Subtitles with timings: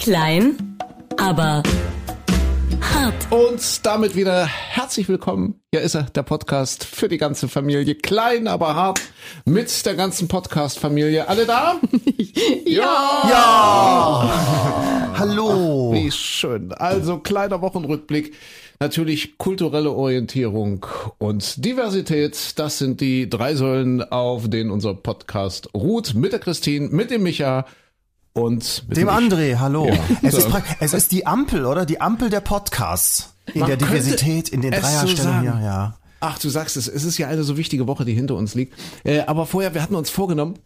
[0.00, 0.78] Klein,
[1.18, 1.62] aber
[2.80, 3.14] hart.
[3.28, 5.60] Und damit wieder herzlich willkommen.
[5.74, 7.94] Hier ist er, der Podcast für die ganze Familie.
[7.96, 8.98] Klein, aber hart.
[9.44, 11.28] Mit der ganzen Podcast-Familie.
[11.28, 11.78] Alle da?
[12.64, 13.28] Ja.
[13.28, 15.12] Ja!
[15.18, 15.92] Hallo.
[15.92, 16.72] Wie schön.
[16.72, 18.32] Also kleiner Wochenrückblick.
[18.78, 20.86] Natürlich kulturelle Orientierung
[21.18, 22.58] und Diversität.
[22.58, 26.14] Das sind die drei Säulen, auf denen unser Podcast ruht.
[26.14, 27.66] Mit der Christine, mit dem Micha
[28.32, 29.08] und Dem.
[29.08, 29.86] André, hallo.
[29.88, 29.98] Ja.
[30.22, 30.58] Es, ist So.
[30.80, 31.84] es ist die Ampel, oder?
[31.86, 33.34] Die Ampel der Podcasts.
[33.52, 35.64] In Man der Diversität, in den so Dreierstellungen hier, sagen.
[35.64, 35.96] ja.
[36.20, 38.74] Ach, du sagst es, es ist ja eine so wichtige Woche, die hinter uns liegt.
[39.04, 40.58] Äh, aber vorher, wir hatten uns vorgenommen,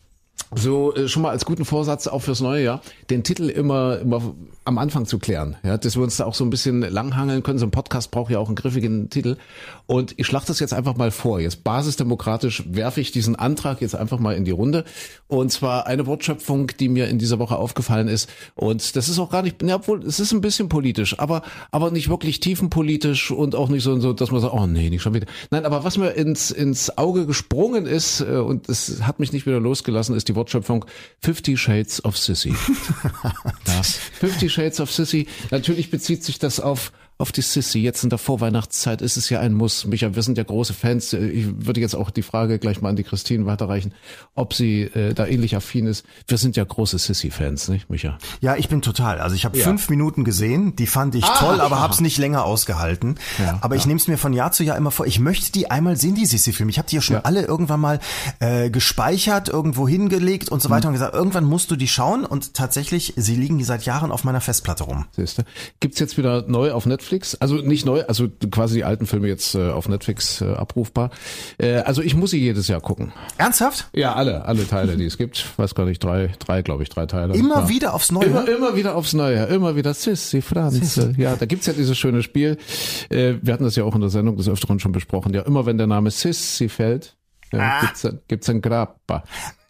[0.54, 2.80] so äh, schon mal als guten Vorsatz auch fürs neue Jahr,
[3.10, 4.34] den Titel immer, immer
[4.64, 5.56] am Anfang zu klären.
[5.62, 7.58] Ja, dass wir uns da auch so ein bisschen langhangeln können.
[7.58, 9.36] So ein Podcast braucht ja auch einen griffigen Titel.
[9.86, 11.40] Und ich schlage das jetzt einfach mal vor.
[11.40, 14.84] Jetzt basisdemokratisch werfe ich diesen Antrag jetzt einfach mal in die Runde.
[15.28, 18.30] Und zwar eine Wortschöpfung, die mir in dieser Woche aufgefallen ist.
[18.54, 21.90] Und das ist auch gar nicht, ja, obwohl es ist ein bisschen politisch, aber, aber
[21.90, 25.14] nicht wirklich tiefenpolitisch und auch nicht so, so dass man sagt, oh nee, nicht schon
[25.14, 25.26] wieder.
[25.50, 29.44] Nein, aber was mir ins, ins Auge gesprungen ist, äh, und es hat mich nicht
[29.44, 30.84] wieder losgelassen, ist die Wortschöpfung
[31.20, 32.54] Fifty Shades of Sissy.
[33.66, 33.82] ja.
[33.82, 35.26] Fifty Shades of Sissy.
[35.50, 37.78] Natürlich bezieht sich das auf auf die Sissy.
[37.78, 39.84] Jetzt in der Vorweihnachtszeit ist es ja ein Muss.
[39.86, 41.12] Micha, wir sind ja große Fans.
[41.12, 43.94] Ich würde jetzt auch die Frage gleich mal an die Christine weiterreichen,
[44.34, 46.04] ob sie äh, da ähnlich affin ist.
[46.26, 48.18] Wir sind ja große Sissy-Fans, nicht, Micha?
[48.40, 49.20] Ja, ich bin total.
[49.20, 49.64] Also ich habe Ja.
[49.64, 53.14] fünf Minuten gesehen, die fand ich toll, aber hab's nicht länger ausgehalten.
[53.38, 55.06] Ja, aber ich nehme es mir von Jahr zu Jahr immer vor.
[55.06, 56.70] Ich möchte die einmal sehen, die Sissi-Filme.
[56.70, 57.22] Ich habe die ja schon Ja.
[57.22, 58.00] alle irgendwann mal
[58.40, 62.24] äh, gespeichert, irgendwo hingelegt und so weiter und gesagt, irgendwann musst du die schauen.
[62.24, 65.04] Und tatsächlich, sie liegen die seit Jahren auf meiner Festplatte rum.
[65.12, 65.44] Siehste.
[65.78, 67.03] Gibt's jetzt wieder neu auf Netflix?
[67.40, 71.10] Also nicht neu, also quasi die alten Filme jetzt äh, auf Netflix äh, abrufbar.
[71.58, 73.12] Äh, also ich muss sie jedes Jahr gucken.
[73.38, 73.88] Ernsthaft?
[73.92, 75.46] Ja, alle, alle Teile, die es gibt.
[75.58, 77.34] Weiß gar nicht, drei, drei, glaube ich, drei Teile.
[77.34, 77.68] Immer ja.
[77.68, 78.26] wieder aufs Neue?
[78.26, 81.14] Immer, immer wieder aufs Neue, immer wieder Sissi, Franze.
[81.16, 82.56] Ja, da gibt's ja dieses schöne Spiel.
[83.10, 85.34] Äh, wir hatten das ja auch in der Sendung des Öfteren schon besprochen.
[85.34, 87.16] Ja, immer wenn der Name Sissi fällt,
[87.52, 89.24] ja, gibt's, dann- gibt's ein Grappa.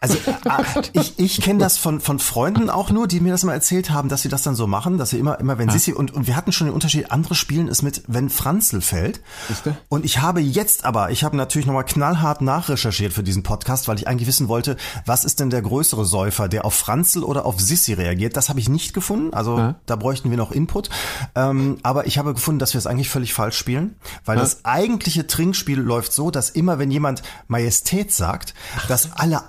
[0.05, 3.55] Also ah, ich, ich kenne das von, von Freunden auch nur, die mir das mal
[3.55, 6.13] erzählt haben, dass sie das dann so machen, dass sie immer, immer wenn Sissi und,
[6.13, 9.21] und wir hatten schon den Unterschied, andere spielen es mit, wenn Franzl fällt.
[9.49, 9.77] Siehste?
[9.89, 13.97] Und ich habe jetzt aber, ich habe natürlich nochmal knallhart nachrecherchiert für diesen Podcast, weil
[13.97, 14.77] ich eigentlich wissen wollte,
[15.07, 18.37] was ist denn der größere Säufer, der auf Franzl oder auf Sissi reagiert.
[18.37, 19.75] Das habe ich nicht gefunden, also Ja.
[19.87, 20.91] da bräuchten wir noch Input.
[21.35, 25.27] Ähm, aber ich habe gefunden, dass wir es eigentlich völlig falsch spielen, weil das eigentliche
[25.27, 28.55] Trinkspiel läuft so, dass immer, wenn jemand Majestät sagt,
[28.89, 29.43] dass alle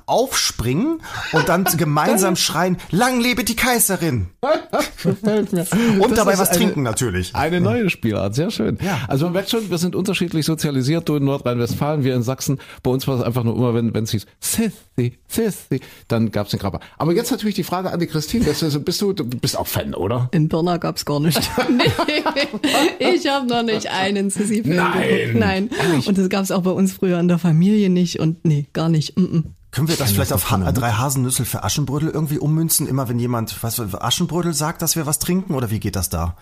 [0.46, 1.02] aufspringen
[1.34, 4.28] und dann gemeinsam schreien, lang lebe die Kaiserin.
[4.42, 7.36] Und Das dabei was eine- trinken natürlich.
[7.36, 8.78] Eine neue Spielart, sehr schön.
[8.82, 9.00] Ja.
[9.08, 11.10] Also man merkt schon, wir sind unterschiedlich sozialisiert.
[11.10, 12.60] Du in Nordrhein-Westfalen, wir in Sachsen.
[12.84, 16.52] Bei uns war es einfach nur immer, wenn wenn es hieß Sissy, Sissy, dann gab's
[16.52, 16.80] den Grappa.
[16.98, 18.46] Aber jetzt natürlich die Frage an die Christine.
[18.46, 20.30] Das ist, bist du, du bist auch Fan, oder?
[20.32, 21.40] In Pirna gab's gar nicht.
[21.70, 22.24] nee,
[23.16, 25.08] ich habe noch nicht einen Sissy-Film Nein.
[25.10, 25.40] geguckt.
[25.40, 25.70] Nein.
[26.06, 28.20] Und das gab's auch bei uns früher in der Familie nicht.
[28.20, 29.18] Und nee, gar nicht.
[29.18, 29.44] Mm -mm.
[29.76, 32.88] Können wir das vielleicht auf ha drei Haselnüssel für Aschenbrödel irgendwie ummünzen?
[32.88, 35.54] Immer wenn jemand was für Aschenbrödel sagt, dass wir was trinken?
[35.54, 36.38] Oder wie geht das da?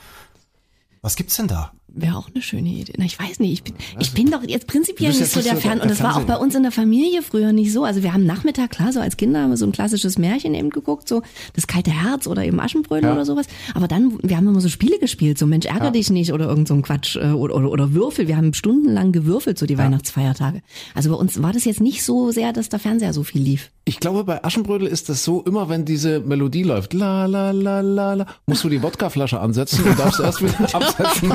[1.02, 1.72] Was gibt's denn da?
[1.96, 2.94] Wäre auch eine schöne Idee.
[2.98, 3.54] Na, ich weiß nicht.
[3.54, 5.80] Ich bin, ich bin doch jetzt prinzipiell nicht so der Fan.
[5.80, 7.84] Und das war auch bei uns in der Familie früher nicht so.
[7.84, 10.72] Also wir haben Nachmittag, klar, so als Kinder haben wir so ein klassisches Märchen eben
[10.72, 11.22] geguckt, so
[11.54, 13.14] das kalte Herz oder eben Aschenbrödel Ja.
[13.14, 13.46] oder sowas.
[13.76, 16.68] Aber dann, wir haben immer so Spiele gespielt, so Mensch, ärger dich nicht oder irgend
[16.68, 18.28] so ein Quatsch äh, oder, oder, oder Würfel.
[18.28, 20.62] Wir haben stundenlang gewürfelt, so die Weihnachtsfeiertage.
[20.96, 23.70] Also bei uns war das jetzt nicht so sehr, dass der Fernseher so viel lief.
[23.86, 27.82] Ich glaube, bei Aschenbrödel ist das so, immer wenn diese Melodie läuft, la la la
[27.82, 31.34] la la, musst du die Wodkaflasche ansetzen und darfst erst wieder absetzen.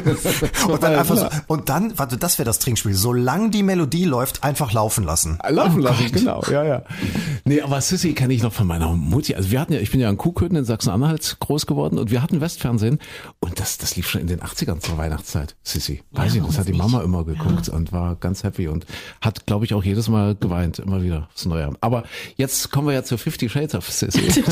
[0.69, 2.95] Und dann einfach so, und dann, warte, das wäre das Trinkspiel.
[2.95, 5.39] Solange die Melodie läuft, einfach laufen lassen.
[5.49, 6.83] Laufen lassen, genau, ja, ja.
[7.45, 9.35] Nee, aber Sissy kenne ich noch von meiner Mutti.
[9.35, 12.23] Also wir hatten ja, ich bin ja in Kuhköthen in Sachsen-Anhalt groß geworden und wir
[12.23, 12.99] hatten Westfernsehen
[13.41, 15.57] und das, das lief schon in den 80ern zur Weihnachtszeit.
[15.63, 16.03] Sissy.
[16.13, 18.87] Weiß ich, das hat die Mama immer geguckt und war ganz happy und
[19.21, 21.73] hat, glaube ich, auch jedes Mal geweint, immer wieder aufs Neue.
[21.81, 22.05] Aber
[22.37, 24.21] jetzt kommen wir ja zu Fifty Shades of Sissy.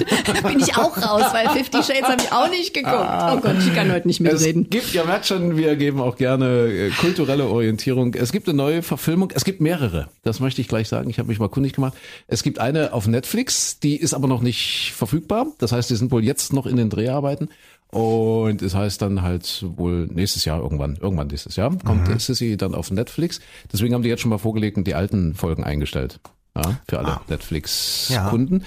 [0.46, 2.96] bin ich auch raus, weil Fifty Shades habe ich auch nicht geguckt.
[2.96, 4.70] Oh Gott, ich kann heute nicht Es mitreden.
[4.70, 8.14] gibt, ihr merkt schon, wir geben auch gerne äh, kulturelle Orientierung.
[8.14, 11.08] Es gibt eine neue Verfilmung, es gibt mehrere, das möchte ich gleich sagen.
[11.10, 11.94] Ich habe mich mal kundig gemacht.
[12.26, 15.46] Es gibt eine auf Netflix, die ist aber noch nicht verfügbar.
[15.58, 17.50] Das heißt, die sind wohl jetzt noch in den Dreharbeiten.
[17.92, 22.18] Und es heißt dann halt wohl nächstes Jahr irgendwann, irgendwann nächstes Jahr kommt mhm.
[22.18, 23.40] Sissy dann auf Netflix.
[23.72, 26.18] Deswegen haben die jetzt schon mal vorgelegt und die alten Folgen eingestellt.
[26.56, 28.64] Ja, für alle Netflix-Kunden.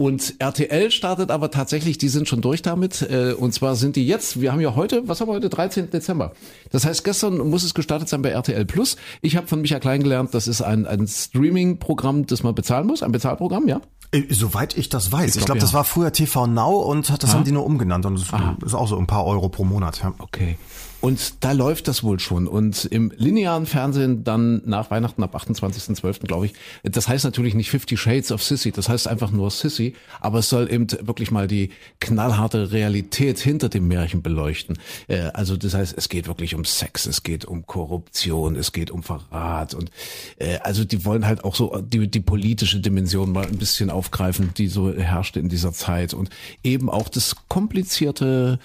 [0.00, 3.02] Und RTL startet aber tatsächlich, die sind schon durch damit.
[3.02, 5.90] Äh, und zwar sind die jetzt, wir haben ja heute, was haben wir heute, 13.
[5.90, 6.32] Dezember.
[6.70, 8.96] Das heißt, gestern muss es gestartet sein bei RTL Plus.
[9.20, 13.02] Ich habe von Michael Klein gelernt, das ist ein, ein Streaming-Programm, das man bezahlen muss,
[13.02, 13.82] ein Bezahlprogramm, ja.
[14.10, 15.36] Äh, Soweit ich das weiß.
[15.36, 15.76] Ich glaub, glaube, das ja.
[15.76, 18.22] war früher TV Now und das haben die nur umgenannt und das
[18.64, 20.00] ist auch so ein paar Euro pro Monat.
[20.02, 20.14] Ja.
[20.16, 20.56] Okay.
[21.00, 22.46] Und da läuft das wohl schon.
[22.46, 26.26] Und im linearen Fernsehen dann nach Weihnachten ab 28.12.
[26.26, 26.52] glaube ich.
[26.82, 30.48] Das heißt natürlich nicht Fifty Shades of Sissy, das heißt einfach nur Sissy, aber es
[30.48, 31.70] soll eben wirklich mal die
[32.00, 34.78] knallharte Realität hinter dem Märchen beleuchten.
[35.08, 38.90] Äh, Also das heißt, es geht wirklich um Sex, es geht um Korruption, es geht
[38.90, 39.90] um Verrat und
[40.38, 44.52] äh, also die wollen halt auch so die, die politische Dimension mal ein bisschen aufgreifen,
[44.56, 46.28] die so herrschte in dieser Zeit und
[46.62, 48.58] eben auch das komplizierte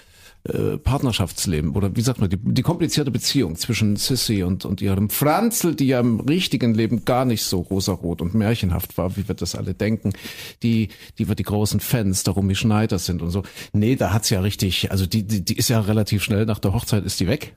[0.47, 5.09] äh, Partnerschaftsleben oder wie sagt man, die, die komplizierte Beziehung zwischen Sissy und, und ihrem
[5.09, 9.33] Franzl, die ja im richtigen Leben gar nicht so rosarot und märchenhaft war, wie wir
[9.33, 10.13] das alle denken,
[10.62, 13.42] die, die wir die großen Fans der Romy Schneider sind und so.
[13.74, 16.74] Nee, da hat's ja richtig, also die, die, die ist ja relativ schnell nach der
[16.74, 17.56] Hochzeit ist die weg.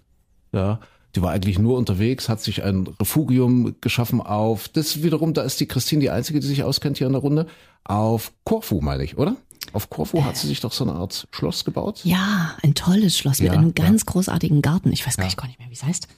[0.52, 0.80] Ja.
[1.14, 5.58] Die war eigentlich nur unterwegs, hat sich ein Refugium geschaffen auf, das wiederum, da ist
[5.58, 7.46] die Christine die Einzige, die sich auskennt hier in der Runde,
[7.84, 9.36] auf Korfu, meine ich, oder?
[9.72, 12.00] Auf Korfu hat sie sich doch so eine Art Schloss gebaut.
[12.04, 14.92] Ja, ein tolles Schloss mit Ja, einem ganz großartigen Garten.
[14.92, 16.08] Ich weiß gar, nicht- gar nicht mehr, wie es heißt.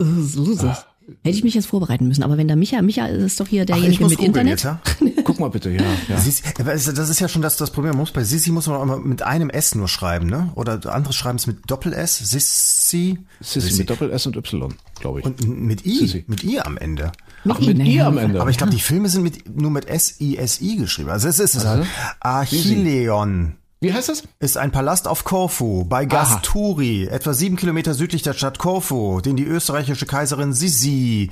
[0.00, 0.86] Äh, es.
[1.22, 2.24] Hätte ich mich jetzt vorbereiten müssen.
[2.24, 4.50] Aber wenn der Micha, Micha ist doch hier Ach, derjenige muss mit Internet.
[4.50, 4.80] jetzt, ja?
[5.24, 5.80] Guck mal bitte, ja.
[6.08, 6.18] ja.
[6.18, 7.92] Sissi, aber es- das ist ja schon das, das Problem.
[7.92, 10.50] Man muss bei Sissi muss man auch immer mit einem S nur schreiben, ne?
[10.56, 12.18] Oder andere schreiben es mit Doppel S.
[12.18, 13.18] Sissi.
[13.40, 15.26] Sissi mit Doppel S und Y, glaube ich.
[15.26, 15.98] Und mit I.
[15.98, 16.24] Sissi.
[16.26, 17.12] Mit I am Ende.
[17.54, 18.18] Ach, mit I, am.
[18.18, 18.40] Ende.
[18.40, 21.10] Aber ich glaube, die Filme sind mit, nur mit S-I-S-I geschrieben.
[21.10, 21.86] Also es ist es halt.
[22.20, 23.56] Achilleon.
[23.80, 24.22] Wie heißt das?
[24.38, 29.36] ist ein Palast auf Korfu bei Gasturi, etwa sieben Kilometer südlich der Stadt Korfu, den
[29.36, 31.30] die österreichische Kaiserin Sisi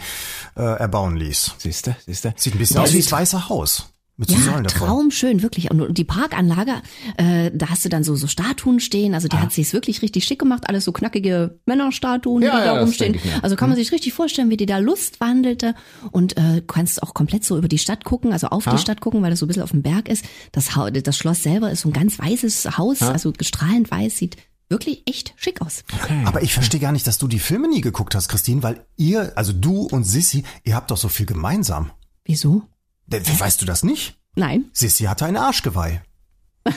[0.54, 1.54] äh, erbauen ließ.
[1.56, 2.34] Siehste, siehste.
[2.36, 3.93] Sieht ein bisschen aus wie das Weiße Haus.
[4.16, 5.72] Mit so Ja, traumschön, wirklich.
[5.72, 6.74] Und die Parkanlage,
[7.16, 9.12] äh, da hast du dann so, so Statuen stehen.
[9.14, 9.34] Also Ah.
[9.34, 10.68] die hat sich's wirklich richtig schick gemacht.
[10.68, 13.14] Alles so knackige Männerstatuen, Ja, die ja, da rumstehen.
[13.16, 13.22] ich.
[13.42, 15.74] Also kann man sich richtig vorstellen, wie die da Lust wandelte.
[16.12, 19.20] Und äh, kannst auch komplett so über die Stadt gucken, also auf die Stadt gucken,
[19.22, 20.24] weil das so ein bisschen auf dem Berg ist.
[20.52, 20.68] Das,
[21.02, 24.36] das Schloss selber ist so ein ganz weißes Haus, also strahlend weiß, sieht
[24.68, 25.82] wirklich echt schick aus.
[26.24, 29.32] Aber ich verstehe gar nicht, dass du die Filme nie geguckt hast, Christine, weil ihr,
[29.36, 31.90] also du und Sissi, ihr habt doch so viel gemeinsam.
[32.24, 32.62] Wieso?
[33.06, 34.18] Weißt du das nicht?
[34.34, 34.70] Nein.
[34.72, 36.02] Sissi hatte ein Arschgeweih.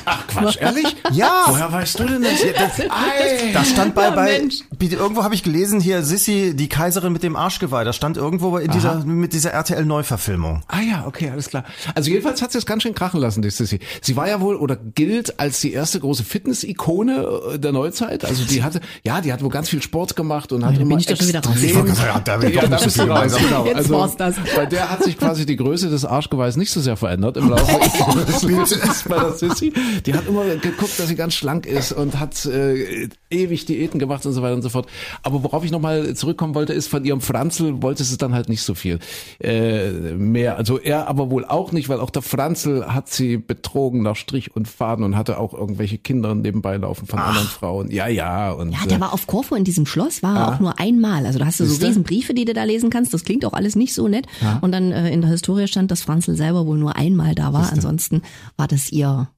[0.05, 0.97] Ach Quatsch, ehrlich?
[1.13, 1.45] Ja.
[1.47, 2.41] Woher weißt du denn das?
[2.81, 3.51] Ei.
[3.53, 4.55] Da stand bei, Ja, bei Mensch.
[4.81, 7.85] irgendwo habe ich gelesen hier Sissi, die Kaiserin mit dem Arschgeweih.
[7.85, 10.63] Da stand irgendwo in dieser mit dieser RTL Neuverfilmung.
[10.67, 11.63] Ah ja, okay, alles klar.
[11.95, 13.79] Also jedenfalls hat sie es ganz schön krachen lassen, die Sissy.
[14.01, 18.25] Sie war ja wohl oder gilt als die erste große Fitness-Ikone äh, der Neuzeit.
[18.25, 20.97] Also die hatte, ja, die hat wohl ganz viel Sport gemacht und hat bin immer
[20.99, 21.55] ich doch schon wieder raus.
[21.61, 23.65] sagen, da haben wir ja, doch da nicht so viel raus, genau.
[23.65, 24.35] Jetzt Also war's das.
[24.53, 27.71] bei der hat sich quasi die Größe des Arschgeweihs nicht so sehr verändert im Laufe
[28.19, 29.73] ihres Lebens bei der Sissy.
[30.05, 34.25] Die hat immer geguckt, dass sie ganz schlank ist und hat äh, ewig Diäten gemacht
[34.25, 34.87] und so weiter und so fort.
[35.23, 38.61] Aber worauf ich nochmal zurückkommen wollte, ist von ihrem Franzl wollte sie dann halt nicht
[38.61, 38.99] so viel
[39.39, 40.57] äh, mehr.
[40.57, 44.55] Also er aber wohl auch nicht, weil auch der Franzl hat sie betrogen nach Strich
[44.55, 47.91] und Faden und hatte auch irgendwelche Kinder nebenbei laufen von anderen Frauen.
[47.91, 48.51] Ja, ja.
[48.51, 51.25] Und, Ja, äh, der war auf Korfu in diesem Schloss, war er auch nur einmal.
[51.25, 53.13] Also da hast du so riesen Briefe, die du da lesen kannst.
[53.13, 54.25] Das klingt auch alles nicht so nett.
[54.61, 57.71] Und dann äh, in der Historie stand, dass Franzl selber wohl nur einmal da war.
[57.71, 58.21] Ansonsten
[58.55, 59.29] war das ihr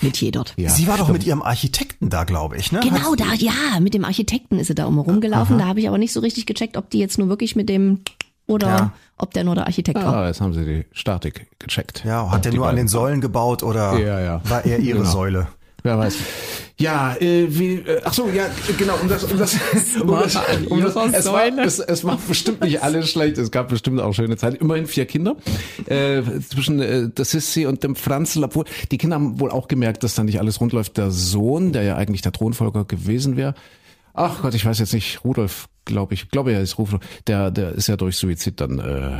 [0.00, 0.54] Metier dort.
[0.56, 0.70] ja.
[0.70, 2.80] Sie war doch mit ihrem Architekten da, glaube ich, ne?
[2.80, 5.58] Genau, Hat- da, ja, mit dem Architekten ist sie da immer rumgelaufen.
[5.58, 8.00] Da habe ich aber nicht so richtig gecheckt, ob die jetzt nur wirklich mit dem
[8.46, 8.92] oder Ja.
[9.16, 10.14] ob der nur der Architekt war.
[10.14, 12.02] Ah, jetzt haben sie die Statik gecheckt.
[12.04, 12.84] Ja, hat er Die nur an beiden.
[12.86, 14.40] den Säulen gebaut oder Ja, ja.
[14.44, 15.10] war er ihre Genau.
[15.10, 15.48] Säule?
[15.84, 16.16] Wer weiß.
[16.80, 18.46] Ja, äh, wie, äh, ach so, ja,
[18.78, 19.54] genau, um das, um das,
[20.00, 20.34] um das,
[20.66, 24.14] um das es, war, es, es war bestimmt nicht alles schlecht, es gab bestimmt auch
[24.14, 24.54] schöne Zeit.
[24.54, 25.36] Immerhin vier Kinder,
[25.84, 30.02] äh, zwischen äh, der Sissi und dem Franzl, obwohl, die Kinder haben wohl auch gemerkt,
[30.04, 30.96] dass da nicht alles rund läuft.
[30.96, 33.54] Der Sohn, der ja eigentlich der Thronfolger gewesen wäre,
[34.14, 37.72] ach Gott, ich weiß jetzt nicht, Rudolf, glaube ich, glaube er ist Rudolf, der, der
[37.72, 39.18] ist ja durch Suizid dann, äh,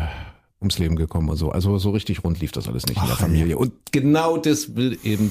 [0.60, 1.50] ums Leben gekommen und so.
[1.50, 3.58] Also so richtig rund lief das alles nicht in der Familie.
[3.58, 5.30] Und genau das will eben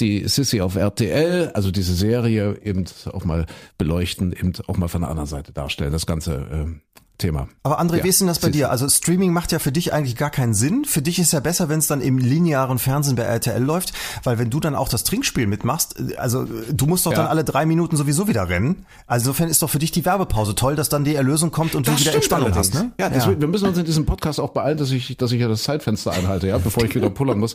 [0.00, 3.46] die Sissy auf RTL, also diese Serie eben auch mal
[3.78, 6.80] beleuchten, eben auch mal von der anderen Seite darstellen, das ganze ähm,
[7.18, 7.48] Thema.
[7.62, 8.70] Aber André, Ja, wie ist denn das bei dir?
[8.70, 10.84] Also Streaming macht ja für dich eigentlich gar keinen Sinn.
[10.84, 13.92] Für dich ist ja besser, wenn es dann im linearen Fernsehen bei RTL läuft,
[14.24, 17.18] weil wenn du dann auch das Trinkspiel mitmachst, also du musst doch Ja.
[17.18, 18.84] dann alle drei Minuten sowieso wieder rennen.
[19.06, 21.86] Also insofern ist doch für dich die Werbepause toll, dass dann die Erlösung kommt und
[21.86, 22.90] du wieder Entspannung hast, ne?
[22.98, 25.48] Ja, deswegen, wir müssen uns in diesem Podcast auch beeilen, dass ich, dass ich ja
[25.48, 27.54] das Zeitfenster einhalte, ja, bevor ich wieder pullern muss.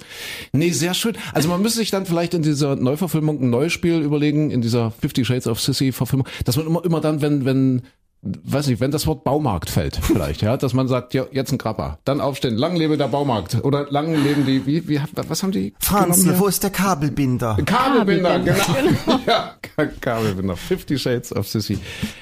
[0.54, 1.18] Nee, sehr schön.
[1.34, 4.92] Also man müsste sich dann vielleicht in dieser Neuverfilmung ein neues Spiel überlegen, in dieser
[4.92, 7.82] Fifty Shades of Sissy Verfilmung, dass man immer, immer dann, wenn, wenn,
[8.22, 11.58] weiß nicht, wenn das Wort Baumarkt fällt, vielleicht, ja, dass man sagt, ja, jetzt ein
[11.58, 15.52] Krabber, dann aufstehen, lang lebe der Baumarkt oder lang leben die, wie, wie, was haben
[15.52, 15.74] die?
[15.80, 17.58] Franz, wo ist der Kabelbinder?
[17.66, 19.20] Kabelbinder, genau.
[19.28, 20.58] ja, Ka- Kabelbinder.
[20.58, 21.80] Fifty Shades of Sissy.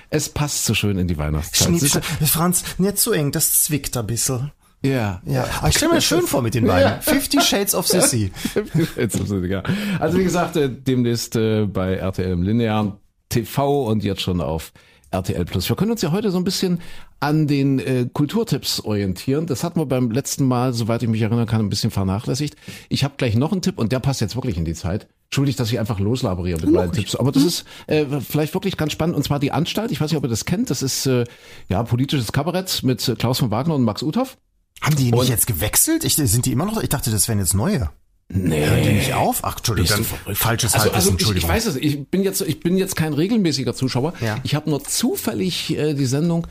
[0.10, 1.68] Es passt so schön in die Weihnachtszeit.
[1.70, 2.01] Schnitt, Siehste?
[2.01, 4.51] Franz, nicht zu eng, das zwickt ein bisschen.
[4.84, 5.22] Ja.
[5.25, 7.01] Ja, aber ich stelle mir das schön vor mit den beiden.
[7.01, 8.32] Fifty Shades of Sissy.
[8.96, 9.63] Jetzt ist es, ja.
[10.00, 12.94] Also wie gesagt, äh, demnächst äh, bei RTL im linearen
[13.30, 14.72] TV und jetzt schon auf
[15.12, 15.68] RTL Plus.
[15.70, 16.80] Wir können uns ja heute so ein bisschen
[17.20, 19.46] an den äh, Kulturtipps orientieren.
[19.48, 22.56] Das hatten wir beim letzten Mal, soweit ich mich erinnern kann, ein bisschen vernachlässigt.
[22.90, 25.08] Ich habe gleich noch einen Tipp und der passt jetzt wirklich in die Zeit.
[25.30, 27.16] Entschuldigt, dass ich einfach loslaberiere mit meinen Tipps.
[27.16, 29.16] Aber das ist äh, vielleicht wirklich ganz spannend.
[29.16, 29.92] Und zwar die Anstalt.
[29.92, 30.70] Ich weiß nicht, ob ihr das kennt.
[30.70, 31.26] Das ist äh,
[31.70, 34.38] ja politisches Kabarett mit äh, Klaus von Wagner und Max Uthoff.
[34.82, 36.04] Haben die Und- nicht jetzt gewechselt?
[36.04, 36.82] Ich, sind die immer noch?
[36.82, 37.90] Ich dachte, das wären jetzt neue.
[38.29, 38.65] Nee.
[38.65, 39.39] Hören die nicht auf?
[39.43, 41.50] Ach, Entschuldigung, dann falsches also, Halbwissen, also ich, ich Entschuldigung.
[41.50, 44.13] weiß es, ich bin jetzt, ich bin jetzt kein regelmäßiger Zuschauer.
[44.19, 44.38] Ja.
[44.43, 46.46] Ich habe nur zufällig äh, die Sendung,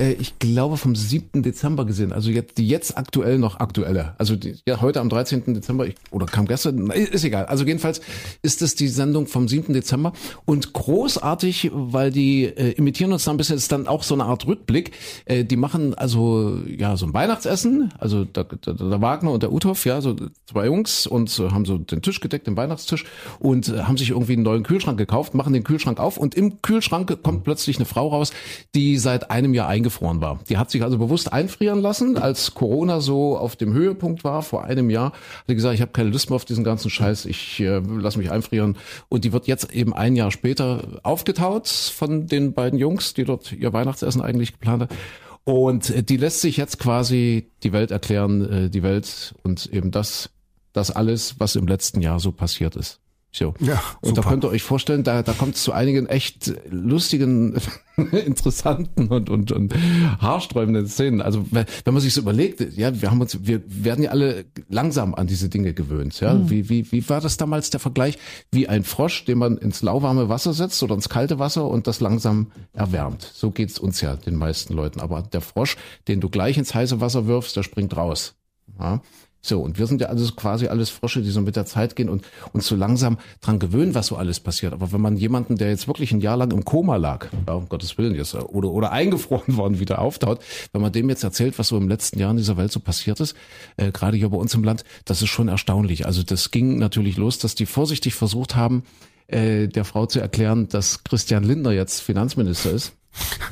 [0.00, 1.42] äh, ich glaube vom 7.
[1.42, 2.12] Dezember gesehen.
[2.12, 4.14] Also jetzt die jetzt aktuell noch aktuelle.
[4.18, 5.54] Also die, ja, heute am 13.
[5.54, 7.46] Dezember ich, oder kam gestern, ist egal.
[7.46, 8.00] Also jedenfalls
[8.42, 9.72] ist es die Sendung vom 7.
[9.74, 10.12] Dezember
[10.46, 13.56] und großartig, weil die äh, imitieren uns da ein bisschen.
[13.56, 14.92] Ist dann auch so eine Art Rückblick.
[15.26, 17.92] Äh, die machen also ja so ein Weihnachtsessen.
[17.98, 20.16] Also der, der, der Wagner und der Uthoff, ja so
[20.46, 23.04] zwei Jungs und äh, haben so den Tisch gedeckt, den Weihnachtstisch
[23.38, 26.62] und äh, haben sich irgendwie einen neuen Kühlschrank gekauft, machen den Kühlschrank auf und im
[26.62, 28.32] Kühlschrank kommt plötzlich eine Frau raus,
[28.74, 30.38] die seit einem Jahr eingefroren war.
[30.48, 34.64] Die hat sich also bewusst einfrieren lassen, als Corona so auf dem Höhepunkt war vor
[34.64, 35.12] einem Jahr.
[35.12, 38.18] Hat die gesagt, ich habe keine Lust mehr auf diesen ganzen Scheiß, ich äh, lasse
[38.18, 38.76] mich einfrieren
[39.08, 43.52] und die wird jetzt eben ein Jahr später aufgetaut von den beiden Jungs, die dort
[43.52, 44.96] ihr Weihnachtsessen eigentlich geplant haben.
[45.44, 49.90] Und äh, die lässt sich jetzt quasi die Welt erklären, äh, die Welt und eben
[49.90, 50.30] das,
[50.72, 52.99] das alles, was im letzten Jahr so passiert ist.
[53.32, 53.54] So.
[53.60, 57.56] Ja, und da könnt ihr euch vorstellen, da, da kommt es zu einigen echt lustigen,
[58.26, 59.72] interessanten und, und, und
[60.20, 61.22] haarsträubenden Szenen.
[61.22, 65.14] Also wenn man sich so überlegt, ja, wir haben uns, wir werden ja alle langsam
[65.14, 66.18] an diese Dinge gewöhnt.
[66.18, 68.18] Ja, wie, wie, wie war das damals der Vergleich?
[68.50, 72.00] Wie ein Frosch, den man ins lauwarme Wasser setzt oder ins kalte Wasser und das
[72.00, 73.30] langsam erwärmt.
[73.32, 75.00] So geht's uns ja den meisten Leuten.
[75.00, 75.76] Aber der Frosch,
[76.08, 78.34] den du gleich ins heiße Wasser wirfst, der springt raus.
[78.80, 79.00] Ja.
[79.42, 82.10] So, und wir sind ja also quasi alles Frösche, die so mit der Zeit gehen
[82.10, 84.72] und uns so langsam dran gewöhnen, was so alles passiert.
[84.72, 87.68] Aber wenn man jemanden, der jetzt wirklich ein Jahr lang im Koma lag, ja, um
[87.68, 90.40] Gottes Willen jetzt, oder, oder eingefroren worden, wieder auftaut,
[90.72, 93.20] wenn man dem jetzt erzählt, was so im letzten Jahr in dieser Welt so passiert
[93.20, 93.34] ist,
[93.76, 96.04] äh, gerade hier bei uns im Land, das ist schon erstaunlich.
[96.04, 98.84] Also das ging natürlich los, dass die vorsichtig versucht haben,
[99.26, 102.92] äh, der Frau zu erklären, dass Christian Lindner jetzt Finanzminister ist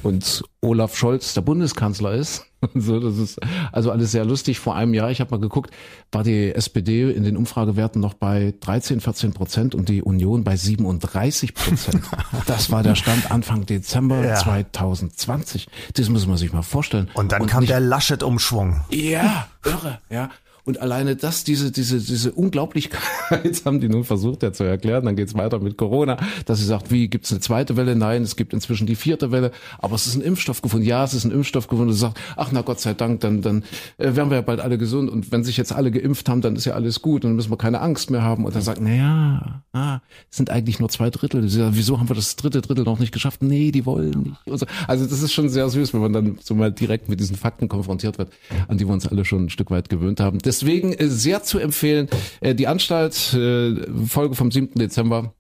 [0.03, 2.48] und Olaf Scholz der Bundeskanzler ist.
[2.61, 3.39] Und so, das ist
[3.73, 4.59] also alles sehr lustig.
[4.59, 5.71] Vor einem Jahr, ich habe mal geguckt,
[6.11, 10.57] war die SPD in den Umfragewerten noch bei 13, 14 Prozent und die Union bei
[10.57, 12.03] 37 Prozent.
[12.47, 14.35] Das war der Stand Anfang Dezember Ja.
[14.37, 15.69] 2020.
[15.95, 17.09] Das muss man sich mal vorstellen.
[17.15, 18.81] Und dann kam nicht- der Laschet-Umschwung.
[18.91, 20.31] ja, irre, ja.
[20.69, 23.01] Und alleine das, diese, diese, diese Unglaublichkeit
[23.65, 25.07] haben die nun versucht ja zu erklären.
[25.07, 27.97] Dann geht's weiter mit Corona, dass sie sagt, wie gibt's eine zweite Welle?
[27.97, 30.85] Nein, es gibt inzwischen die vierte Welle, aber es ist ein Impfstoff gefunden.
[30.85, 31.89] Ja, es ist ein Impfstoff gefunden.
[31.89, 33.63] Und sie sagt, ach na Gott sei Dank, dann, dann
[33.97, 35.09] äh, werden wir ja bald alle gesund.
[35.09, 37.51] Und wenn sich jetzt alle geimpft haben, dann ist ja alles gut und dann müssen
[37.51, 38.45] wir keine Angst mehr haben.
[38.45, 41.49] Und dann sagt, na ja, ah, sind eigentlich nur zwei Drittel.
[41.49, 43.43] Sie sagt, wieso haben wir das dritte Drittel noch nicht geschafft?
[43.43, 44.59] Nee, die wollen nicht.
[44.59, 44.67] So.
[44.87, 47.69] Also das ist schon sehr süß, wenn man dann so mal direkt mit diesen Fakten
[47.69, 48.35] konfrontiert wird,
[48.69, 50.41] an die wir uns alle schon ein Stück weit gewöhnt haben.
[50.59, 52.09] Deswegen äh, sehr zu empfehlen,
[52.41, 53.77] äh, die Anstalt, äh,
[54.09, 54.75] Folge vom 7.
[54.75, 55.35] Dezember.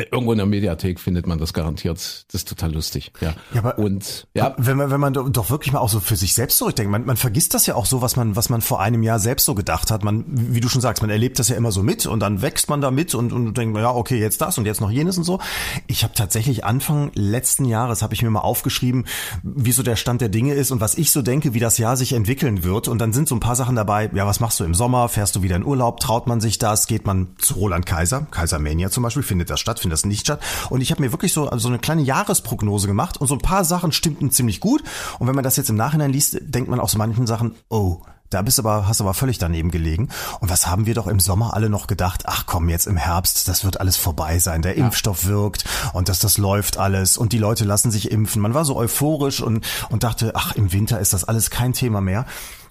[0.00, 1.98] Äh, Irgendwo in der Mediathek findet man das garantiert.
[1.98, 3.12] Das ist total lustig.
[3.20, 3.34] Ja.
[3.54, 6.16] Ja, aber- und ja, Wenn man, wenn man do- doch wirklich mal auch so für
[6.16, 8.80] sich selbst zurückdenkt, man, man vergisst das ja auch so, was man, was man vor
[8.80, 10.04] einem Jahr selbst so gedacht hat.
[10.04, 12.68] Man, wie du schon sagst, man erlebt das ja immer so mit und dann wächst
[12.68, 15.24] man da mit und, und denkt, ja, okay, jetzt das und jetzt noch jenes und
[15.24, 15.38] so.
[15.86, 19.04] Ich habe tatsächlich Anfang letzten Jahres habe ich mir mal aufgeschrieben,
[19.42, 21.96] wie so der Stand der Dinge ist und was ich so denke, wie das Jahr
[21.96, 22.88] sich entwickeln wird.
[22.88, 24.10] Und dann sind so ein paar Sachen dabei.
[24.14, 25.08] Ja, was machst du im Sommer?
[25.08, 26.00] Fährst du wieder in Urlaub?
[26.00, 26.86] Traut man sich das?
[26.86, 28.26] Geht man zu Roland Kaiser?
[28.30, 29.22] Kaisermania zum Beispiel?
[29.22, 29.80] Findet das statt?
[29.90, 30.40] Das nicht statt?
[30.70, 33.40] Und ich habe mir wirklich so, also so eine kleine Jahresprognose gemacht und so ein
[33.40, 34.82] paar Sachen stimmten ziemlich gut.
[35.18, 38.02] Und wenn man das jetzt im Nachhinein liest, denkt man auch so manchen Sachen, oh,
[38.30, 40.08] da bist aber, hast aber völlig daneben gelegen.
[40.38, 42.22] Und was haben wir doch im Sommer alle noch gedacht?
[42.26, 44.62] Ach komm, jetzt im Herbst, das wird alles vorbei sein.
[44.62, 48.40] Der Impfstoff wirkt und dass das läuft alles und die Leute lassen sich impfen.
[48.40, 52.00] Man war so euphorisch und, und dachte, ach, im Winter ist das alles kein Thema
[52.00, 52.24] mehr.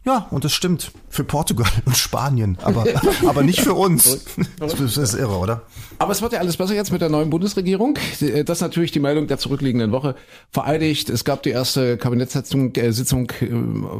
[0.09, 0.91] Ja, und das stimmt.
[1.07, 2.83] Für Portugal und Spanien, aber,
[3.27, 4.25] aber nicht für uns.
[4.57, 5.61] Das ist irre, oder?
[5.99, 7.95] Aber es wird ja alles besser jetzt mit der neuen Bundesregierung.
[8.19, 10.15] Das ist natürlich die Meldung der zurückliegenden Woche
[10.49, 11.11] vereidigt.
[11.11, 13.51] Es gab die erste Kabinettssitzung, äh, Sitzung, äh,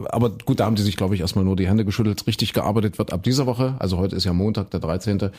[0.10, 2.26] aber gut, da haben die sich, glaube ich, erstmal nur die Hände geschüttelt.
[2.26, 3.76] Richtig gearbeitet wird ab dieser Woche.
[3.78, 5.30] Also heute ist ja Montag, der 13.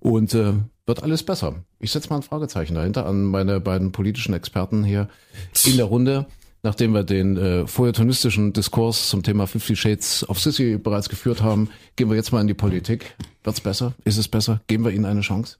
[0.00, 0.54] Und äh,
[0.86, 1.54] wird alles besser.
[1.78, 5.08] Ich setze mal ein Fragezeichen dahinter an meine beiden politischen Experten hier
[5.64, 6.26] in der Runde.
[6.66, 11.70] Nachdem wir den äh, feuilletonistischen Diskurs zum Thema Fifty Shades of Sissy bereits geführt haben,
[11.94, 13.14] gehen wir jetzt mal in die Politik.
[13.44, 13.94] Wird's besser?
[14.04, 14.60] Ist es besser?
[14.66, 15.58] Geben wir ihnen eine Chance?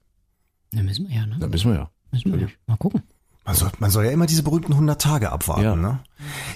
[0.73, 1.37] Da müssen wir ja, ne?
[1.39, 1.89] Da müssen wir ja.
[2.11, 2.47] Müssen wir ja.
[2.65, 3.03] Mal gucken.
[3.45, 5.75] Man soll, man soll ja immer diese berühmten 100 Tage abwarten, Ja.
[5.77, 5.99] ne?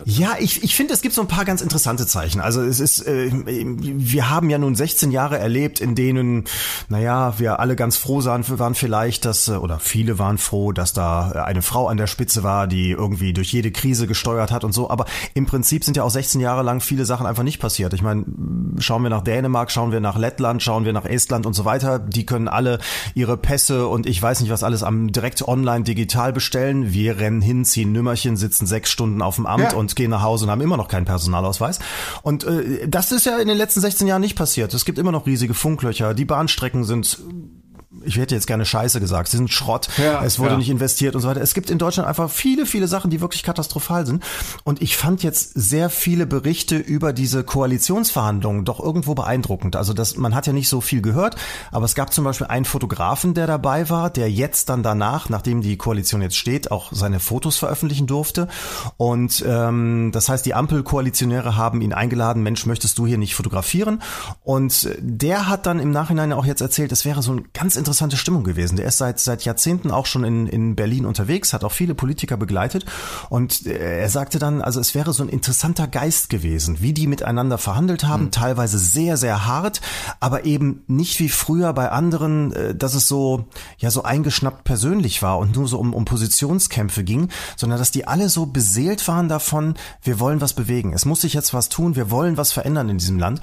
[0.06, 2.42] Ja, ich, ich finde, es gibt so ein paar ganz interessante Zeichen.
[2.42, 6.46] Also es ist, äh, wir haben ja nun 16 Jahre erlebt, in denen,
[6.90, 10.94] naja, wir alle ganz froh waren, waren vielleicht, dass, äh, oder viele waren froh, dass
[10.94, 14.74] da eine Frau an der Spitze war, die irgendwie durch jede Krise gesteuert hat und
[14.74, 14.90] so.
[14.90, 17.94] Aber im Prinzip sind ja auch 16 Jahre lang viele Sachen einfach nicht passiert.
[17.94, 18.26] Ich meine,
[18.80, 22.00] schauen wir nach Dänemark, schauen wir nach Lettland, schauen wir nach Estland und so weiter.
[22.00, 22.80] Die können alle
[23.14, 26.92] ihre Pässe und ich weiß nicht was alles am direkt online digital bestellen.
[26.94, 29.78] Wir rennen hin, ziehen Nümmerchen, sitzen sechs Stunden auf dem Amt Ja.
[29.78, 31.80] und gehen nach Hause und haben immer noch keinen Personalausweis.
[32.24, 34.74] Und äh, das ist ja in den letzten 16 Jahren nicht passiert.
[34.74, 36.14] Es gibt immer noch riesige Funklöcher.
[36.14, 37.20] Die Bahnstrecken sind
[38.04, 40.58] ich hätte jetzt gerne Scheiße gesagt, sie sind Schrott, Ja, es wurde ja.
[40.58, 41.42] nicht investiert und so weiter.
[41.42, 44.24] Es gibt in Deutschland einfach viele, viele Sachen, die wirklich katastrophal sind.
[44.64, 49.76] Und ich fand jetzt sehr viele Berichte über diese Koalitionsverhandlungen doch irgendwo beeindruckend.
[49.76, 51.36] Also das, man hat ja nicht so viel gehört,
[51.72, 55.62] aber es gab zum Beispiel einen Fotografen, der dabei war, der jetzt dann danach, nachdem
[55.62, 58.48] die Koalition jetzt steht, auch seine Fotos veröffentlichen durfte.
[58.96, 64.02] Und ähm, das heißt, die Ampelkoalitionäre haben ihn eingeladen, Mensch, möchtest du hier nicht fotografieren?
[64.44, 68.16] Und der hat dann im Nachhinein auch jetzt erzählt, es wäre so eine ganz interessante
[68.16, 68.78] Stimmung gewesen.
[68.78, 72.38] Der ist seit, seit Jahrzehnten auch schon in, in Berlin unterwegs, hat auch viele Politiker
[72.38, 72.86] begleitet.
[73.30, 77.08] Und äh, er sagte dann, also es wäre so ein interessanter Geist gewesen, wie die
[77.08, 79.82] miteinander verhandelt haben, teilweise sehr, sehr hart,
[80.20, 83.46] aber eben nicht wie früher bei anderen, äh, dass es so,
[83.78, 88.08] ja, so eingeschnappt persönlich war und nur so um, um Positionskämpfe ging, sondern dass die
[88.08, 90.94] alle so beseelt waren davon, wir wollen was bewegen.
[90.94, 93.42] Es muss sich jetzt was tun, wir wollen was verändern in diesem Land.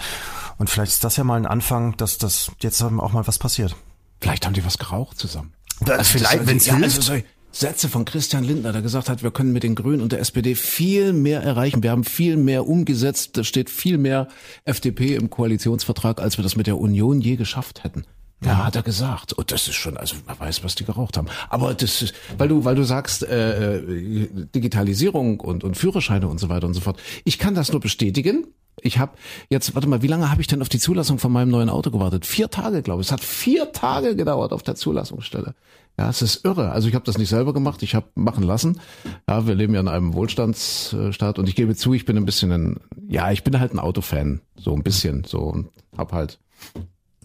[0.59, 3.77] Und vielleicht ist das ja mal ein Anfang, dass das jetzt auch mal was passiert.
[4.21, 5.53] Vielleicht haben die was geraucht zusammen.
[5.85, 6.97] Da- vielleicht, das- wenn's ja, hilft.
[6.97, 10.13] also solche Sätze von Christian Lindner, der gesagt hat, wir können mit den Grünen und
[10.13, 11.83] der SPD viel mehr erreichen.
[11.83, 13.37] Wir haben viel mehr umgesetzt.
[13.37, 14.29] Da steht viel mehr
[14.65, 18.05] FDP im Koalitionsvertrag, als wir das mit der Union je geschafft hätten.
[18.45, 19.33] Ja, hat er gesagt.
[19.33, 21.27] Und das ist schon, also man weiß, was die geraucht haben.
[21.49, 26.39] Aber das ist, weil du, weil du sagst, äh, äh, Digitalisierung und, und Führerscheine und
[26.39, 27.01] so weiter und so fort.
[27.25, 28.47] Ich kann das nur bestätigen.
[28.81, 29.17] Ich habe
[29.51, 31.91] jetzt, warte mal, wie lange habe ich denn auf die Zulassung von meinem neuen Auto
[31.91, 32.27] gewartet?
[32.27, 33.09] Vier Tage, glaube ich.
[33.09, 35.57] Es hat vier Tage gedauert auf der Zulassungsstelle.
[35.99, 36.71] Ja, es ist irre.
[36.71, 38.81] Also ich habe das nicht selber gemacht, ich habe machen lassen.
[39.29, 42.53] Ja, wir leben ja in einem Wohlstandsstaat und ich gebe zu, ich bin ein bisschen
[42.53, 42.77] ein,
[43.09, 46.39] ja, ich bin halt ein Autofan, so ein bisschen, so und hab halt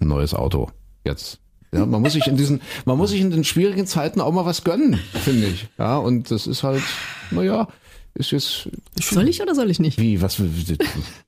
[0.01, 0.71] ein neues Auto
[1.05, 1.39] jetzt.
[1.71, 4.45] Ja, man muss sich in diesen, man muss sich in den schwierigen Zeiten auch mal
[4.45, 5.67] was gönnen, finde ich.
[5.79, 6.83] Ja, und das ist halt,
[7.31, 7.67] naja,
[8.13, 8.69] ist jetzt,
[9.01, 9.97] Soll ich oder soll ich nicht?
[9.99, 10.39] wie, was,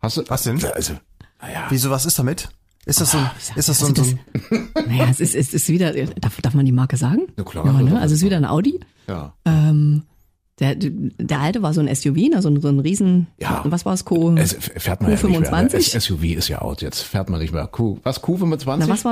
[0.02, 0.64] hast du, Was denn?
[0.76, 0.94] Also,
[1.42, 1.66] naja.
[1.70, 2.50] Wieso, was ist damit?
[2.86, 5.54] Ist das so ein, ist das so ein, Also so ein Naja, es ist, es
[5.56, 7.24] ist wieder, darf, darf man die Marke sagen?
[7.38, 7.66] Ja, klar.
[7.82, 8.00] ne?
[8.00, 8.80] Also es ist wieder ein Audi.
[9.08, 9.34] Ja.
[9.46, 10.04] Ähm,
[10.60, 12.42] der, der alte war so ein SUV, ne?
[12.42, 13.62] so, ein- so ein riesen, Ja.
[13.66, 14.34] was war es, Co?
[14.38, 15.52] Es fährt man ja nicht mehr.
[15.52, 15.76] Q25?
[15.76, 17.68] S- SUV ist ja out, jetzt fährt man nicht mehr.
[17.68, 18.78] Q, was, Q25?
[18.78, 19.04] Na, was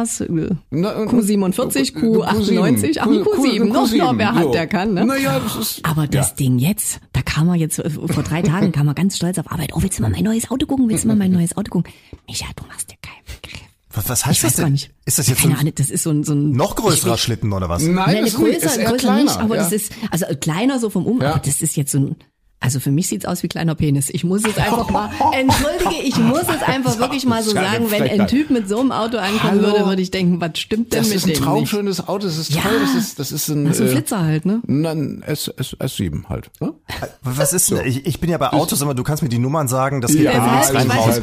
[0.72, 5.06] Na, äh, Q47, Q- Q98, ach, ein Q7, noch, noch, wer hat, der kann, ne?
[5.06, 6.36] Naja, das ist, Aber das ja.
[6.36, 9.52] Ding jetzt, da kam er jetzt, äh, vor drei Tagen kam er ganz stolz auf
[9.52, 9.72] Arbeit.
[9.74, 10.88] Oh, willst du mal mein neues Auto gucken?
[10.88, 11.92] Willst du mal mein neues Auto gucken?
[12.28, 13.62] Micha, du machst dir keinen Begriff.
[13.96, 14.72] Was, was heißt Ich das denn?
[14.74, 14.92] nicht.
[15.06, 17.18] Ist das jetzt so Keine ein Ahnung, das ist so ein, so ein noch größerer
[17.18, 17.84] Schlitten oder was?
[17.84, 19.24] Nein, Nein, größer, ist eher größer kleiner.
[19.24, 19.64] nicht, aber ja.
[19.64, 21.32] das ist, also kleiner so vom Um, Ja.
[21.32, 22.16] aber das ist jetzt so ein,
[22.66, 24.10] also für mich sieht's aus wie kleiner Penis.
[24.10, 27.92] Ich muss es einfach mal, entschuldige, ich muss es einfach wirklich mal so ist sagen,
[27.92, 28.26] wenn ein.
[28.28, 29.64] Typ mit so einem Auto ankommen Hallo.
[29.64, 31.44] würde, würde ich denken, was stimmt denn das mit ist ein dem nicht?
[31.44, 32.62] traumschönes Auto, das ist Ja.
[32.62, 34.62] toll, das ist, das ist ein, Das ist ein äh, Flitzer halt, ne?
[34.66, 36.52] Nein, S, S, S7 halt.
[36.62, 36.74] Ne?
[37.22, 39.68] Was ist denn, ich, ich bin ja bei Autos, aber du kannst mir die Nummern
[39.68, 41.22] sagen, das geht Ja, Das nichts rein ich raus.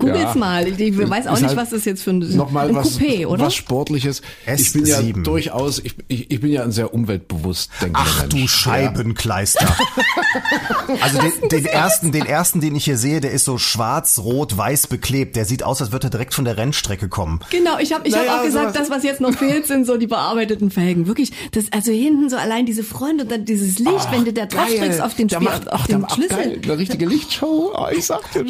[0.00, 0.34] googles Ja.
[0.34, 0.66] mal.
[0.66, 3.24] Ich weiß auch Ist nicht, halt was das jetzt für ein, Nochmal ein was, Coupé,
[3.28, 3.44] oder?
[3.46, 4.20] was Sportliches.
[4.56, 5.22] Ich bin ja S7.
[5.22, 8.34] durchaus, ich, ich, ich bin ja ein sehr umweltbewusst denkender Ach Mensch.
[8.34, 9.76] du Scheibenkleister.
[11.00, 14.56] Also den, den ersten, den ersten, den ich hier sehe, der ist so schwarz, rot,
[14.56, 15.36] weiß beklebt.
[15.36, 17.40] Der sieht aus, als würde er direkt von der Rennstrecke kommen.
[17.50, 19.86] Genau, ich habe ich Naja, hab auch gesagt, sowas- das, was jetzt noch fehlt, sind
[19.86, 21.06] so die bearbeiteten Felgen.
[21.06, 24.46] Wirklich, das, also hinten so allein diese Front und dann dieses Licht, wenn du da
[24.46, 24.78] drauf Geil.
[24.80, 26.28] drückst auf den, Der Spiel, macht, auf ach, der den Schlüssel.
[26.36, 27.72] Geil, eine richtige Lichtshow.
[27.76, 28.44] Oh, ich sag dir,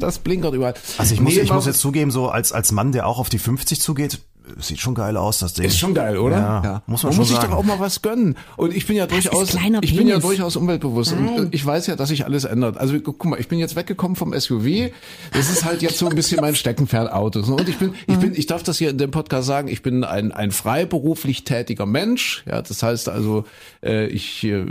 [0.00, 0.74] das blinkert überall.
[0.98, 3.28] Also ich muss, Nee, ich muss jetzt zugeben, so als, als Mann, der auch auf
[3.28, 4.20] die 50 zugeht,
[4.58, 5.64] sieht schon geil aus, das Ding.
[5.64, 6.36] Ist schon geil, oder?
[6.36, 7.50] Ja, muss man man schon muss sich sagen.
[7.50, 8.36] doch auch mal was gönnen.
[8.56, 11.12] Und ich bin ja durchaus, ich bin ja durchaus umweltbewusst.
[11.12, 12.76] Und ich weiß ja, dass sich alles ändert.
[12.78, 14.90] Also guck mal, ich bin jetzt weggekommen vom SUV.
[15.32, 17.48] Das ist halt jetzt so ein bisschen mein Steckenpferd Autos.
[17.48, 20.04] Und ich bin, ich bin, ich darf das hier in dem Podcast sagen, ich bin
[20.04, 22.44] ein, ein freiberuflich tätiger Mensch.
[22.46, 23.44] Ja, das heißt also,
[23.82, 24.66] äh, ich, äh,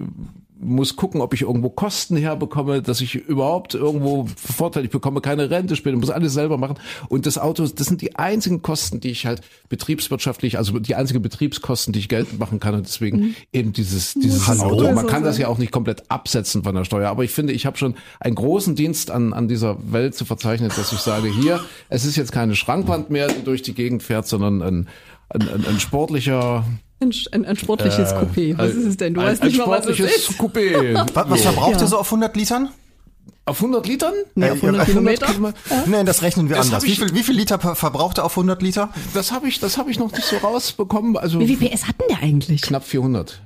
[0.59, 5.49] muss gucken, ob ich irgendwo Kosten herbekomme, dass ich überhaupt irgendwo Vorteil, ich bekomme keine
[5.49, 6.75] Rente später, muss alles selber machen.
[7.09, 11.21] Und das Auto, das sind die einzigen Kosten, die ich halt betriebswirtschaftlich, also die einzigen
[11.21, 12.75] Betriebskosten, die ich geltend machen kann.
[12.75, 14.63] Und deswegen eben dieses, dieses Hallo?
[14.63, 14.91] Auto.
[14.93, 17.09] Man kann das ja auch nicht komplett absetzen von der Steuer.
[17.09, 20.71] Aber ich finde, ich habe schon einen großen Dienst an, an dieser Welt zu verzeichnen,
[20.75, 24.27] dass ich sage, hier, es ist jetzt keine Schrankwand mehr, die durch die Gegend fährt,
[24.27, 24.87] sondern ein,
[25.29, 26.65] ein, ein, ein sportlicher
[26.99, 28.57] Ein, ein, ein sportliches Coupé.
[28.57, 29.13] Was ist es denn?
[29.13, 30.39] Du ein, weißt ein nicht mal, was es sportliches ist.
[30.39, 31.05] Coupé.
[31.13, 31.81] Was, was verbraucht Ja.
[31.81, 32.69] ihr so auf 100 Litern?
[33.45, 34.13] Auf 100 Litern?
[34.35, 35.27] Nee, auf 100 Kilometer.
[35.85, 36.81] Nein, das rechnen wir Das anders.
[36.83, 38.89] hab Wie ich- viel, wie viel Liter per- verbraucht er auf 100 Liter?
[39.13, 41.15] Das habe ich, das habe ich noch nicht so rausbekommen.
[41.17, 42.61] Also Wie viel PS hatten der eigentlich?
[42.63, 43.41] knapp 400.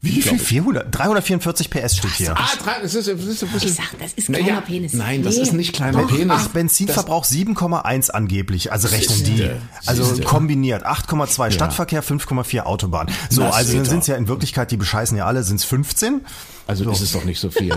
[0.00, 0.38] Wie viel?
[0.38, 0.94] 400?
[0.96, 2.36] 344 PS steht hier.
[2.38, 3.68] Ah, drei, das ist, das ist ein bisschen.
[3.68, 4.92] Ich sag, das ist kleiner Penis.
[4.92, 5.42] Nein, das Nee.
[5.42, 6.26] ist nicht kleiner Penis.
[6.30, 9.36] Ach, Benzinverbrauch 7,1 angeblich, also rechnen die.
[9.38, 10.22] Siehste, Also siehste.
[10.22, 13.10] kombiniert 8,2 Stadtverkehr, 5,4 Autobahn.
[13.28, 15.64] So, Na, also dann sind es ja in Wirklichkeit, die bescheißen ja alle, sind es
[15.64, 16.20] 15.
[16.68, 17.74] Also ist es doch nicht so viel.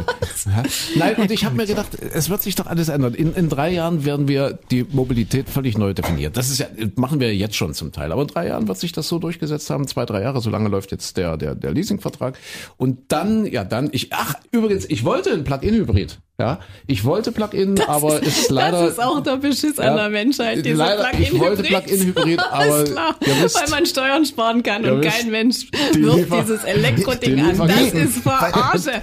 [0.98, 3.14] Nein, und ich habe mir gedacht, es wird sich doch alles ändern.
[3.14, 6.34] In, in drei Jahren werden wir die Mobilität völlig neu definieren.
[6.34, 8.12] Das ist ja, machen wir jetzt schon zum Teil.
[8.12, 9.88] Aber in drei Jahren wird sich das so durchgesetzt haben.
[9.88, 12.38] Zwei, drei Jahre, so lange läuft jetzt der, der, der Leasingvertrag.
[12.76, 16.20] Und dann, ja, dann, ich, ach, übrigens, ich wollte ein Plug-in-Hybrid.
[16.42, 18.82] Ja, ich wollte Plug-in, aber ist leider.
[18.84, 22.40] das ist auch der Beschiss an der Menschheit, diese leider, ich wollte Plug-in-Hybrid.
[22.52, 26.18] Aber Alles klar, wisst, weil man Steuern sparen kann und wisst, kein Mensch die wirft
[26.18, 27.58] Liefer- dieses Elektroding die an.
[27.68, 29.02] Das ist Verarsche.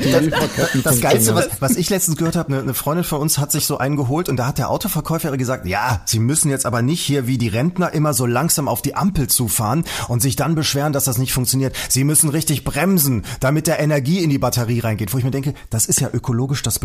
[0.85, 3.67] Das Geilste, was, was ich letztens gehört habe, eine, eine Freundin von uns hat sich
[3.67, 7.01] so einen geholt und da hat der Autoverkäufer gesagt, ja, Sie müssen jetzt aber nicht
[7.01, 10.93] hier wie die Rentner immer so langsam auf die Ampel zufahren und sich dann beschweren,
[10.93, 11.75] dass das nicht funktioniert.
[11.89, 15.13] Sie müssen richtig bremsen, damit der Energie in die Batterie reingeht.
[15.13, 16.79] Wo ich mir denke, das ist ja ökologisch das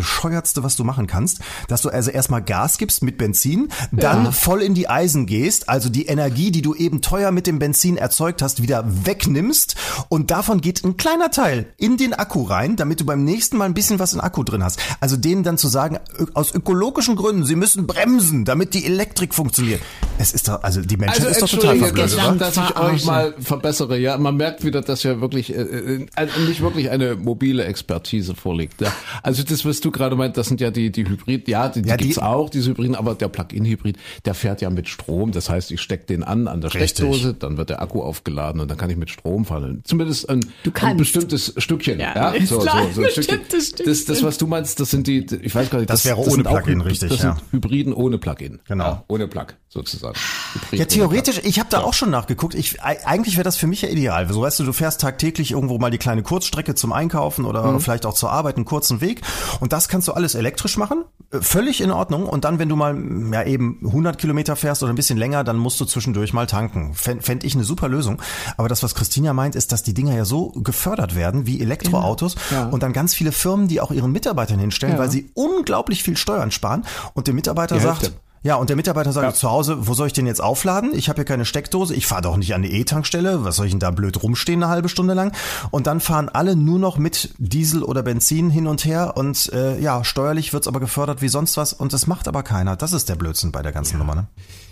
[0.43, 4.61] bescheuertste, was du machen kannst, dass du also erstmal Gas gibst mit Benzin, dann voll
[4.61, 8.41] in die Eisen gehst, also die Energie, die du eben teuer mit dem Benzin erzeugt
[8.41, 9.75] hast, wieder wegnimmst
[10.09, 13.65] und davon geht ein kleiner Teil in den Akku rein, damit du beim nächsten Mal
[13.65, 14.79] ein bisschen was in Akku drin hast.
[14.99, 15.99] Also denen dann zu sagen,
[16.33, 19.81] aus ökologischen Gründen, sie müssen bremsen, damit die Elektrik funktioniert.
[20.17, 22.35] Es ist doch, also die Menschheit ist doch total verblödet, dass, oder?
[22.35, 23.97] dass ich euch mal verbessere.
[23.97, 28.35] Ja, man merkt wieder, dass ja wirklich äh, äh, äh, nicht wirklich eine mobile Expertise
[28.35, 28.81] vorliegt.
[28.81, 28.91] Ja.
[29.21, 31.89] Also das, was du gerade meint, das sind ja die die Hybrid, ja, die, die,
[31.89, 35.31] Ja, die- gibt's auch, diese Hybriden, aber der Plug-in-Hybrid, der fährt ja mit Strom.
[35.31, 36.89] Das heißt, ich steck den an an der Richtig.
[36.91, 39.81] Steckdose, dann wird der Akku aufgeladen und dann kann ich mit Strom fahren.
[39.85, 40.41] Zumindest ein,
[40.81, 41.99] ein bestimmtes Stückchen.
[41.99, 43.03] Ja, ist klar, ein Stückchen.
[43.15, 43.85] bestimmtes Stückchen.
[43.87, 46.31] Das, das, was du meinst, das sind die, ich weiß gar nicht, Das wäre ohne
[46.31, 47.35] sind auch Plug-in, richtig, Das ja.
[47.35, 48.59] sind Hybriden ohne Plug-in.
[48.67, 48.83] Genau.
[48.83, 50.15] Ja, ohne Plug sozusagen.
[50.53, 52.55] Hybrid Ja, ohne theoretisch, ich habe da auch schon nachgeguckt.
[52.55, 54.31] Ich, eigentlich wäre das für mich ja ideal.
[54.31, 57.79] So weißt du, du fährst tagtäglich irgendwo mal die kleine Kurzstrecke zum Einkaufen oder Mhm.
[57.79, 59.21] vielleicht auch zur Arbeit, einen kurzen Weg.
[59.59, 61.03] Und das kannst du alles elektrisch machen.
[61.31, 62.25] Äh, Völlig in Ordnung.
[62.27, 62.95] Und dann, wenn du mal
[63.33, 66.93] ja eben 100 Kilometer fährst oder ein bisschen länger, dann musst du zwischendurch mal tanken.
[66.93, 68.21] Fände fänd ich eine super Lösung.
[68.57, 72.35] Aber das, was Christina meint, ist, dass die Dinger ja so gefördert werden wie Elektroautos
[72.51, 72.67] Ja.
[72.69, 74.99] und dann ganz viele Firmen, die auch ihren Mitarbeitern hinstellen, Ja.
[75.01, 76.85] weil sie unglaublich viel Steuern sparen.
[77.13, 78.13] Und der Mitarbeiter sagt.
[78.43, 79.33] Ja, und der Mitarbeiter sagt Ja.
[79.33, 80.91] zu Hause, wo soll ich den jetzt aufladen?
[80.93, 83.71] Ich habe hier keine Steckdose, ich fahre doch nicht an die E-Tankstelle, was soll ich
[83.71, 85.31] denn da blöd rumstehen eine halbe Stunde lang?
[85.71, 89.79] Und dann fahren alle nur noch mit Diesel oder Benzin hin und her und äh,
[89.79, 92.75] ja, steuerlich wird's aber gefördert wie sonst was und das macht aber keiner.
[92.75, 94.27] Das ist der Blödsinn bei der ganzen Nummer, ne?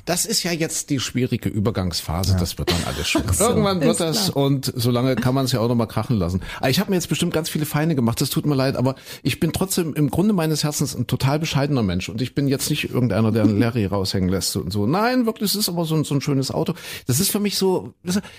[0.05, 3.23] Das ist ja jetzt die schwierige Übergangsphase, das wird dann alles schon.
[3.39, 6.41] Irgendwann wird das und solange kann man es ja auch noch mal krachen lassen.
[6.57, 8.95] Aber ich habe mir jetzt bestimmt ganz viele Feinde gemacht, das tut mir leid, aber
[9.23, 12.69] ich bin trotzdem im Grunde meines Herzens ein total bescheidener Mensch und ich bin jetzt
[12.69, 14.85] nicht irgendeiner, der einen Larry raushängen lässt und so.
[14.85, 16.73] Nein, wirklich, es ist aber so ein, so ein schönes Auto.
[17.07, 17.93] Das ist für mich so,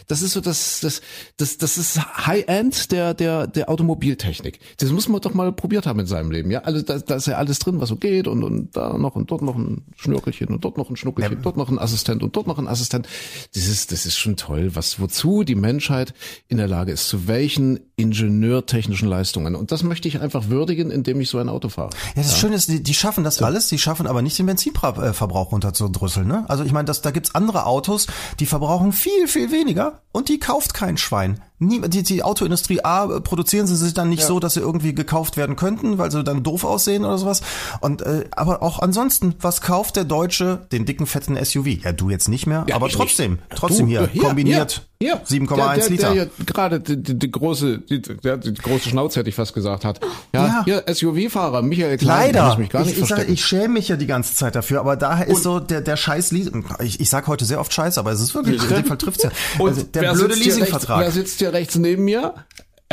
[0.07, 1.01] das ist so das, das,
[1.37, 4.59] das, das ist High-End der, der, der Automobiltechnik.
[4.79, 6.61] Das muss man doch mal probiert haben in seinem Leben, ja.
[6.61, 9.31] Also da, da ist ja alles drin, was so geht und, und da noch und
[9.31, 12.47] dort noch ein Schnürkelchen und dort noch ein Schnuckelchen, dort noch ein Assistent und dort
[12.47, 13.07] noch ein Assistent.
[13.55, 16.15] Das ist, das ist schon toll, was, wozu die Menschheit
[16.49, 19.55] in der Lage ist, zu welchen ingenieurtechnischen Leistungen.
[19.55, 21.91] Und das möchte ich einfach würdigen, indem ich so ein Auto fahre.
[22.17, 25.53] Ja, das Schöne ist, die, die schaffen das alles, die schaffen aber nicht den Benzinverbrauch
[25.53, 26.27] runterzudrüsseln.
[26.27, 26.45] Ne?
[26.49, 28.07] Also ich meine, das, da gibt's andere Autos,
[28.41, 31.41] die verbrauchen viel, viel weniger und die kauft kein Schwein.
[31.63, 35.37] Nie, die, die Autoindustrie A, produzieren sie sich dann nicht so, dass sie irgendwie gekauft
[35.37, 37.41] werden könnten, weil sie dann doof aussehen oder sowas.
[37.81, 40.67] Und äh, aber auch ansonsten, was kauft der Deutsche?
[40.73, 41.67] Den dicken, fetten SUV.
[41.85, 43.43] Ja, du jetzt nicht mehr, Ja, aber trotzdem, nicht.
[43.55, 45.41] trotzdem Du, hier, kombiniert hier, hier.
[45.41, 46.15] 7,1 Der- der, Liter.
[46.15, 49.85] Der gerade die, die, die große, die, der, die große Schnauze hätte ich fast gesagt
[49.85, 50.01] hat.
[50.33, 50.83] Ja, Ja.
[50.95, 52.59] SUV-Fahrer Michael Klein, der Leider.
[52.59, 54.97] mich gar nicht ich, ich, sag, ich schäme mich ja die ganze Zeit dafür, aber
[54.97, 56.65] daher ist so der, der scheiß Leasing.
[56.83, 59.23] Ich, ich sag heute sehr oft Scheiß, aber es ist wirklich, in dem Fall trifft's
[59.25, 59.31] ja.
[59.59, 61.01] Und Also der blöde Leasingvertrag.
[61.01, 62.35] Wer sitzt hier rechts neben mir?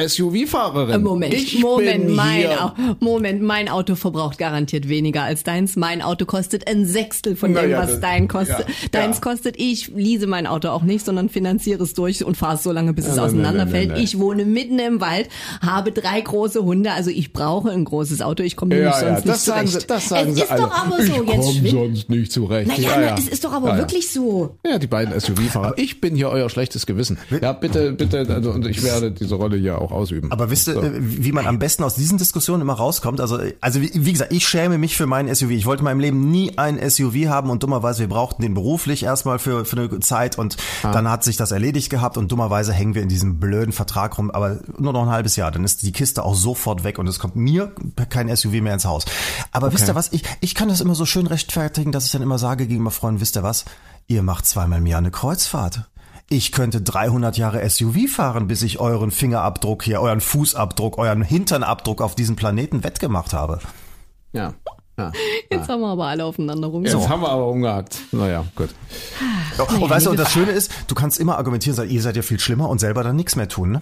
[0.07, 1.01] SUV-Fahrerin.
[1.03, 2.45] Moment, ich Moment, bin mein,
[2.99, 5.75] Moment, mein Auto verbraucht garantiert weniger als deins.
[5.75, 8.59] Mein Auto kostet ein Sechstel von dem, ja, was dein kostet.
[8.67, 9.21] ja, Deins ja.
[9.21, 12.71] kostet, ich lease mein Auto auch nicht, sondern finanziere es durch und fahre es so
[12.71, 13.87] lange, bis es nein, auseinanderfällt.
[13.89, 14.03] nein, nein.
[14.03, 15.29] Ich wohne mitten im Wald,
[15.61, 18.43] habe drei große Hunde, also ich brauche ein großes Auto.
[18.43, 19.81] Ich komme Ja, ja, sonst das nicht sagen, zurecht.
[19.81, 20.61] sie, das sagen es sie ist alle.
[20.61, 22.67] doch aber ich so, jetzt komm schwind- sonst nicht zurecht.
[22.67, 23.15] Naja, ja, ja.
[23.17, 23.79] es ist doch aber Ja, ja.
[23.81, 24.57] wirklich so.
[24.65, 25.73] Ja, die beiden SUV-Fahrer.
[25.77, 27.17] Ich bin hier euer schlechtes Gewissen.
[27.41, 30.31] Ja, bitte, bitte, also, und ich werde diese Rolle hier auch auch ausüben.
[30.31, 30.81] Aber wisst ihr, So.
[30.81, 33.19] äh, wie man am besten aus diesen Diskussionen immer rauskommt?
[33.21, 35.51] Also, also wie, wie gesagt, ich schäme mich für meinen SUV.
[35.51, 39.03] Ich wollte in meinem Leben nie ein SUV haben und dummerweise, wir brauchten den beruflich
[39.03, 42.95] erstmal für, für eine Zeit und dann hat sich das erledigt gehabt und dummerweise hängen
[42.95, 45.91] wir in diesem blöden Vertrag rum, aber nur noch ein halbes Jahr, dann ist die
[45.91, 47.71] Kiste auch sofort weg und es kommt mir
[48.09, 49.05] kein SUV mehr ins Haus.
[49.51, 52.21] Aber wisst ihr was, ich, ich kann das immer so schön rechtfertigen, dass ich dann
[52.21, 53.65] immer sage gegenüber Freunden, wisst ihr was,
[54.07, 55.88] ihr macht zweimal im Jahr eine Kreuzfahrt.
[56.31, 62.01] Ich könnte 300 Jahre SUV fahren, bis ich euren Fingerabdruck hier, euren Fußabdruck, euren Hinternabdruck
[62.01, 63.59] auf diesem Planeten wettgemacht habe.
[64.31, 64.53] Ja.
[64.97, 65.11] ja.
[65.51, 66.85] Jetzt haben wir aber alle aufeinander rum.
[66.85, 67.97] Jetzt haben wir aber umgehakt.
[68.11, 68.69] Naja, gut.
[69.57, 72.21] und weißt du, und das Schöne ist, du kannst immer argumentieren, sagen, ihr seid ja
[72.21, 73.81] viel schlimmer und selber dann nichts mehr tun, ne?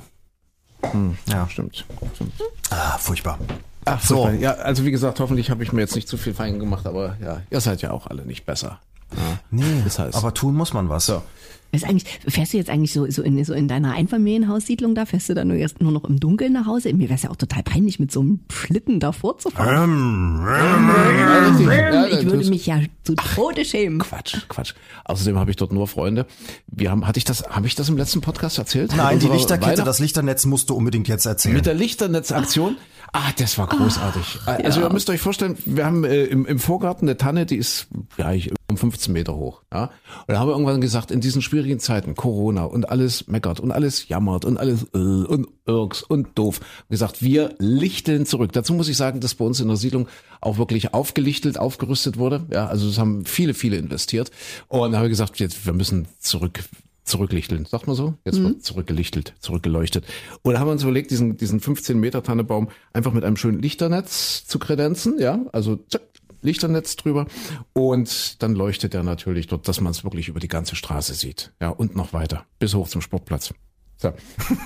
[1.25, 1.85] Ja, Stimmt.
[2.15, 2.31] stimmt.
[2.69, 3.39] ah, furchtbar.
[3.83, 4.23] Ach So.
[4.27, 4.29] so.
[4.29, 7.17] Ja, also wie gesagt, hoffentlich habe ich mir jetzt nicht zu viel Fein gemacht, aber
[7.21, 8.79] ja, ihr seid ja auch alle nicht besser.
[9.11, 9.39] Ja.
[9.51, 11.07] Nee, Das heißt- aber tun muss man was.
[11.07, 11.23] So.
[11.71, 15.05] Ist eigentlich, fährst du jetzt eigentlich so, so, in, so in deiner Einfamilienhaussiedlung da?
[15.05, 16.93] Fährst du da nur, erst nur noch im Dunkeln nach Hause?
[16.93, 20.41] Mir wäre es ja auch total peinlich, mit so einem Schlitten davor zu fahren.
[20.45, 21.67] Ja, richtig.
[21.67, 23.99] Ja, ich würde mich ja zu Tode schämen.
[23.99, 24.73] Quatsch, Quatsch.
[25.05, 26.25] Außerdem habe ich dort nur Freunde.
[26.67, 28.95] Wir haben, hatte ich das, habe ich das im letzten Podcast erzählt?
[28.95, 31.55] Nein, die Lichterkette, das Lichternetz musst du unbedingt jetzt erzählen.
[31.55, 32.77] Mit der Lichternetzaktion.
[33.13, 34.39] Ah, das war großartig.
[34.45, 37.87] Also ihr müsst euch vorstellen, wir haben äh, im, im Vorgarten eine Tanne, die ist
[38.17, 39.61] ja ich, um 15 Meter hoch.
[39.73, 39.83] Ja?
[40.27, 43.71] Und da haben wir irgendwann gesagt, in diesen schwierigen Zeiten, Corona und alles meckert und
[43.71, 48.51] alles jammert und alles äh, und irks und doof, gesagt, wir lichteln zurück.
[48.51, 50.07] Dazu muss ich sagen, dass bei uns in der Siedlung
[50.39, 52.45] auch wirklich aufgelichtelt, aufgerüstet wurde.
[52.51, 54.29] Ja, also es haben viele, viele investiert.
[54.67, 56.63] Und da haben wir gesagt, jetzt, wir müssen zurück
[57.03, 58.15] zurücklichteln, sagt man so?
[58.25, 60.05] Jetzt wird zurückgelichtelt, zurückgeleuchtet.
[60.41, 63.61] Und da haben wir uns überlegt, diesen, diesen 15 Meter Tannebaum einfach mit einem schönen
[63.61, 66.01] Lichternetz zu kredenzen, ja, also zack,
[66.41, 67.27] Lichternetz drüber
[67.73, 71.53] und dann leuchtet er natürlich dort, dass man es wirklich über die ganze Straße sieht,
[71.61, 73.53] ja, und noch weiter, bis hoch zum Sportplatz.
[73.97, 74.13] So.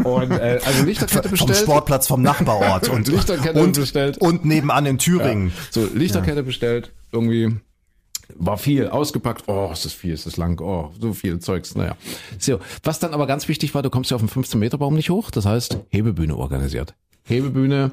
[0.04, 1.64] Und äh, also Lichterkette vom bestellt.
[1.64, 4.18] Sportplatz vom Nachbarort und, Lichterkette und, bestellt.
[4.18, 5.54] und nebenan in Thüringen.
[5.70, 7.56] So, Lichterkette bestellt, irgendwie
[8.36, 9.44] war viel ausgepackt.
[9.48, 10.60] Oh, ist das viel, ist das lang.
[10.62, 11.76] Oh, so viel Zeugs.
[11.76, 11.96] Naja.
[12.40, 14.96] So, was dann aber ganz wichtig war, du kommst ja auf den 15 Meter Baum
[14.96, 15.32] nicht hoch.
[15.32, 16.94] Das heißt, Hebebühne organisiert.
[17.24, 17.92] Hebebühne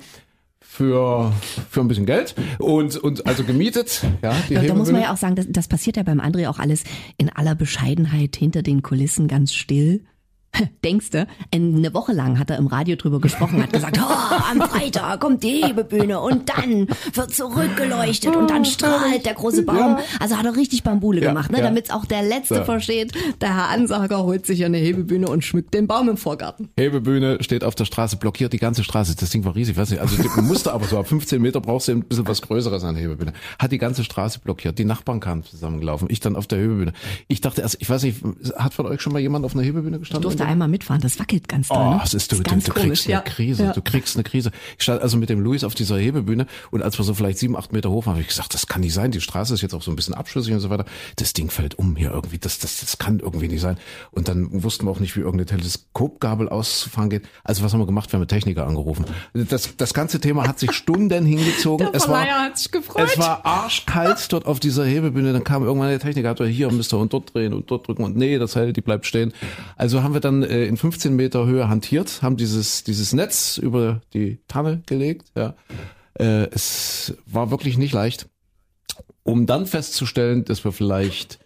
[0.71, 1.33] für
[1.71, 4.03] für ein bisschen Geld und und also gemietet.
[4.23, 6.49] Ja, die Da, da muss man ja auch sagen, das, das passiert ja beim André
[6.49, 6.85] auch alles
[7.17, 10.05] in aller Bescheidenheit hinter den Kulissen ganz still.
[10.85, 15.21] Denkste, eine Woche lang hat er im Radio drüber gesprochen, hat gesagt, oh, am Freitag
[15.21, 19.99] kommt die Hebebühne und dann wird zurückgeleuchtet und dann strahlt der große Baum.
[20.21, 21.65] Also hat er richtig Bambule Ja, gemacht, ne, ja.
[21.65, 22.65] damit auch der Letzte So.
[22.65, 23.13] versteht.
[23.41, 26.71] Der Herr Ansager holt sich eine Hebebühne und schmückt den Baum im Vorgarten.
[26.79, 29.15] Hebebühne steht auf der Straße, blockiert die ganze Straße.
[29.17, 30.01] Das Ding war riesig, weiß nicht.
[30.01, 32.95] Also du musste aber so ab 15 Meter brauchst du ein bisschen was Größeres an
[32.95, 33.33] der Hebebühne.
[33.59, 34.79] Hat die ganze Straße blockiert.
[34.79, 36.09] Die Nachbarn kamen zusammengelaufen.
[36.11, 36.93] Ich dann auf der Hebebühne.
[37.29, 38.23] Ich dachte erst, ich weiß nicht,
[38.57, 40.38] hat von euch schon mal jemand auf einer Hebebühne gestanden?
[40.39, 41.79] Durfte einmal mitfahren, das wackelt ganz doll.
[41.79, 42.01] Oh, ne?
[42.05, 43.21] es ist, du, du, ganz du komisch, kriegst eine ja.
[43.21, 43.73] Krise, Ja.
[43.73, 44.51] du kriegst eine Krise.
[44.77, 47.57] Ich stand also mit dem Luis auf dieser Hebebühne und als wir so vielleicht sieben,
[47.57, 49.11] acht Meter hoch waren, habe ich gesagt, das kann nicht sein.
[49.11, 50.85] Die Straße ist jetzt auch so ein bisschen abschüssig und so weiter.
[51.17, 52.39] Das Ding fällt um hier irgendwie.
[52.39, 53.77] Das, das, das kann irgendwie nicht sein.
[54.11, 57.23] Und dann wussten wir auch nicht, wie irgendeine Teleskopgabel ausfahren geht.
[57.45, 58.13] Also was haben wir gemacht?
[58.13, 59.05] Wir haben Techniker angerufen.
[59.35, 61.89] Das, das ganze Thema hat sich Stunden hingezogen.
[61.99, 62.25] Es war,
[62.55, 65.33] es war arschkalt dort auf dieser Hebebühne.
[65.33, 67.89] Dann kam irgendwann der Techniker, hat er hier müsst ihr und dort drehen und dort
[67.89, 69.33] drücken und nee, das hält, die bleibt stehen.
[69.77, 74.03] Also haben wir dann äh, in 15 Meter Höhe hantiert, haben dieses, dieses Netz über
[74.13, 75.33] die Tanne gelegt.
[75.35, 75.55] Ja.
[76.15, 78.29] Äh, es war wirklich nicht leicht,
[79.23, 81.39] um dann festzustellen, dass wir vielleicht,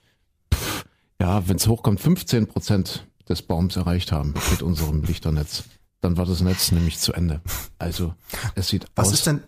[0.53, 0.85] pff,
[1.21, 5.64] ja, wenn es hochkommt, 15 Prozent des Baums erreicht haben mit unserem Lichternetz.
[6.01, 7.40] Dann war das Netz nämlich zu Ende.
[7.79, 8.14] Also
[8.57, 9.45] es sieht Was aus ist denn,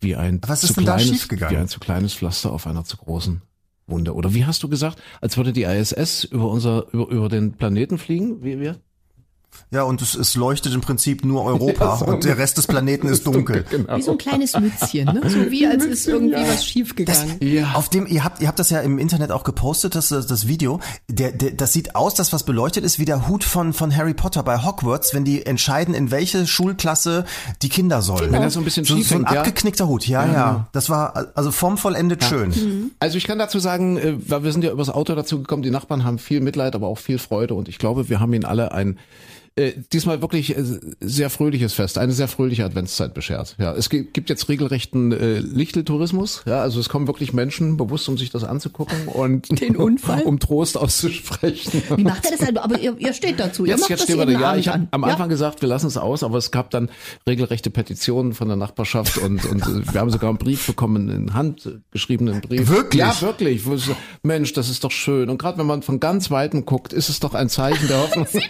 [0.00, 1.56] wie ein Was ist zu denn da kleines, schiefgegangen?
[1.56, 3.42] wie ein zu kleines Pflaster auf einer zu großen
[3.86, 4.14] Wunde.
[4.14, 7.98] Oder wie hast du gesagt, als würde die ISS über unser über, über den Planeten
[7.98, 8.42] fliegen?
[8.42, 8.80] Wie wir?
[9.70, 12.66] Ja, und es, es leuchtet im Prinzip nur Europa Ja, so und der Rest des
[12.66, 13.64] Planeten ist dunkel.
[13.68, 13.96] Genau.
[13.96, 15.22] Wie so ein kleines Mützchen, ne?
[15.28, 17.36] So wie als ist irgendwie was schiefgegangen.
[17.40, 17.72] Ja.
[17.74, 20.80] Auf dem, ihr habt, ihr habt das ja im Internet auch gepostet, das, das Video.
[21.08, 24.14] Der, der, das sieht aus, dass was beleuchtet ist, wie der Hut von, von Harry
[24.14, 27.24] Potter bei Hogwarts, wenn die entscheiden, in welche Schulklasse
[27.62, 28.32] die Kinder sollen.
[28.32, 29.40] Wenn er so ein bisschen so, schief so ein hängt, ja.
[29.40, 32.92] abgeknickter Hut, ja, ja, Das war also formvollendet schön.
[33.00, 35.70] Also ich kann dazu sagen, äh, weil wir sind ja übers Auto dazu gekommen, die
[35.70, 38.72] Nachbarn haben viel Mitleid, aber auch viel Freude und ich glaube, wir haben ihnen alle
[38.72, 38.98] ein
[39.58, 40.62] äh, diesmal wirklich äh,
[41.00, 43.56] sehr fröhliches Fest, eine sehr fröhliche Adventszeit beschert.
[43.58, 46.42] Ja, es gi- gibt jetzt regelrechten äh, Lichteltourismus.
[46.46, 50.22] Ja, also es kommen wirklich Menschen bewusst, um sich das anzugucken und Den Unfall?
[50.24, 51.82] um Trost auszusprechen.
[51.96, 52.58] Wie macht er das halt?
[52.58, 53.64] Aber ihr, ihr steht dazu.
[53.64, 54.30] ihr Jetzt, macht jetzt das stehen wir da.
[54.32, 55.08] jeden Ja, ich habe am Ja?
[55.08, 56.90] Anfang gesagt, wir lassen es aus, aber es gab dann
[57.26, 61.32] regelrechte Petitionen von der Nachbarschaft und, und äh, wir haben sogar einen Brief bekommen, einen
[61.34, 62.68] handgeschriebenen Brief.
[62.68, 63.00] Wirklich?
[63.00, 63.64] Ja, wirklich.
[63.64, 65.30] Wo es so, Mensch, das ist doch schön.
[65.30, 68.26] Und gerade wenn man von ganz Weitem guckt, ist es doch ein Zeichen der Hoffnung.
[68.30, 68.42] Sieht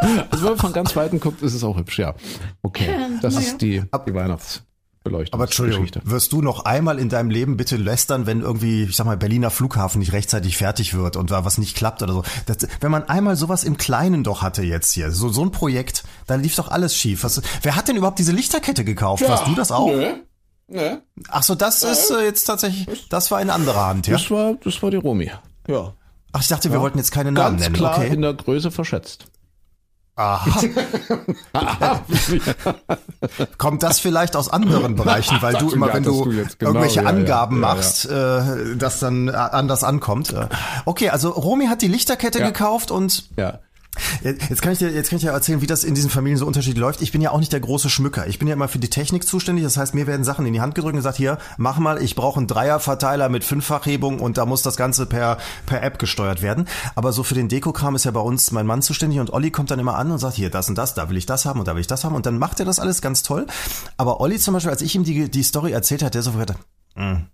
[0.30, 2.14] Also wenn man von ganz Weitem guckt, ist es auch hübsch, ja.
[2.62, 2.88] Okay,
[3.22, 5.34] das ist die, die Weihnachtsbeleuchtung.
[5.34, 9.06] Aber Entschuldigung, wirst du noch einmal in deinem Leben bitte lästern, wenn irgendwie, ich sag
[9.06, 12.22] mal, Berliner Flughafen nicht rechtzeitig fertig wird und da was nicht klappt oder so.
[12.46, 16.04] Das, wenn man einmal sowas im Kleinen doch hatte jetzt hier, so, so ein Projekt,
[16.26, 17.24] dann lief doch alles schief.
[17.24, 19.28] Was, wer hat denn überhaupt diese Lichterkette gekauft?
[19.28, 19.88] Warst du das auch?
[19.88, 20.14] Nö.
[20.68, 20.98] Nö.
[21.28, 24.12] Ach so, das ist äh, jetzt tatsächlich, das war in anderer Hand, ja?
[24.14, 25.30] Das war, das war die Romi.
[25.66, 25.94] Ja.
[26.32, 27.74] Ach, ich dachte, wir wollten jetzt keine Namen Ganz nennen.
[27.74, 28.14] klar okay.
[28.14, 29.26] in der Größe verschätzt.
[30.16, 30.44] Aha.
[33.58, 37.08] Kommt das vielleicht aus anderen Bereichen, weil du immer, wenn du, du genau, irgendwelche ja,
[37.08, 37.74] Angaben ja, ja.
[37.74, 40.32] machst, Äh, das dann anders ankommt.
[40.32, 40.48] Äh,
[40.84, 43.60] Okay, also Romy hat die Lichterkette gekauft und Ja.
[44.22, 46.46] Jetzt kann ich dir, jetzt kann ich dir erzählen, wie das in diesen Familien so
[46.46, 47.02] unterschiedlich läuft.
[47.02, 48.26] Ich bin ja auch nicht der große Schmücker.
[48.26, 49.64] Ich bin ja immer für die Technik zuständig.
[49.64, 52.14] Das heißt, mir werden Sachen in die Hand gedrückt und gesagt, hier, mach mal, ich
[52.14, 56.66] brauche einen Dreierverteiler mit Fünffachhebung und da muss das Ganze per, per App gesteuert werden.
[56.94, 59.70] Aber so für den Dekokram ist ja bei uns mein Mann zuständig und Olli kommt
[59.70, 61.66] dann immer an und sagt, hier, das und das, da will ich das haben und
[61.66, 62.14] da will ich das haben.
[62.14, 63.46] Und dann macht er das alles ganz toll.
[63.96, 66.54] Aber Olli zum Beispiel, als ich ihm die, die Story erzählt hat, der so gesagt,
[66.94, 67.26] hm,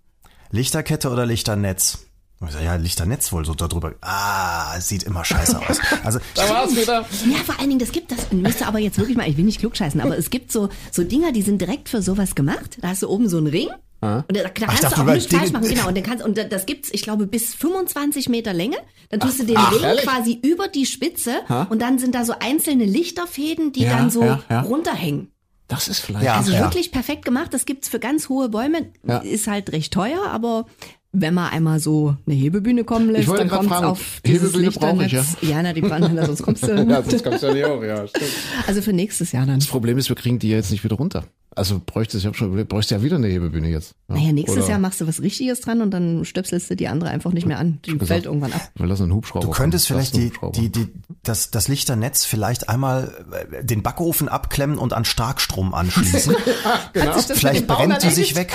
[0.49, 2.06] Lichterkette oder Lichternetz?
[2.39, 3.93] Und ich sag, ja, Lichternetz wohl so darüber.
[4.01, 5.79] Ah, es sieht immer scheiße aus.
[6.03, 7.05] Also, Da war's wieder.
[7.27, 9.59] Ja, vor allen Dingen, das gibt das, müsste aber jetzt wirklich mal, ich will nicht
[9.59, 12.77] klugscheißen, aber es gibt so, so Dinger, die sind direkt für sowas gemacht.
[12.81, 13.69] Da hast du oben so einen Ring.
[13.99, 15.87] Und da, da kannst dachte, du auch nichts falsch machen, genau.
[15.87, 18.77] Und dann kannst, und da- das gibt's, ich glaube, bis 25 Meter Länge.
[19.09, 20.03] Dann tust du den ach, Ring ehrlich?
[20.05, 21.37] quasi über die Spitze
[21.69, 24.61] und dann sind da so einzelne Lichterfäden, die Ja, dann so ja, ja.
[24.61, 25.31] runterhängen.
[25.67, 26.23] Das ist vielleicht.
[26.25, 26.35] Ja.
[26.35, 27.53] Also wirklich perfekt gemacht.
[27.53, 28.91] Das gibt's für ganz hohe Bäume.
[29.03, 29.17] Ja.
[29.17, 30.67] Ist halt recht teuer, aber
[31.11, 35.05] wenn man einmal so eine Hebebühne kommen lässt, dann kommt's fragen, auf dieses Hebebühne brauche
[35.05, 35.37] ich, Lichternetz.
[35.41, 36.67] Ja, na, die brauchen sonst kommst du.
[36.87, 38.29] Ja, sonst kommst du ja nicht hoch, ja, stimmt.
[38.67, 39.59] Also für nächstes Jahr dann.
[39.59, 41.23] Das Problem ist, wir kriegen die jetzt nicht wieder runter.
[41.57, 43.95] Also bräuchte ich habe schon überlegt, bräuchte ja wieder eine Hebebühne jetzt.
[44.09, 44.15] Ja.
[44.15, 47.09] Naja, nächstes Oder Jahr machst du was Richtiges dran und dann stöpselst du die andere
[47.09, 47.79] einfach nicht mehr an.
[47.83, 48.69] Die gesagt, fällt irgendwann ab.
[48.75, 49.47] Wir lassen einen Hubschrauber.
[49.47, 50.01] Du könntest kommen.
[50.01, 50.93] vielleicht die, die, die,
[51.23, 56.35] das, das Lichternetz vielleicht einmal äh, den Backofen abklemmen und an Starkstrom anschließen.
[56.93, 57.17] genau.
[57.17, 58.53] Vielleicht brennt die sich weg.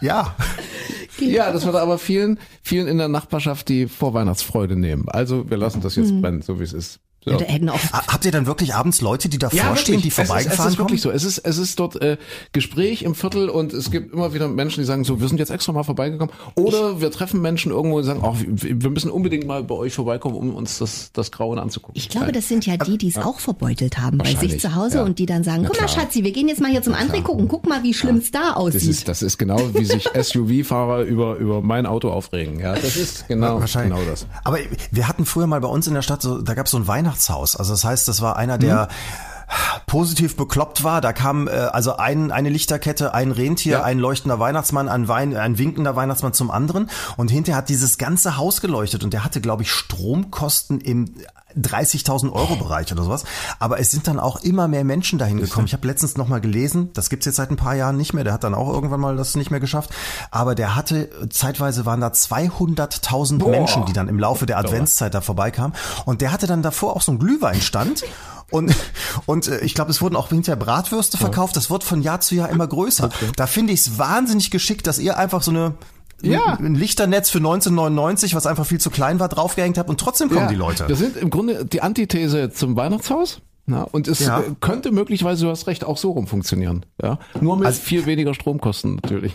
[0.00, 0.34] Ja.
[1.20, 5.08] Ja, das wird aber vielen, vielen in der Nachbarschaft die Vorweihnachtsfreude nehmen.
[5.08, 7.00] Also wir lassen das jetzt brennen, so wie es ist.
[7.24, 7.32] So.
[7.32, 10.00] Ja, da hätten auch Ha- Habt ihr dann wirklich abends Leute, die davor Ja, stehen,
[10.00, 10.08] die.
[10.08, 11.12] Es ist, es vorbeigefahren ist wirklich kommen?
[11.12, 11.16] so.
[11.16, 12.16] Es ist, es ist dort äh,
[12.52, 15.50] Gespräch im Viertel und es gibt immer wieder Menschen, die sagen so, wir sind jetzt
[15.50, 16.34] extra mal vorbeigekommen.
[16.54, 20.34] Oder wir treffen Menschen irgendwo und sagen, ach, wir müssen unbedingt mal bei euch vorbeikommen,
[20.36, 21.94] um uns das, das Grauen anzugucken.
[22.00, 24.98] ich glaube, das sind ja die, die es auch verbeutelt haben bei sich zu Hause
[24.98, 25.04] ja.
[25.04, 25.88] und die dann sagen, guck mal.
[25.88, 28.48] Schatzi, wir gehen jetzt mal hier zum André gucken, guck mal, wie schlimm es da
[28.48, 28.88] das aussieht.
[28.88, 32.60] ist, das ist genau, wie sich SUV-Fahrer über, über mein Auto aufregen.
[32.60, 33.98] Ja, das ist genau, Wahrscheinlich.
[33.98, 34.26] genau das.
[34.44, 34.58] Aber
[34.90, 36.86] wir hatten früher mal bei uns in der Stadt so, da gab es so ein
[37.10, 37.56] Weihnachtshaus.
[37.56, 38.94] Also das heißt, das war einer, der Mhm.
[39.86, 41.00] Positiv bekloppt war.
[41.00, 43.82] Da kam äh, also ein, eine Lichterkette, ein Rentier, Ja.
[43.82, 46.88] ein leuchtender Weihnachtsmann, ein, Wein, ein winkender Weihnachtsmann zum anderen.
[47.16, 51.14] Und hinterher hat dieses ganze Haus geleuchtet und der hatte, glaube ich, Stromkosten im
[51.58, 53.24] 30.000 Euro Bereich oder sowas.
[53.58, 55.66] Aber es sind dann auch immer mehr Menschen dahin gekommen.
[55.66, 58.22] Ich habe letztens noch mal gelesen, das gibt's jetzt seit ein paar Jahren nicht mehr.
[58.22, 59.90] Der hat dann auch irgendwann mal das nicht mehr geschafft.
[60.30, 65.20] Aber der hatte, zeitweise waren da 200.000 Menschen, die dann im Laufe der Adventszeit da
[65.20, 65.74] vorbeikamen.
[66.04, 68.04] Und der hatte dann davor auch so einen Glühweinstand.
[68.50, 68.74] Und,
[69.26, 71.56] und äh, ich glaube, es wurden auch hinterher Bratwürste verkauft.
[71.56, 73.10] Das wird von Jahr zu Jahr immer größer.
[73.36, 75.74] Da finde ich es wahnsinnig geschickt, dass ihr einfach so eine
[76.22, 76.54] Ja.
[76.58, 80.42] ein Lichternetz für 1999, was einfach viel zu klein war, draufgehängt habt und trotzdem kommen
[80.42, 80.86] ja, die Leute.
[80.88, 83.40] Das sind im Grunde die Antithese zum Weihnachtshaus.
[83.66, 84.40] Ja, und es Ja.
[84.40, 86.84] äh, könnte möglicherweise, du hast recht, auch so rum funktionieren.
[87.00, 89.34] Ja, nur mit Also- viel weniger Stromkosten natürlich.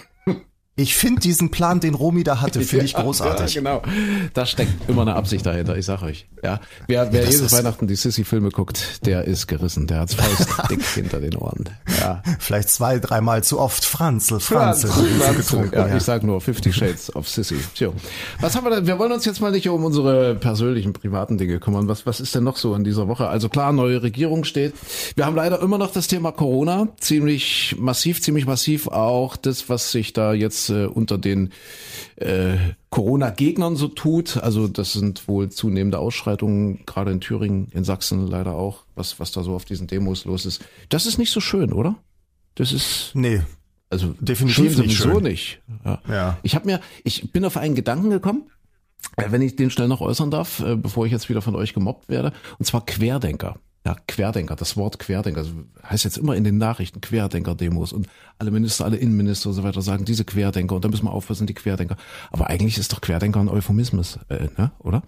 [0.77, 3.55] Ich finde diesen Plan, den Romy da hatte, finde ich großartig.
[3.55, 3.81] Ja, genau.
[4.33, 6.27] Da steckt immer eine Absicht dahinter, ich sag euch.
[6.43, 9.87] Ja, wer, wer das jedes Weihnachten die Sissy-Filme guckt, der ist gerissen.
[9.87, 11.63] Der hat's faustdick hinter den Ohren.
[12.01, 12.21] Ja.
[12.39, 13.85] Vielleicht zwei, dreimal zu oft.
[13.85, 14.89] Franzl, Franzl.
[14.89, 15.95] Franz, getrunken, ja, ja.
[15.95, 17.55] Ich sag nur Fifty Shades of Sissy.
[17.73, 17.91] Tja.
[18.41, 18.85] Was haben wir denn?
[18.85, 21.87] Wir wollen uns jetzt mal nicht um unsere persönlichen, privaten Dinge kümmern.
[21.87, 23.29] Was, was ist denn noch so in dieser Woche?
[23.29, 24.73] Also klar, neue Regierung steht.
[25.15, 26.89] Wir haben leider immer noch das Thema Corona.
[26.99, 31.51] Ziemlich massiv, ziemlich massiv auch das, was sich da jetzt äh, unter den
[32.15, 32.57] äh,
[32.89, 34.37] Corona-Gegnern so tut.
[34.37, 39.31] Also das sind wohl zunehmende Ausschreitungen, gerade in Thüringen, in Sachsen leider auch, was, was
[39.31, 40.63] da so auf diesen Demos los ist.
[40.89, 41.95] Das ist nicht so schön, oder?
[42.55, 43.41] Das ist Nee,
[43.89, 45.23] also Definitiv schön nicht sowieso schön.
[45.23, 45.61] nicht.
[45.83, 46.01] Ja.
[46.09, 46.37] Ja.
[46.43, 48.49] Ich habe mir, ich bin auf einen Gedanken gekommen,
[49.17, 51.73] äh, wenn ich den schnell noch äußern darf, äh, bevor ich jetzt wieder von euch
[51.73, 53.59] gemobbt werde, und zwar Querdenker.
[53.85, 55.51] Ja, Querdenker, das Wort Querdenker, das
[55.87, 58.07] heißt jetzt immer in den Nachrichten Querdenker-Demos und
[58.39, 61.45] alle Minister, alle Innenminister und so weiter sagen, diese Querdenker und da müssen wir aufpassen,
[61.45, 61.95] die Querdenker.
[62.31, 65.03] Aber eigentlich ist doch Querdenker ein Euphemismus, äh, ne, oder?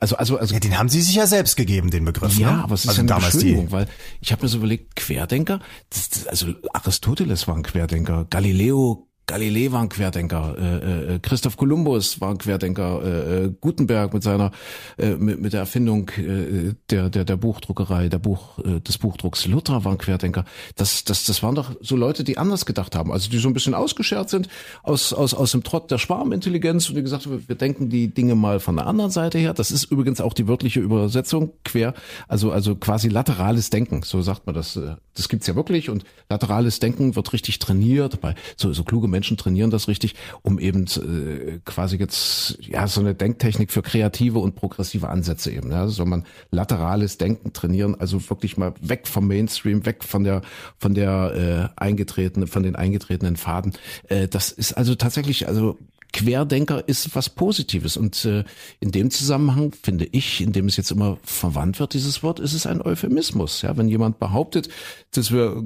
[0.00, 2.38] Also, also, also ja, den haben sie sich ja selbst gegeben, den Begriff.
[2.38, 2.62] ja, ne?
[2.64, 3.38] aber es ist also ja eine damals die.
[3.38, 3.88] Beschönigung, weil
[4.20, 5.60] ich habe mir so überlegt, Querdenker,
[5.90, 11.58] das, das, also Aristoteles war ein Querdenker, Galileo Galilei war ein Querdenker, äh, äh, Christoph
[11.58, 14.52] Kolumbus war ein Querdenker, äh, äh, Gutenberg mit seiner
[14.96, 19.46] äh, mit, mit der Erfindung äh, der der der Buchdruckerei, der Buch äh, des Buchdrucks,
[19.46, 20.46] Luther war ein Querdenker.
[20.76, 23.52] Das das das waren doch so Leute, die anders gedacht haben, also die so ein
[23.52, 24.48] bisschen ausgeschert sind
[24.82, 28.34] aus aus aus dem Trott der Schwarmintelligenz und die gesagt haben, wir denken die Dinge
[28.34, 29.52] mal von der anderen Seite her.
[29.52, 31.92] Das ist übrigens auch die wörtliche Übersetzung quer,
[32.28, 34.76] also also quasi laterales Denken, so sagt man das.
[34.76, 39.08] Äh, das gibt's ja wirklich und laterales Denken wird richtig trainiert bei so so kluge
[39.08, 44.38] Menschen trainieren das richtig, um eben äh, quasi jetzt ja so eine Denktechnik für kreative
[44.38, 45.70] und progressive Ansätze eben.
[45.70, 50.42] Ja, soll man laterales Denken trainieren, also wirklich mal weg vom Mainstream, weg von der
[50.78, 53.72] von der äh, eingetretenen, von den eingetretenen Faden.
[54.08, 55.78] Äh, das ist also tatsächlich also
[56.12, 57.96] Querdenker ist was Positives.
[57.96, 58.44] Und äh,
[58.80, 62.54] in dem Zusammenhang finde ich, in dem es jetzt immer verwandt wird, dieses Wort, ist
[62.54, 63.62] es ein Euphemismus.
[63.62, 64.68] Ja, wenn jemand behauptet,
[65.12, 65.62] dass wir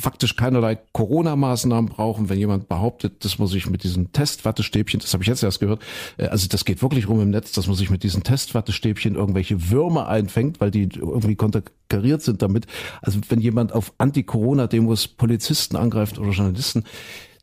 [0.00, 5.22] faktisch keinerlei Corona-Maßnahmen brauchen, wenn jemand behauptet, dass man sich mit diesen Testwattestäbchen, das habe
[5.22, 5.82] ich jetzt erst gehört,
[6.16, 9.70] äh, also das geht wirklich rum im Netz, dass man sich mit diesen Testwattestäbchen irgendwelche
[9.70, 12.66] Würmer einfängt, weil die irgendwie konterkariert sind damit.
[13.02, 16.84] Also wenn jemand auf Anti-Corona-Demos Polizisten angreift oder Journalisten,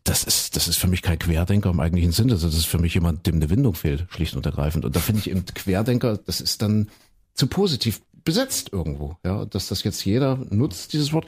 [0.08, 2.34] das ist, das ist für mich kein Querdenker im eigentlichen Sinne.
[2.34, 4.86] Das ist für mich jemand, dem eine Windung fehlt, schlicht und ergreifend.
[4.86, 6.90] Und da finde ich eben Querdenker, das ist dann
[7.34, 9.18] zu positiv besetzt irgendwo.
[9.26, 11.26] Ja, dass das jetzt jeder nutzt, dieses Wort.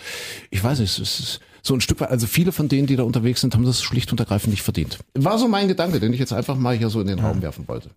[0.49, 3.03] Ich weiß nicht, es ist so ein Stück weit, also viele von denen, die da
[3.03, 4.99] unterwegs sind, haben das schlicht und ergreifend nicht verdient.
[5.13, 7.67] War so mein Gedanke, den ich jetzt einfach mal hier so in den Raum werfen
[7.67, 7.91] wollte.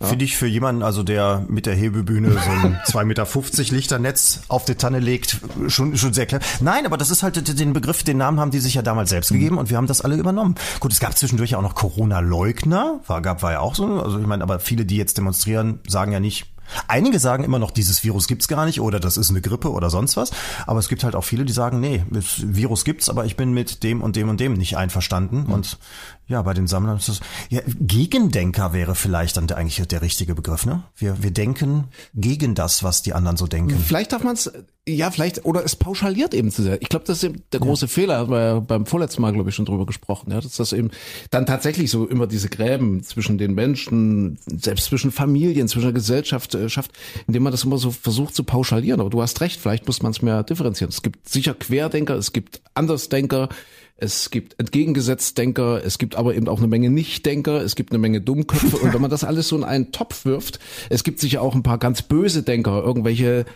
[0.00, 0.08] Ja.
[0.08, 4.64] Finde ich für jemanden, also der mit der Hebebühne so ein 2,50 Meter Lichternetz auf
[4.64, 5.38] die Tanne legt,
[5.68, 6.40] schon, schon sehr klar.
[6.60, 9.30] Nein, aber das ist halt den Begriff, den Namen haben die sich ja damals selbst
[9.30, 9.36] mhm.
[9.36, 10.54] gegeben und wir haben das alle übernommen.
[10.80, 14.02] Gut, es gab zwischendurch auch noch Corona-Leugner, war, gab, war ja auch so.
[14.02, 16.46] Also ich meine, aber viele, die jetzt demonstrieren, sagen ja nicht,
[16.88, 19.90] Einige sagen immer noch, dieses Virus gibt's gar nicht oder das ist eine Grippe oder
[19.90, 20.32] sonst was.
[20.66, 23.52] Aber es gibt halt auch viele, die sagen, nee, das Virus gibt's, aber ich bin
[23.52, 25.44] mit dem und dem und dem nicht einverstanden.
[25.46, 25.52] Mhm.
[25.52, 25.78] Und
[26.28, 27.20] ja, bei den Sammlern ist das,
[27.50, 30.82] ja, Gegendenker wäre vielleicht dann der, eigentlich der richtige Begriff, ne?
[30.96, 33.78] Wir, wir denken gegen das, was die anderen so denken.
[33.78, 34.50] Vielleicht darf man es,
[34.88, 36.82] ja, vielleicht, oder es pauschaliert eben zu sehr.
[36.82, 37.88] Ich glaube, das ist eben der große ja.
[37.88, 40.72] Fehler, haben wir ja beim vorletzten Mal, glaube ich, schon drüber gesprochen, ja, dass das
[40.72, 40.90] eben
[41.30, 46.56] dann tatsächlich so immer diese Gräben zwischen den Menschen, selbst zwischen Familien, zwischen der Gesellschaft
[46.56, 46.90] äh, schafft,
[47.28, 49.00] indem man das immer so versucht zu pauschalieren.
[49.00, 50.90] Aber du hast recht, vielleicht muss man es mehr differenzieren.
[50.90, 53.48] Es gibt sicher Querdenker, es gibt Andersdenker,
[53.98, 58.20] es gibt Entgegengesetztdenker, es gibt aber eben auch eine Menge Nichtdenker, es gibt eine Menge
[58.20, 58.76] Dummköpfe.
[58.76, 60.58] Und wenn man das alles so in einen Topf wirft,
[60.90, 63.46] es gibt sicher auch ein paar ganz böse Denker, irgendwelche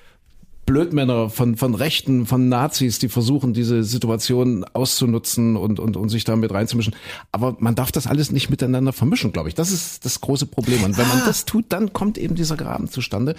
[0.71, 6.23] Blödmänner von, von Rechten, von Nazis, die versuchen, diese Situation auszunutzen und, und, und sich
[6.23, 6.95] damit reinzumischen.
[7.33, 9.57] Aber man darf das alles nicht miteinander vermischen, glaube ich.
[9.57, 10.85] Das ist das große Problem.
[10.85, 11.27] Und wenn man ah.
[11.27, 13.35] das tut, dann kommt eben dieser Graben zustande.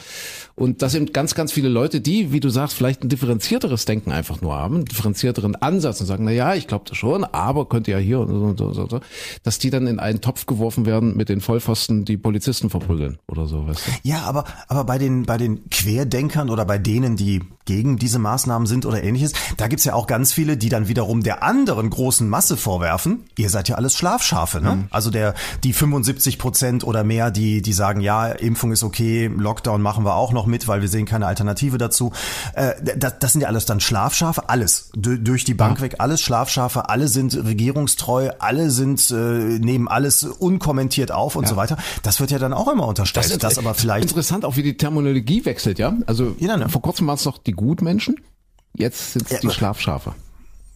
[0.55, 4.11] Und das sind ganz, ganz viele Leute, die, wie du sagst, vielleicht ein differenzierteres Denken
[4.11, 7.69] einfach nur haben, einen differenzierteren Ansatz und sagen, na ja, ich glaube das schon, aber
[7.69, 8.99] könnte ja hier und so, und so, so,
[9.43, 13.47] dass die dann in einen Topf geworfen werden mit den Vollpfosten, die Polizisten verprügeln oder
[13.47, 13.91] so, weißt du?
[14.03, 18.65] Ja, aber, aber bei den, bei den Querdenkern oder bei denen, die gegen diese Maßnahmen
[18.65, 19.33] sind oder ähnliches.
[19.57, 23.49] Da gibt's ja auch ganz viele, die dann wiederum der anderen großen Masse vorwerfen, ihr
[23.49, 24.61] seid ja alles Schlafschafe.
[24.61, 24.75] Ne?
[24.75, 24.87] Mhm.
[24.89, 29.81] Also der die 75 Prozent oder mehr, die, die sagen, ja, Impfung ist okay, Lockdown
[29.81, 32.11] machen wir auch noch mit, weil wir sehen keine Alternative dazu.
[32.53, 34.91] Äh, das, das sind ja alles dann Schlafschafe, alles.
[34.95, 35.83] D durch die Bank ja.
[35.83, 41.49] weg, alles Schlafschafe, alle sind regierungstreu, alle sind, äh, nehmen alles unkommentiert auf und ja.
[41.49, 41.77] so weiter.
[42.01, 43.25] Das wird ja dann auch immer unterstellt.
[43.25, 45.93] Das ist das aber vielleicht interessant, auch wie die Terminologie wechselt, ja.
[46.07, 46.69] Also ja, ne?
[46.69, 48.19] vor kurzem war es noch die Gutmenschen,
[48.73, 50.15] jetzt sind es die Schlafschafe.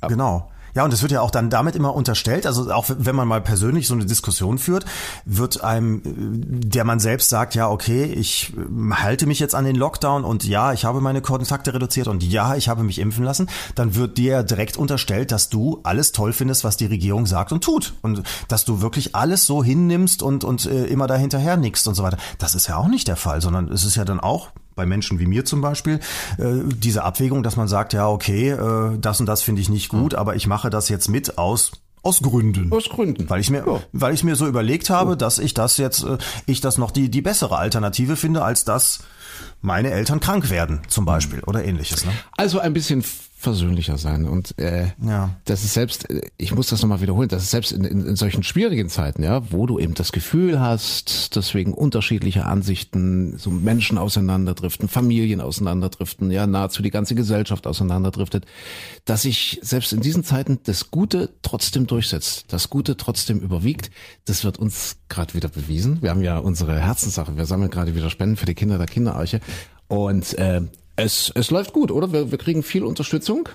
[0.07, 0.49] Genau.
[0.75, 3.39] Ja, und es wird ja auch dann damit immer unterstellt, also auch wenn man mal
[3.39, 4.83] persönlich so eine Diskussion führt,
[5.23, 8.51] wird einem, der man selbst sagt, ja, okay, ich
[8.91, 12.55] halte mich jetzt an den Lockdown und ja, ich habe meine Kontakte reduziert und ja,
[12.55, 16.65] ich habe mich impfen lassen, dann wird dir direkt unterstellt, dass du alles toll findest,
[16.65, 20.65] was die Regierung sagt und tut und dass du wirklich alles so hinnimmst und, und
[20.65, 22.17] äh, immer dahinterher nickst und so weiter.
[22.37, 25.19] Das ist ja auch nicht der Fall, sondern es ist ja dann auch bei Menschen
[25.19, 25.99] wie mir zum Beispiel,
[26.37, 29.89] äh, diese Abwägung, dass man sagt, ja, okay, äh, das und das finde ich nicht
[29.89, 30.19] gut, mhm.
[30.19, 31.71] aber ich mache das jetzt mit aus
[32.05, 32.71] aus Gründen.
[32.71, 33.27] Aus Gründen.
[33.31, 33.81] Weil ich mir, ja.
[33.91, 35.15] weil ich mir so überlegt habe, ja.
[35.15, 38.99] dass ich das jetzt, äh, ich das noch die, die bessere Alternative finde, als dass
[39.61, 42.05] meine Eltern krank werden, zum Beispiel, oder ähnliches.
[42.05, 42.11] Ne?
[42.37, 43.03] Also ein bisschen
[43.45, 44.25] versöhnlicher sein.
[44.25, 45.37] Und äh, ja.
[45.45, 48.43] das ist selbst, ich muss das nochmal wiederholen, das ist selbst in, in, in solchen
[48.43, 53.97] schwierigen Zeiten, ja, wo du eben das Gefühl hast, dass wegen unterschiedlicher Ansichten so Menschen
[53.97, 58.45] auseinanderdriften, Familien auseinanderdriften, ja, nahezu die ganze Gesellschaft auseinanderdriftet,
[59.05, 63.91] dass sich selbst in diesen Zeiten das Gute trotzdem durchsetzt, das Gute trotzdem überwiegt.
[64.25, 66.01] Das wird uns gerade wieder bewiesen.
[66.01, 69.39] Wir haben ja unsere Herzenssache, wir sammeln gerade wieder Spenden für die Kinder der Kinderarche.
[69.87, 70.61] Und äh,
[70.95, 72.11] es, es läuft gut, oder?
[72.13, 73.49] Wir, wir kriegen viel Unterstützung.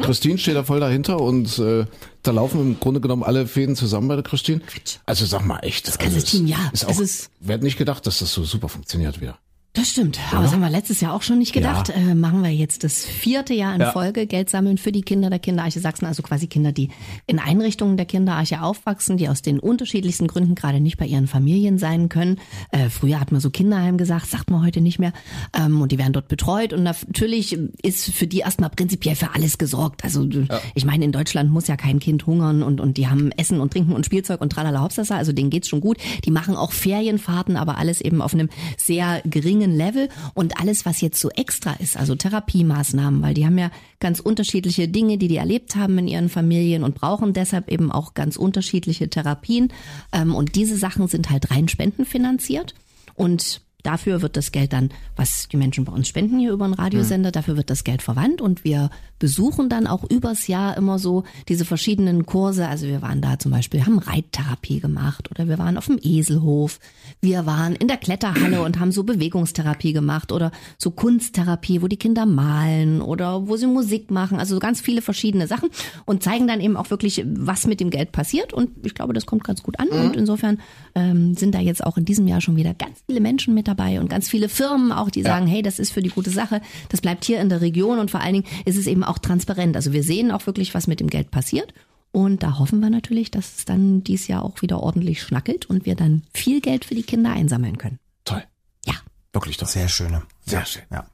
[0.00, 1.86] Christine steht da voll dahinter und äh,
[2.22, 4.60] da laufen im Grunde genommen alle Fäden zusammen bei der Christine.
[5.06, 5.88] Also sag mal echt.
[5.88, 6.70] Das ganze Team, ja.
[6.72, 9.38] Ist auch, ist- wer hätte nicht gedacht, dass das so super funktioniert wieder.
[9.76, 10.18] Das stimmt.
[10.32, 11.90] Aber das haben wir letztes Jahr auch schon nicht gedacht.
[11.90, 11.96] Ja.
[11.96, 13.92] Äh, machen wir jetzt das vierte Jahr in Ja.
[13.92, 16.06] Folge Geld sammeln für die Kinder der Kinderarche Sachsen.
[16.06, 16.88] Also quasi Kinder, die
[17.26, 21.76] in Einrichtungen der Kinderarche aufwachsen, die aus den unterschiedlichsten Gründen gerade nicht bei ihren Familien
[21.78, 22.40] sein können.
[22.70, 25.12] Äh, früher hat man so Kinderheim gesagt, sagt man heute nicht mehr.
[25.54, 26.72] Ähm, und die werden dort betreut.
[26.72, 30.04] Und natürlich ist für die erstmal prinzipiell für alles gesorgt.
[30.04, 30.26] Also
[30.74, 33.74] ich meine, in Deutschland muss ja kein Kind hungern und, und die haben Essen und
[33.74, 35.14] Trinken und Spielzeug und tralala Hauptsache.
[35.14, 35.98] Also denen geht's schon gut.
[36.24, 38.48] Die machen auch Ferienfahrten, aber alles eben auf einem
[38.78, 40.08] sehr geringen Level.
[40.34, 44.88] Und alles, was jetzt so extra ist, also Therapiemaßnahmen, weil die haben ja ganz unterschiedliche
[44.88, 49.10] Dinge, die die erlebt haben in ihren Familien und brauchen deshalb eben auch ganz unterschiedliche
[49.10, 49.72] Therapien.
[50.12, 52.74] Ähm, Und diese Sachen sind halt rein spendenfinanziert.
[53.14, 56.74] Und Dafür wird das Geld dann, was die Menschen bei uns spenden hier über einen
[56.74, 61.22] Radiosender, dafür wird das Geld verwandt und wir besuchen dann auch übers Jahr immer so
[61.48, 62.66] diese verschiedenen Kurse.
[62.66, 66.80] Also wir waren da zum Beispiel, haben Reittherapie gemacht oder wir waren auf dem Eselhof,
[67.20, 71.96] wir waren in der Kletterhalle und haben so Bewegungstherapie gemacht oder so Kunsttherapie, wo die
[71.96, 74.40] Kinder malen oder wo sie Musik machen.
[74.40, 75.68] Also so ganz viele verschiedene Sachen
[76.06, 78.52] und zeigen dann eben auch wirklich, was mit dem Geld passiert.
[78.52, 79.88] Und ich glaube, das kommt ganz gut an.
[79.88, 80.58] Und insofern
[80.96, 83.75] ähm, sind da jetzt auch in diesem Jahr schon wieder ganz viele Menschen mit dabei
[83.98, 87.00] und ganz viele Firmen auch, die sagen, hey, das ist für die gute Sache, das
[87.00, 89.76] bleibt hier in der Region und vor allen Dingen ist es eben auch transparent.
[89.76, 91.72] Also wir sehen auch wirklich, was mit dem Geld passiert.
[92.12, 95.84] Und da hoffen wir natürlich, dass es dann dieses Jahr auch wieder ordentlich schnackelt und
[95.84, 97.98] wir dann viel Geld für die Kinder einsammeln können.
[98.24, 98.42] Toll.
[98.86, 98.94] Ja.
[99.32, 99.68] Wirklich toll.
[99.68, 100.22] Sehr schöne.
[100.46, 100.84] Sehr schön.
[100.90, 101.06] Ja.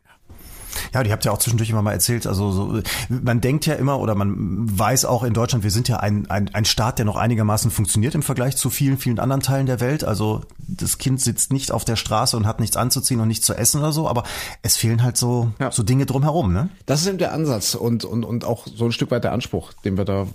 [0.94, 3.98] Ja, die habt ja auch zwischendurch immer mal erzählt, also so, man denkt ja immer
[4.00, 7.16] oder man weiß auch in Deutschland, wir sind ja ein, ein, ein Staat, der noch
[7.16, 10.04] einigermaßen funktioniert im Vergleich zu vielen, vielen anderen Teilen der Welt.
[10.04, 13.54] Also das Kind sitzt nicht auf der Straße und hat nichts anzuziehen und nichts zu
[13.54, 14.24] essen oder so, aber
[14.62, 15.70] es fehlen halt so, Ja.
[15.70, 16.68] so Dinge drumherum, ne?
[16.86, 19.72] Das ist eben der Ansatz und, und, und auch so ein Stück weit der Anspruch,
[19.84, 20.26] den wir da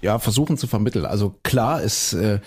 [0.00, 1.04] ja versuchen zu vermitteln.
[1.06, 2.40] Also klar, es äh,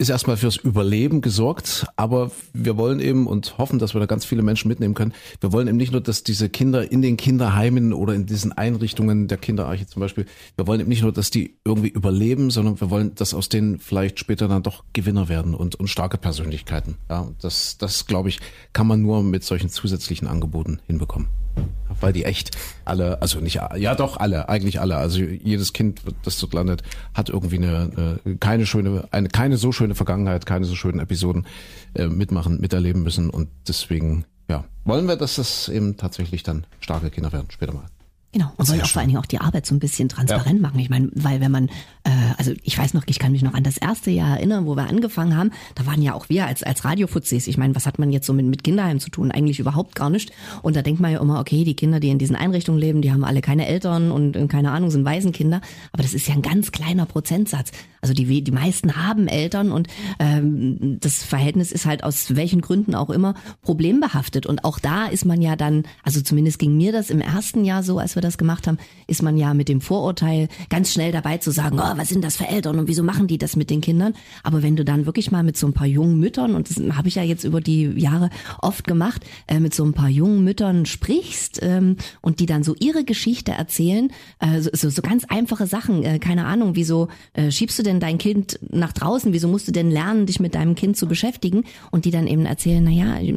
[0.00, 4.24] ist erstmal fürs Überleben gesorgt, aber wir wollen eben und hoffen, dass wir da ganz
[4.24, 5.12] viele Menschen mitnehmen können.
[5.42, 9.28] Wir wollen eben nicht nur, dass diese Kinder in den Kinderheimen oder in diesen Einrichtungen
[9.28, 10.24] der Kinderarche zum Beispiel,
[10.56, 13.78] wir wollen eben nicht nur, dass die irgendwie überleben, sondern wir wollen, dass aus denen
[13.78, 16.96] vielleicht später dann doch Gewinner werden und, und starke Persönlichkeiten.
[17.10, 18.40] Ja, das, das glaube ich,
[18.72, 21.28] kann man nur mit solchen zusätzlichen Angeboten hinbekommen
[22.00, 26.38] weil die echt alle, also nicht, ja doch alle, eigentlich alle, also jedes Kind, das
[26.38, 26.82] dort landet,
[27.14, 31.46] hat irgendwie eine, eine keine schöne, eine keine so schöne Vergangenheit, keine so schönen Episoden
[31.94, 33.30] äh, mitmachen, miterleben müssen.
[33.30, 37.86] Und deswegen, ja, wollen wir, dass das eben tatsächlich dann starke Kinder werden, später mal.
[38.32, 38.52] Genau.
[38.56, 40.78] Und wollen auch vor allen Dingen auch die Arbeit so ein bisschen transparent machen.
[40.78, 41.66] Ich meine, weil wenn man,
[42.04, 44.76] äh, also ich weiß noch, ich kann mich noch an das erste Jahr erinnern, wo
[44.76, 47.98] wir angefangen haben, da waren ja auch wir als, als Radiofuzis, ich meine, was hat
[47.98, 49.32] man jetzt so mit, mit Kinderheim zu tun?
[49.32, 50.30] Eigentlich überhaupt gar nicht.
[50.62, 53.10] Und da denkt man ja immer, okay, die Kinder, die in diesen Einrichtungen leben, die
[53.10, 55.60] haben alle keine Eltern und, und keine Ahnung, sind Waisenkinder.
[55.90, 57.72] Aber das ist ja ein ganz kleiner Prozentsatz.
[58.00, 62.94] Also die, die meisten haben Eltern und ähm, das Verhältnis ist halt aus welchen Gründen
[62.94, 64.46] auch immer problembehaftet.
[64.46, 67.82] Und auch da ist man ja dann, also zumindest ging mir das im ersten Jahr
[67.82, 71.38] so, als wir das gemacht haben, ist man ja mit dem Vorurteil ganz schnell dabei
[71.38, 73.80] zu sagen, oh, was sind das für Eltern und wieso machen die das mit den
[73.80, 74.14] Kindern?
[74.42, 77.08] Aber wenn du dann wirklich mal mit so ein paar jungen Müttern, und das habe
[77.08, 80.86] ich ja jetzt über die Jahre oft gemacht, äh, mit so ein paar jungen Müttern
[80.86, 86.02] sprichst ähm, und die dann so ihre Geschichte erzählen, äh, so, so, ganz einfache Sachen,
[86.02, 89.72] äh, keine Ahnung, wieso äh, schiebst du denn dein Kind nach draußen, wieso musst du
[89.72, 91.64] denn lernen, dich mit deinem Kind zu beschäftigen?
[91.90, 93.34] Und die dann eben erzählen, na ja, ich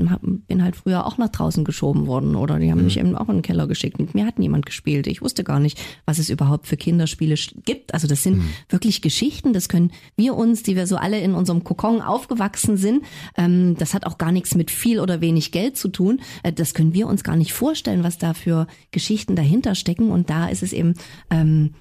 [0.48, 3.38] bin halt früher auch nach draußen geschoben worden oder die haben mich eben auch in
[3.38, 6.66] den Keller geschickt, mit mir hat niemand gespielt, ich wusste gar nicht, was es überhaupt
[6.66, 10.98] für Kinderspiele gibt, also das sind wirklich Geschichten, das können wir uns, die wir so
[10.98, 13.04] alle in unserem Kokon aufgewachsen sind,
[13.38, 16.74] ähm, das hat auch gar nichts mit viel oder wenig Geld zu tun, äh, das
[16.74, 20.10] können wir uns gar nicht vorstellen, was da für Geschichten dahinter stecken.
[20.12, 20.96] Und da ist es eben
[21.30, 21.76] ähm,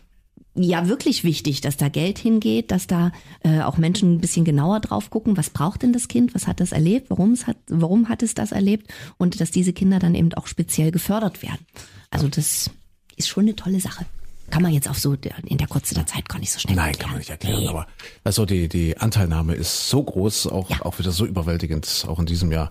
[0.54, 3.12] ja wirklich wichtig, dass da Geld hingeht, dass da
[3.42, 6.60] äh, auch Menschen ein bisschen genauer drauf gucken, was braucht denn das Kind, was hat
[6.60, 8.92] das erlebt, warum es hat, warum hat es das erlebt?
[9.18, 11.66] Und dass diese Kinder dann eben auch speziell gefördert werden.
[12.10, 12.70] Also das
[13.16, 14.06] ist schon eine tolle Sache.
[14.50, 16.88] Kann man jetzt auf so in der Kurze der Zeit gar nicht so schnell Nein,
[16.88, 17.00] erklären.
[17.00, 17.68] kann man nicht erklären, Nee.
[17.68, 17.86] aber
[18.22, 20.82] also die, die Anteilnahme ist so groß, auch, Ja.
[20.82, 22.70] auch wieder so überwältigend, auch in diesem Jahr,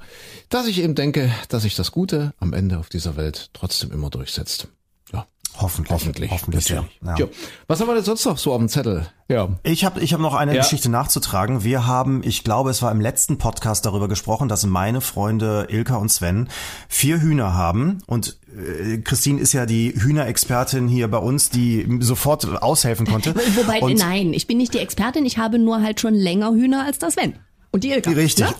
[0.50, 4.12] dass ich eben denke, dass sich das Gute am Ende auf dieser Welt trotzdem immer
[4.12, 4.68] durchsetzt.
[5.62, 5.91] Hoffentlich.
[5.93, 6.32] Hoffentlich.
[6.32, 6.86] Hoffentlich, ja.
[7.05, 7.16] ja.
[7.18, 7.26] Ja.
[7.68, 9.07] Was haben wir denn sonst noch so auf dem Zettel?
[9.28, 9.49] Ja.
[9.64, 10.62] Ich habe ich hab noch eine Ja.
[10.62, 11.64] Geschichte nachzutragen.
[11.64, 15.95] Wir haben, ich glaube, es war im letzten Podcast darüber gesprochen, dass meine Freunde Ilka
[15.95, 16.49] und Sven
[16.89, 17.99] vier Hühner haben.
[18.07, 23.36] Und äh, Christine ist ja die Hühnerexpertin hier bei uns, die sofort aushelfen konnte.
[23.55, 26.86] Wobei, und, nein, ich bin nicht die Expertin, ich habe nur halt schon länger Hühner
[26.86, 27.36] als das Sven.
[27.74, 28.12] Und die Ilka.
[28.12, 28.46] Richtig.
[28.48, 28.54] Ne?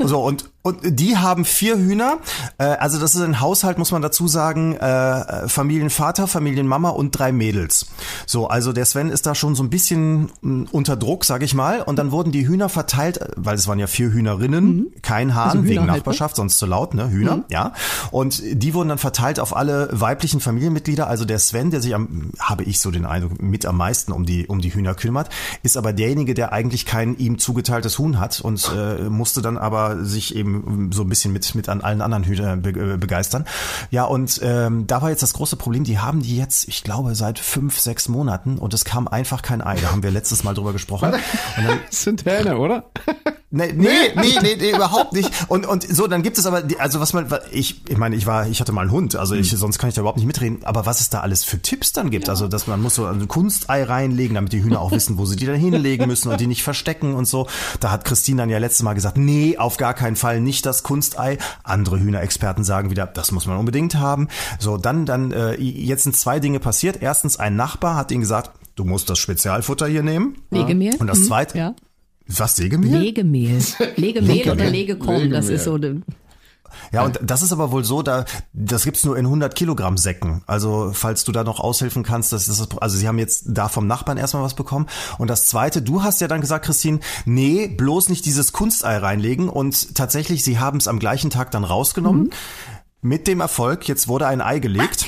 [0.08, 2.18] So, und, und die haben vier Hühner.
[2.58, 7.32] Äh, also das ist ein Haushalt, muss man dazu sagen, äh, Familienvater, Familienmama und drei
[7.32, 7.86] Mädels.
[8.26, 11.54] So, also der Sven ist da schon so ein bisschen mh, unter Druck, sag ich
[11.54, 11.80] mal.
[11.82, 15.50] Und dann wurden die Hühner verteilt, äh, weil es waren ja vier Hühnerinnen, kein Hahn,
[15.50, 15.96] Also wegen halt, ne?
[15.98, 17.10] Nachbarschaft, sonst zu laut, ne?
[17.10, 17.72] Hühner, ja.
[18.10, 21.08] Und die wurden dann verteilt auf alle weiblichen Familienmitglieder.
[21.08, 24.24] Also der Sven, der sich am, habe ich so den Eindruck, mit am meisten um
[24.26, 25.28] die, um die Hühner kümmert,
[25.62, 30.04] ist aber derjenige, der eigentlich kein ihm zugeteiltes Huhn hat und äh, musste dann aber
[30.04, 33.44] sich eben so ein bisschen mit, mit an allen anderen Hühnern be äh, begeistern.
[33.90, 37.14] Ja, und ähm, da war jetzt das große Problem, die haben die jetzt, ich glaube,
[37.14, 39.76] seit fünf, sechs Monaten und es kam einfach kein Ei.
[39.80, 41.12] Da haben wir letztes Mal drüber gesprochen.
[41.12, 41.20] Und
[41.56, 42.84] dann, Das sind Hähne, oder?
[43.50, 45.30] Nee, nee, nee, nee, nee, überhaupt nicht.
[45.48, 48.26] Und, und so, dann gibt es aber, die- also was man, ich, ich meine, ich
[48.26, 50.64] war, ich hatte mal einen Hund, also ich, sonst kann ich da überhaupt nicht mitreden,
[50.64, 53.26] aber was es da alles für Tipps dann gibt, also dass man muss so ein
[53.26, 56.46] Kunstei reinlegen, damit die Hühner auch wissen, wo sie die dann hinlegen müssen und die
[56.46, 57.46] nicht verstecken und so.
[57.80, 60.82] Da hat Christine dann ja letztes Mal gesagt, nee, auf gar keinen Fall nicht das
[60.82, 61.38] Kunstei.
[61.62, 64.28] Andere Hühnerexperten sagen wieder, das muss man unbedingt haben.
[64.58, 66.98] So, dann, dann, äh, jetzt sind zwei Dinge passiert.
[67.02, 70.36] Erstens, ein Nachbar hat ihnen gesagt, du musst das Spezialfutter hier nehmen.
[70.50, 70.94] Legemehl.
[70.98, 71.74] Und das Hm, zweite, Ja.
[72.26, 72.98] was, Sägemehl?
[73.00, 73.58] Legemehl.
[73.96, 75.78] Legemehl oder Legekorn, das ist so.
[75.78, 76.00] de-
[76.92, 80.42] Ja, und das ist aber wohl so, da das gibt's nur in 100 Kilogramm Säcken.
[80.46, 83.68] Also falls du da noch aushelfen kannst, das ist das, also sie haben jetzt da
[83.68, 84.86] vom Nachbarn erstmal was bekommen.
[85.18, 89.48] Und das Zweite, du hast ja dann gesagt, Christine, nee, bloß nicht dieses Kunstei reinlegen.
[89.48, 92.30] Und tatsächlich, sie haben es am gleichen Tag dann rausgenommen.
[93.00, 95.06] Mit dem Erfolg, jetzt wurde ein Ei gelegt.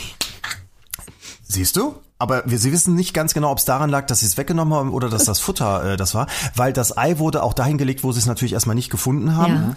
[1.43, 1.97] Siehst du?
[2.21, 4.75] Aber wir, sie wissen nicht ganz genau, ob es daran lag, dass sie es weggenommen
[4.75, 8.05] haben oder dass das Futter äh, das war, weil das Ei wurde auch dahin gelegt,
[8.05, 9.55] wo sie es natürlich erstmal nicht gefunden haben.
[9.55, 9.77] Ja.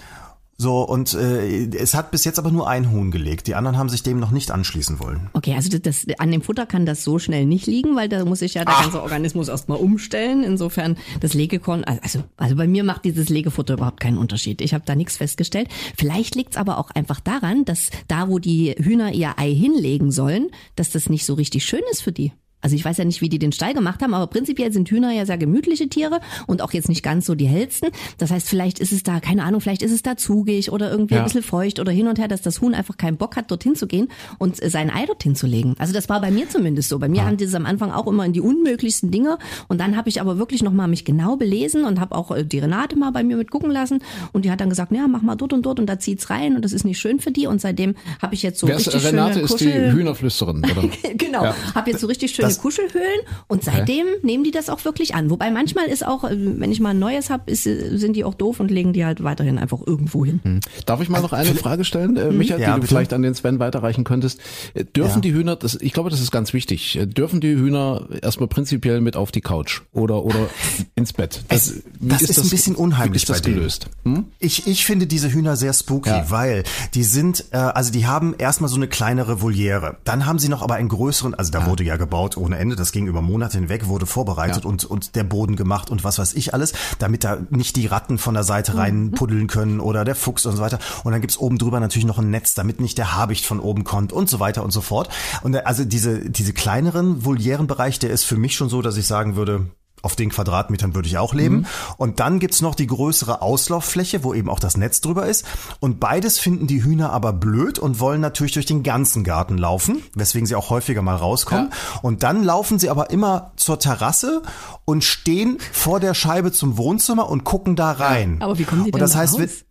[0.58, 3.47] So, und äh, es hat bis jetzt aber nur ein Huhn gelegt.
[3.47, 5.30] Die anderen haben sich dem noch nicht anschließen wollen.
[5.34, 8.24] Okay, also das, das, an dem Futter kann das so schnell nicht liegen, weil da
[8.24, 10.43] muss sich ja der ganze Organismus erstmal umstellen.
[10.43, 14.62] Insofern das Legekorn, also, also bei mir macht dieses Legefutter überhaupt keinen Unterschied.
[14.62, 15.70] Ich habe da nichts festgestellt.
[15.97, 20.49] Vielleicht liegt's aber auch einfach daran, dass da, wo die Hühner ihr Ei hinlegen sollen,
[20.76, 22.32] dass das nicht so richtig schön ist für die.
[22.64, 25.11] Also ich weiß ja nicht, wie die den Stall gemacht haben, aber prinzipiell sind Hühner
[25.11, 27.89] ja sehr gemütliche Tiere und auch jetzt nicht ganz so die hellsten.
[28.18, 31.14] Das heißt, vielleicht ist es da, keine Ahnung, vielleicht ist es da zugig oder irgendwie
[31.16, 31.20] Ja.
[31.22, 33.76] ein bisschen feucht oder hin und her, dass das Huhn einfach keinen Bock hat, dorthin
[33.76, 34.07] zu gehen
[34.39, 35.76] und äh, sein Ei dorthin zu legen.
[35.78, 36.97] Also das war bei mir zumindest so.
[36.99, 39.38] Bei mir haben die es am Anfang auch immer in die unmöglichsten Dinge
[39.68, 42.59] und dann habe ich aber wirklich nochmal mich genau belesen und habe auch äh, die
[42.59, 43.99] Renate mal bei mir mit gucken lassen
[44.32, 46.55] und die hat dann gesagt, ja, mach mal dort und dort und da zieht's rein
[46.55, 48.88] und das ist nicht schön für die und seitdem habe ich jetzt so Wer ist,
[48.88, 50.89] richtig Renate schöne ist die Hühnerflüsterin, oder?
[51.18, 51.43] genau.
[51.43, 51.55] Ja.
[51.76, 55.30] Hab jetzt so richtig schöne Das- Kuschelhöhlen und seitdem nehmen die das auch wirklich an.
[55.30, 58.24] Wobei manchmal ist auch, äh, wenn ich mal ein neues hab, ist, äh, sind die
[58.24, 60.62] auch doof und legen die halt weiterhin einfach irgendwo hin.
[60.86, 62.88] Darf ich mal noch eine Frage stellen, äh, Michael, Ja, die du bitte.
[62.88, 64.39] vielleicht an den Sven weiterreichen könntest?
[64.74, 65.22] Äh, Dürfen Ja.
[65.22, 69.16] die Hühner, das, ich glaube, das ist ganz wichtig, dürfen die Hühner erstmal prinzipiell mit
[69.18, 70.47] auf die Couch oder, oder
[70.95, 71.43] ins Bett?
[71.49, 73.56] Es- wie das ist ein bisschen unheimlich Wie ist das bei denen.
[73.58, 73.88] gelöst?
[74.04, 74.26] Hm?
[74.39, 76.30] Ich, ich finde diese Hühner sehr spooky, Ja.
[76.30, 79.97] weil die sind, äh, also die haben erstmal so eine kleinere Voliere.
[80.04, 82.91] Dann haben sie noch aber einen größeren, also da wurde ja gebaut ohne Ende, das
[82.91, 84.70] ging über Monate hinweg, wurde vorbereitet Ja.
[84.70, 88.18] und, und der Boden gemacht und was weiß ich alles, damit da nicht die Ratten
[88.18, 90.80] von der Seite rein puddeln können oder der Fuchs und so weiter.
[91.04, 93.84] Und dann gibt's oben drüber natürlich noch ein Netz, damit nicht der Habicht von oben
[93.84, 95.10] kommt und so weiter und so fort.
[95.41, 99.08] Und äh, also diese, diese kleineren Volierenbereich, der ist für mich schon so, dass ich
[99.08, 99.68] sagen würde,
[100.04, 101.66] auf den Quadratmetern würde ich auch leben.
[101.97, 105.45] Und dann gibt's noch die größere Auslauffläche, wo eben auch das Netz drüber ist.
[105.80, 110.04] Und beides finden die Hühner aber blöd und wollen natürlich durch den ganzen Garten laufen,
[110.14, 111.72] weswegen sie auch häufiger mal rauskommen.
[112.01, 114.43] Und dann laufen sie aber immer zur Terrasse
[114.86, 118.41] und stehen vor der Scheibe zum Wohnzimmer und gucken da rein.
[118.41, 119.64] Aber wie kommen die denn und das da heißt, raus?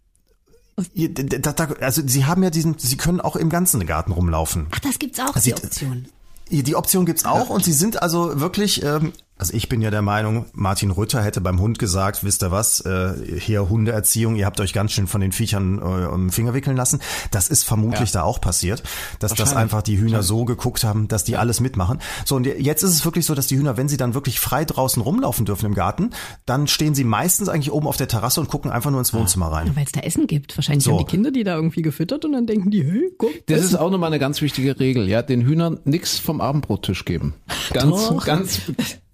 [1.80, 4.66] also sie haben ja diesen, sie können auch im ganzen Garten rumlaufen.
[4.70, 6.07] Ach, das gibt's auch, die Sieht- Option.
[6.51, 9.12] Die Option gibt's auch und sie sind also wirklich, ähm,
[9.43, 12.78] also ich bin ja der Meinung, Martin Rütter hätte beim Hund gesagt, wisst ihr was,
[12.82, 16.55] äh, hier Hundeerziehung, ihr habt euch ganz schön von den Viechern äh, um den Finger
[16.55, 17.01] wickeln lassen.
[17.32, 18.84] Das ist vermutlich da auch passiert,
[19.18, 21.99] dass das einfach die Hühner so geguckt haben, dass die alles mitmachen.
[22.24, 24.64] So und jetzt ist es wirklich so, dass die Hühner, wenn sie dann wirklich frei
[24.64, 26.11] draußen rumlaufen dürfen im Garten,
[26.47, 29.49] dann stehen sie meistens eigentlich oben auf der Terrasse und gucken einfach nur ins Wohnzimmer
[29.49, 29.74] rein.
[29.74, 30.57] Weil es da Essen gibt.
[30.57, 30.93] Wahrscheinlich So.
[30.93, 33.70] haben die Kinder die da irgendwie gefüttert und dann denken die, hey, guck, Das Essen.
[33.70, 37.34] ist auch nochmal eine ganz wichtige Regel, ja, den Hühnern nix vom Abendbrottisch geben.
[37.72, 38.24] Ganz, Doch.
[38.24, 38.61] ganz,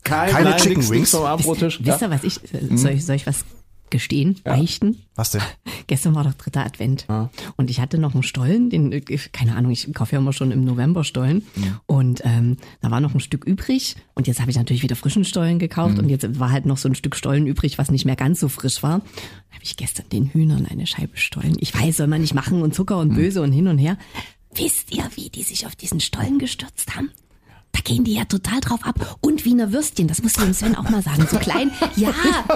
[0.09, 1.01] kein, Keine nein, Chicken nix, Wings?
[1.01, 1.79] nix vom Abendbrottisch.
[1.83, 2.07] Wisst Ja.
[2.09, 2.41] ihr, was ich,
[2.75, 3.45] soll ich, soll ich was
[3.91, 4.99] gestehen, beichten?
[5.15, 5.41] Was denn?
[5.87, 7.07] Gestern war doch dritter Advent.
[7.57, 9.01] Und ich hatte noch einen Stollen, den, äh,
[9.33, 11.47] keine Ahnung, ich kaufe ja immer schon im November Stollen.
[11.87, 13.97] Und ähm, da war noch ein Stück übrig.
[14.15, 15.99] Und jetzt habe ich natürlich wieder frischen Stollen gekauft.
[15.99, 18.49] Und jetzt war halt noch so ein Stück Stollen übrig, was nicht mehr ganz so
[18.49, 18.99] frisch war.
[18.99, 21.57] Da habe ich gestern den Hühnern eine Scheibe Stollen.
[21.59, 23.97] Ich weiß, soll man nicht machen und Zucker und böse und hin und her.
[24.55, 27.11] Wisst ihr, wie die sich auf diesen Stollen gestürzt haben?
[27.73, 29.19] Da gehen die ja total drauf ab.
[29.21, 31.27] Und Wiener Würstchen, das musst du dem Sven auch mal sagen.
[31.31, 32.09] So klein, ja.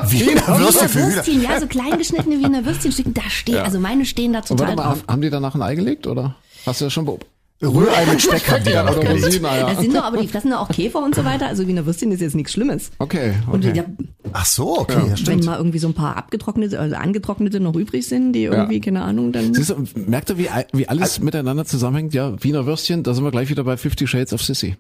[0.08, 1.14] Wiener Würstchen Hühner.
[1.16, 3.14] Würstchen, ja, so klein geschnittene Wiener Würstchenstücken.
[3.14, 5.04] Da stehen, also meine stehen da total warte mal, drauf.
[5.08, 6.34] haben die danach ein Ei gelegt oder?
[6.66, 7.28] Hast du das schon beobachtet?
[7.62, 9.26] Rührei mit Speck haben die da noch Oder gelegt.
[9.26, 9.66] Rosinen-Eier?
[9.68, 11.46] Das sind doch aber die fressen doch auch Käfer und so weiter.
[11.46, 12.90] Also Wiener Würstchen ist jetzt nichts Schlimmes.
[12.98, 13.76] Okay, Und okay.
[13.76, 13.84] ja,
[14.32, 15.44] Ach so, okay, ja, wenn stimmt.
[15.44, 19.30] mal irgendwie so ein paar abgetrocknete, also angetrocknete noch übrig sind, die irgendwie, keine Ahnung,
[19.30, 19.54] dann.
[19.54, 22.14] Siehst du, merkt ihr, wie, wie alles miteinander zusammenhängt?
[22.14, 24.74] Ja, Wiener Würstchen, da sind wir gleich wieder bei Fifty Shades of Sissy.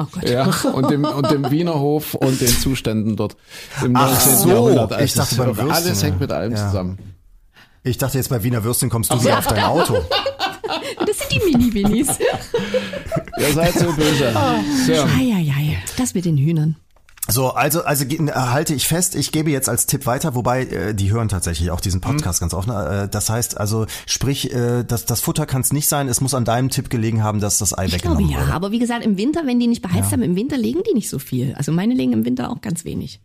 [0.00, 0.28] Oh Gott.
[0.28, 3.36] Ja, und dem, und dem Wiener Hof und den Zuständen dort
[3.84, 4.36] im Ach 19.
[4.36, 4.92] so, Jahrhundert.
[4.92, 6.36] Also ich dachte beim Würstchen, alles hängt mit ja.
[6.36, 6.66] allem Ja.
[6.66, 6.98] zusammen.
[7.82, 9.96] Ich dachte jetzt bei Wiener Würstchen kommst du wieder auf dein Auto.
[11.06, 12.08] Das sind die Mini-Winnies.
[13.38, 14.32] Ihr seid so böse.
[14.86, 14.92] So.
[14.92, 16.76] Eieiei, das mit den Hühnern.
[17.30, 20.94] So, also, also äh, halte ich fest, ich gebe jetzt als Tipp weiter, wobei äh,
[20.94, 22.70] die hören tatsächlich auch diesen Podcast ganz offen.
[22.70, 26.32] Äh, das heißt also, sprich, äh, das, das Futter kann es nicht sein, es muss
[26.32, 28.54] an deinem Tipp gelegen haben, dass das Ei Ich glaube weggenommen ja, wurde.
[28.54, 31.10] aber wie gesagt, im Winter, wenn die nicht beheizt haben, im Winter legen die nicht
[31.10, 31.54] so viel.
[31.54, 33.20] Also meine legen im Winter auch ganz wenig.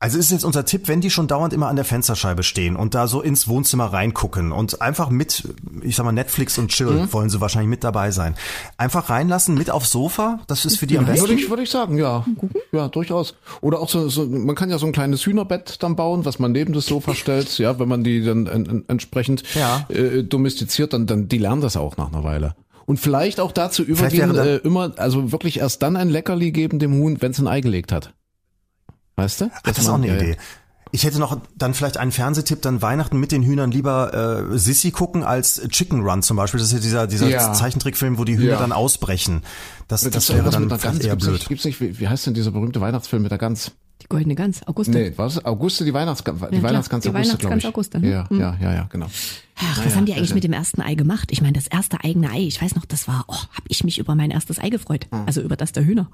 [0.00, 2.94] Also ist jetzt unser Tipp, wenn die schon dauernd immer an der Fensterscheibe stehen und
[2.94, 5.42] da so ins Wohnzimmer reingucken und einfach mit,
[5.82, 7.12] ich sag mal, Netflix und Chill Mhm.
[7.12, 8.36] wollen sie wahrscheinlich mit dabei sein.
[8.76, 11.36] Einfach reinlassen, mit aufs Sofa, das ist für die am Würde besten.
[11.38, 12.24] ich, würde ich sagen, ja.
[12.70, 13.34] Ja, durchaus.
[13.60, 16.52] Oder auch so, so, man kann ja so ein kleines Hühnerbett dann bauen, was man
[16.52, 19.84] neben das Sofa stellt, ja, wenn man die dann en, en, entsprechend Ja.
[19.88, 22.54] äh, domestiziert, dann, dann die lernen das auch nach einer Weile.
[22.86, 26.78] Und vielleicht auch dazu Vielleicht übergehen, äh, immer, also wirklich erst dann ein Leckerli geben
[26.78, 28.12] dem Huhn, wenn es ein Ei gelegt hat.
[29.18, 29.50] Weißt du?
[29.54, 30.20] Ach, das ist auch eine ja, ja.
[30.20, 30.36] Idee.
[30.90, 34.90] Ich hätte noch dann vielleicht einen Fernsehtipp, dann Weihnachten mit den Hühnern lieber äh, Sissy
[34.90, 36.58] gucken als Chicken Run zum Beispiel.
[36.60, 37.52] Das ist ja dieser, dieser Ja.
[37.52, 38.58] Zeichentrickfilm, wo die Hühner Ja.
[38.58, 39.42] dann ausbrechen.
[39.86, 41.34] Das, das, Das, wäre dann Gans, eher gibt's blöd.
[41.34, 43.72] nicht, gibt's nicht, wie, wie heißt denn dieser berühmte Weihnachtsfilm mit der Gans?
[44.00, 44.92] Die goldene Gans, Auguste.
[44.92, 45.44] Nee, was?
[45.44, 47.68] Auguste, die Weihnachtsgans, die klar, Weihnachtsgans die Auguste, glaube Weihnachtsgans ich.
[47.68, 48.10] Auguste, ne?
[48.10, 49.06] Ja, ja, ja, ja, genau.
[49.60, 51.28] Ach, was haben die eigentlich mit dem ersten Ei gemacht?
[51.32, 53.98] Ich meine, das erste eigene Ei, ich weiß noch, das war, oh, hab ich mich
[53.98, 55.06] über mein erstes Ei gefreut.
[55.26, 56.08] Also über das der Hühner.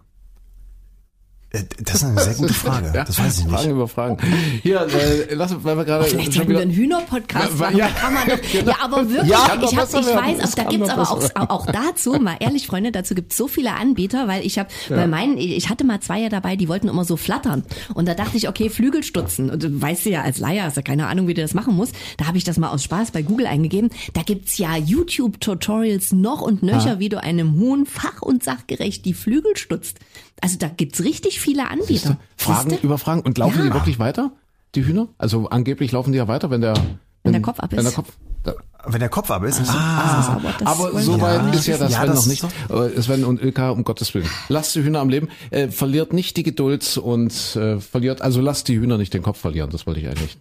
[1.55, 2.93] Äh, Das ist eine sehr gute Frage.
[2.95, 3.71] Ja, Das weiß ich Fragen nicht.
[3.71, 4.17] über Fragen.
[4.63, 7.77] Hier, äh, lass, weil wir gerade Vielleicht schon sollten wir einen Hühner-Podcast Ja, machen.
[7.77, 10.65] ja, kann man doch, ja, aber wirklich, Ja, ich, hab, ich weiß, Das auch, da
[10.65, 14.59] gibt's aber auch, auch dazu, mal ehrlich, Freunde, dazu gibt's so viele Anbieter, weil ich
[14.59, 17.63] habe bei meinen, ich hatte mal zwei ja dabei, die wollten immer so flattern.
[17.95, 19.51] Und da dachte ich, okay, Flügelstutzen.
[19.51, 21.95] Und du weißt ja als Laie, hast ja keine Ahnung, wie du das machen musst.
[22.17, 23.91] Da habe ich das mal aus Spaß bei Google eingegeben.
[24.13, 29.15] Da gibt's ja YouTube-Tutorials noch und nöcher, wie du einem Huhn fach- und sachgerecht die
[29.15, 29.99] Flügel stutzt.
[30.41, 32.19] Also da gibt's richtig viele Anbieter.
[32.37, 32.87] Fragen Siehste?
[32.87, 33.21] über Fragen.
[33.23, 33.65] Und laufen Ja.
[33.65, 34.33] die wirklich weiter,
[34.75, 35.09] die Hühner?
[35.19, 36.75] Also angeblich laufen die ja weiter, wenn der,
[37.23, 37.85] wenn, der Kopf ab Wenn ist.
[37.87, 38.13] der Kopf,
[38.43, 38.53] da,
[38.87, 39.63] Wenn der Kopf ab ist.
[39.69, 42.17] ah, aber das aber wollen so wir weit nicht ist ja das Ja, Sven das
[42.19, 42.47] noch nicht.
[42.69, 44.29] Aber Sven und Ilka, um Gottes Willen.
[44.49, 48.69] Lasst die Hühner am Leben, äh, verliert nicht die Geduld und äh, verliert, also lasst
[48.69, 50.37] die Hühner nicht den Kopf verlieren, das wollte ich eigentlich.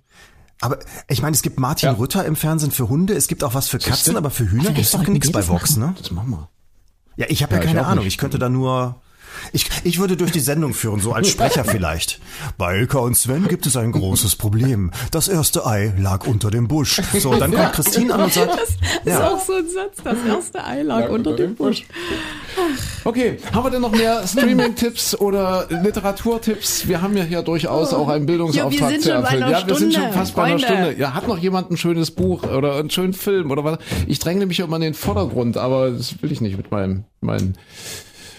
[0.59, 0.79] Aber
[1.09, 1.93] ich meine, es gibt Martin Ja.
[1.95, 4.75] Rütter im Fernsehen für Hunde, es gibt auch was für Katzen, aber für Hühner Vielleicht
[4.75, 5.93] gibt's doch nichts bei Vox, ne?
[5.97, 6.49] Das machen wir.
[7.15, 8.03] Ja, ich habe ja, Ja, keine Ahnung.
[8.05, 8.13] nicht.
[8.13, 9.01] Ich könnte da nur.
[9.51, 12.19] Ich, ich würde durch die Sendung führen, so als Sprecher vielleicht.
[12.57, 14.91] Bei Ilka und Sven gibt es ein großes Problem.
[15.11, 17.01] Das erste Ei lag unter dem Busch.
[17.19, 18.57] So, und dann kommt Christine an und sagt,
[19.05, 21.85] ja, auch so ein Satz, das erste Ei lag unter dem Busch.
[23.03, 26.87] Okay, haben wir denn noch mehr Streaming-Tipps oder Literaturtipps?
[26.87, 29.49] Wir haben ja hier durchaus auch einen Bildungsauftrag Ja, wir sind zu erfüllen.
[29.49, 30.81] ja, wir sind schon fast bei einer Freunde.
[30.83, 30.99] Stunde.
[30.99, 33.77] Ja, hat noch jemand ein schönes Buch oder einen schönen Film oder was?
[34.07, 37.53] Ich dränge mich immer in den Vordergrund, aber das will ich nicht mit meinem, meinem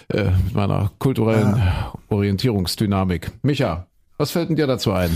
[0.09, 1.61] äh, mit meiner kulturellen
[2.09, 3.31] Orientierungsdynamik.
[3.43, 3.87] Micha,
[4.19, 5.11] was fällt denn dir dazu ein?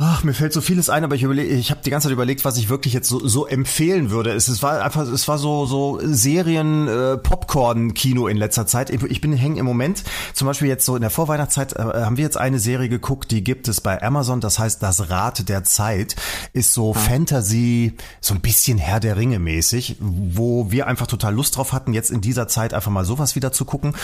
[0.00, 2.44] Ach, mir fällt so vieles ein, aber ich überlege, ich habe die ganze Zeit überlegt,
[2.44, 4.30] was ich wirklich jetzt so, so empfehlen würde.
[4.30, 8.90] Es, es war einfach, es war so so Serien äh, Popcorn Kino in letzter Zeit.
[8.90, 10.04] Ich, bin hängen im Moment.
[10.34, 13.42] Zum Beispiel jetzt so in der Vorweihnachtszeit äh, haben wir jetzt eine Serie geguckt, die
[13.42, 14.40] gibt es bei Amazon.
[14.40, 16.14] Das heißt, das Rad der Zeit
[16.52, 21.56] ist so Fantasy, so ein bisschen Herr der Ringe mäßig, wo wir einfach total Lust
[21.56, 23.94] drauf hatten, jetzt in dieser Zeit einfach mal sowas wieder zu gucken.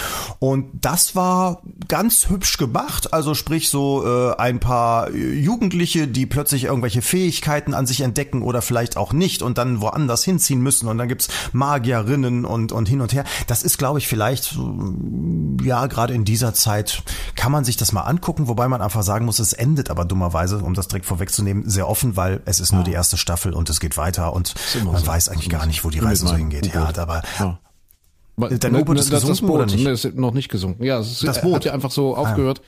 [0.41, 3.13] Und das war ganz hübsch gemacht.
[3.13, 5.39] Also sprich so äh, ein paar äh,
[5.85, 10.25] Jugendliche, die plötzlich irgendwelche Fähigkeiten an sich entdecken oder vielleicht auch nicht und dann woanders
[10.25, 10.89] hinziehen müssen.
[10.89, 13.25] Und dann gibt's Magierinnen und, und hin und her.
[13.47, 14.95] Das ist, glaube ich, vielleicht, so,
[15.63, 17.03] ja, gerade in dieser Zeit
[17.37, 20.59] kann man sich das mal angucken, wobei man einfach sagen muss, es endet aber dummerweise,
[20.59, 23.81] um das direkt vorwegzunehmen, sehr offen, weil es ist nur die erste Staffel und es
[23.81, 24.55] geht weiter und
[24.85, 25.07] man so.
[25.07, 26.73] weiß eigentlich gar nicht, wo die Reise so hingeht.
[26.75, 27.59] Ja, aber Ja.
[28.37, 29.85] Dein Ne, U-Boot ne, ist das, gesunken das Boot, oder nicht?
[29.85, 30.83] Ne, ist noch nicht gesunken.
[30.85, 31.55] Ja, es ist, Das er Boot.
[31.57, 32.63] hat ja einfach so aufgehört.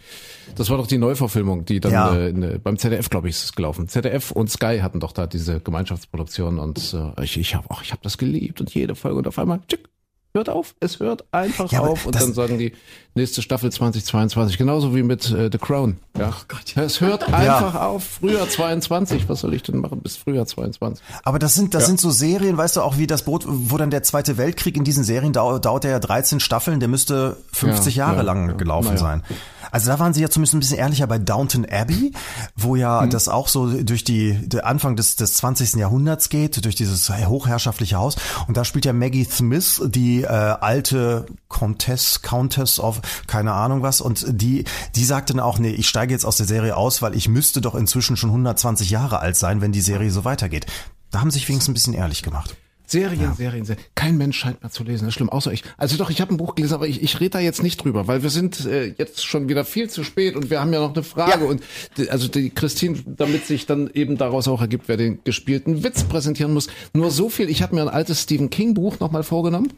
[0.55, 2.14] Das war doch die Neuverfilmung, die dann Ja.
[2.14, 3.89] äh, in, beim ZDF, glaube ich, ist es gelaufen.
[3.89, 8.01] ZDF und Sky hatten doch da diese Gemeinschaftsproduktion und äh, ich, ich habe ich hab
[8.03, 9.89] das geliebt und jede Folge und auf einmal tschick,
[10.37, 12.72] hört auf, es hört einfach Ja, auf und dann sagen die,
[13.16, 15.97] Nächste Staffel 2022, genauso wie mit äh, The Crown.
[16.18, 16.34] Ja.
[16.34, 16.76] Oh Gott.
[16.76, 18.05] Es hört einfach auf.
[18.20, 19.26] Frühjahr 22.
[19.30, 21.03] Was soll ich denn machen bis Frühjahr 22?
[21.24, 21.87] Aber das sind, das ja.
[21.87, 24.84] sind so Serien, weißt du, auch wie das Boot, wo dann der Zweite Weltkrieg in
[24.84, 28.59] diesen Serien dauert, dauert der ja 13 Staffeln, der müsste 50 ja, Jahre ja, lang
[28.59, 29.22] gelaufen sein.
[29.71, 32.12] Also da waren sie ja zumindest ein bisschen ehrlicher bei Downton Abbey,
[32.57, 33.11] wo ja mhm.
[33.11, 35.75] das auch so durch die Anfang des, des 20.
[35.75, 38.17] Jahrhunderts geht, durch dieses hochherrschaftliche Haus.
[38.47, 44.01] Und da spielt ja Maggie Smith, die äh, alte Countess, Countess of keine Ahnung was.
[44.01, 44.64] Und die,
[44.95, 47.61] die sagte dann auch, nee, ich steige jetzt aus der Serie aus, weil ich müsste
[47.61, 50.67] doch inzwischen schon 120 Jahre alt sein, wenn die Serie so weitergeht.
[51.11, 52.57] Da haben sie sich wenigstens ein bisschen ehrlich gemacht.
[52.87, 53.34] Serien, ja.
[53.34, 53.84] Serien, Serien.
[53.95, 55.05] Kein Mensch scheint mehr zu lesen.
[55.05, 55.64] Das ist schlimm, außer ich.
[55.76, 58.07] Also doch, ich habe ein Buch gelesen, aber ich, ich rede da jetzt nicht drüber,
[58.07, 60.95] weil wir sind äh, jetzt schon wieder viel zu spät und wir haben ja noch
[60.95, 61.45] eine Frage.
[61.45, 61.51] Ja.
[61.51, 61.62] Und
[61.97, 66.05] die, also die Christine, damit sich dann eben daraus auch ergibt, wer den gespielten Witz
[66.05, 66.68] präsentieren muss.
[66.93, 69.72] Nur so viel, ich habe mir ein altes Stephen King Buch nochmal vorgenommen.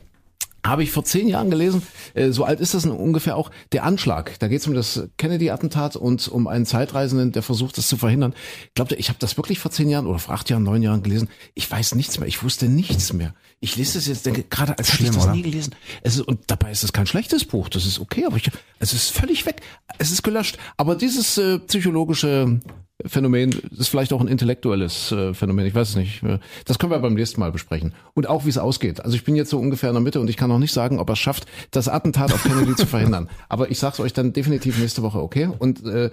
[0.67, 1.83] Habe ich vor zehn Jahren gelesen,
[2.15, 4.39] äh, so alt ist das ungefähr auch, der Anschlag.
[4.41, 8.35] Da geht es um das Kennedy-Attentat und um einen Zeitreisenden, der versucht, das zu verhindern.
[8.75, 11.03] Glaubt ihr, ich habe das wirklich vor zehn Jahren oder vor acht Jahren, neun Jahren
[11.03, 11.29] gelesen?
[11.55, 13.35] Ich weiß nichts mehr, ich wusste nichts mehr.
[13.61, 15.33] Ich lese das jetzt, denke gerade, als hätte ich das oder?
[15.33, 15.75] nie gelesen.
[16.03, 18.93] Es ist, und dabei ist es kein schlechtes Buch, das ist okay, aber ich, es
[18.93, 19.63] ist völlig weg.
[19.99, 20.59] Es ist gelöscht.
[20.77, 22.61] Aber dieses äh, psychologische
[23.07, 26.21] Phänomen ist vielleicht auch ein intellektuelles äh, Phänomen, ich weiß es nicht.
[26.65, 27.95] Das können wir beim nächsten Mal besprechen.
[28.15, 29.01] Und auch, wie es ausgeht.
[29.05, 30.99] Also ich bin jetzt so ungefähr in der Mitte und ich kann noch nicht sagen,
[30.99, 33.29] ob er es schafft, das Attentat auf Kennedy zu verhindern.
[33.49, 35.49] Aber ich sag's euch dann definitiv nächste Woche, okay?
[35.59, 36.11] Und äh,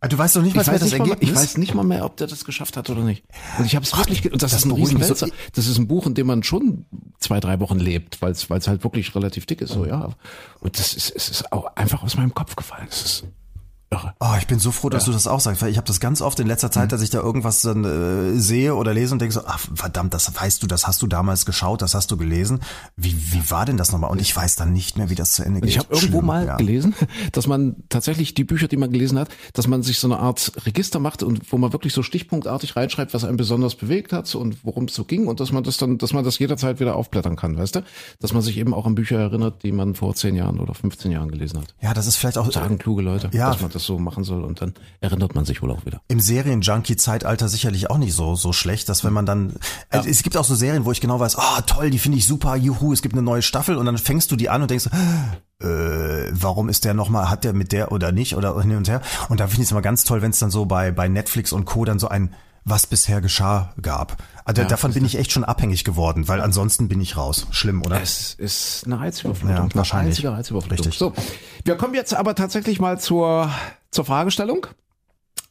[0.00, 2.16] ah, Du weißt doch nicht, was das Ergebnis mal, Ich weiß nicht mal mehr, ob
[2.16, 3.22] der das geschafft hat oder nicht.
[3.58, 5.28] Und ich habe es wirklich, und das, das ist ein Riesenwälzer.
[5.54, 6.86] Das ist ein Buch, in dem man schon
[7.20, 10.10] zwei, drei Wochen lebt, weil es halt wirklich relativ dick ist, so ja.
[10.58, 12.88] Und das ist, es ist auch einfach aus meinem Kopf gefallen.
[12.90, 13.24] Es ist
[13.96, 14.14] Irre.
[14.20, 15.06] Oh, ich bin so froh, dass ja.
[15.06, 16.88] du das auch sagst, weil ich habe das ganz oft in letzter Zeit, mhm.
[16.90, 20.34] dass ich da irgendwas dann äh, sehe oder lese und denke so, ach verdammt, das
[20.34, 22.60] weißt du, das hast du damals geschaut, das hast du gelesen.
[22.96, 24.10] Wie, wie war denn das nochmal?
[24.10, 25.70] Und ich weiß dann nicht mehr, wie das zu Ende geht.
[25.70, 26.56] Ich habe irgendwo mal ja.
[26.56, 26.94] gelesen,
[27.32, 30.52] dass man tatsächlich die Bücher, die man gelesen hat, dass man sich so eine Art
[30.64, 34.64] Register macht und wo man wirklich so stichpunktartig reinschreibt, was einen besonders bewegt hat und
[34.64, 37.36] worum es so ging und dass man das dann, dass man das jederzeit wieder aufblättern
[37.36, 37.84] kann, weißt du?
[38.20, 41.10] Dass man sich eben auch an Bücher erinnert, die man vor zehn Jahren oder 15
[41.10, 41.74] Jahren gelesen hat.
[41.80, 44.44] Ja, das ist vielleicht auch sagen kluge Leute, ja, dass man das so machen soll
[44.44, 46.00] und dann erinnert man sich wohl auch wieder.
[46.08, 49.56] Im Serien-Junkie-Zeitalter sicherlich auch nicht so, so schlecht, dass wenn man dann, ja.
[49.90, 52.18] also es gibt auch so Serien, wo ich genau weiß, ah oh, toll, die finde
[52.18, 54.70] ich super, juhu, es gibt eine neue Staffel und dann fängst du die an und
[54.70, 54.88] denkst,
[55.60, 55.66] äh,
[56.32, 59.00] warum ist der nochmal, hat der mit der oder nicht oder hin und her.
[59.28, 61.52] Und da finde ich es immer ganz toll, wenn es dann so bei, bei Netflix
[61.52, 61.84] und Co.
[61.84, 62.34] dann so ein
[62.66, 64.16] was bisher geschah gab.
[64.44, 67.46] Also ja, davon bin ich echt schon abhängig geworden, weil ansonsten bin ich raus.
[67.52, 68.02] Schlimm, oder?
[68.02, 69.68] Es ist eine Reizüberflutung.
[69.70, 70.26] Ja, wahrscheinlich.
[70.26, 70.86] Eine Reizüberflutung.
[70.86, 70.98] Richtig.
[70.98, 71.14] So,
[71.64, 73.50] wir kommen jetzt aber tatsächlich mal zur,
[73.92, 74.66] zur Fragestellung.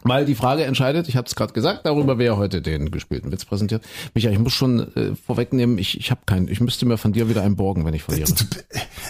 [0.07, 3.43] Weil die Frage entscheidet, ich habe es gerade gesagt, darüber wer heute den gespielten Witz
[3.43, 3.83] präsentiert.
[4.13, 6.47] Micha, ich muss schon äh, vorwegnehmen, ich, ich habe keinen.
[6.47, 8.31] Ich müsste mir von dir wieder einen borgen, wenn ich verliere.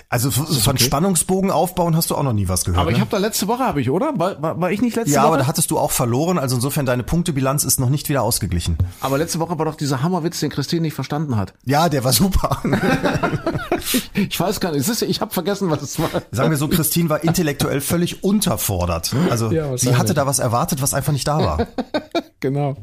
[0.07, 0.83] Also von okay?
[0.83, 2.79] Spannungsbogen aufbauen hast du auch noch nie was gehört.
[2.79, 2.95] Aber ne?
[2.97, 4.13] ich habe da letzte Woche, habe ich, oder?
[4.17, 5.25] War, war, war ich nicht letzte ja, Woche?
[5.25, 8.21] Ja, aber da hattest du auch verloren, also insofern deine Punktebilanz ist noch nicht wieder
[8.21, 8.77] ausgeglichen.
[9.01, 11.53] Aber letzte Woche war doch dieser Hammerwitz, den Christine nicht verstanden hat.
[11.65, 12.61] Ja, der war super.
[13.81, 16.09] ich, ich weiß gar nicht, ich habe vergessen, was es war.
[16.31, 19.13] Sagen wir so, Christine war intellektuell völlig unterfordert.
[19.29, 21.67] Also ja, sie hatte da was erwartet, was einfach nicht da war.
[22.39, 22.75] genau.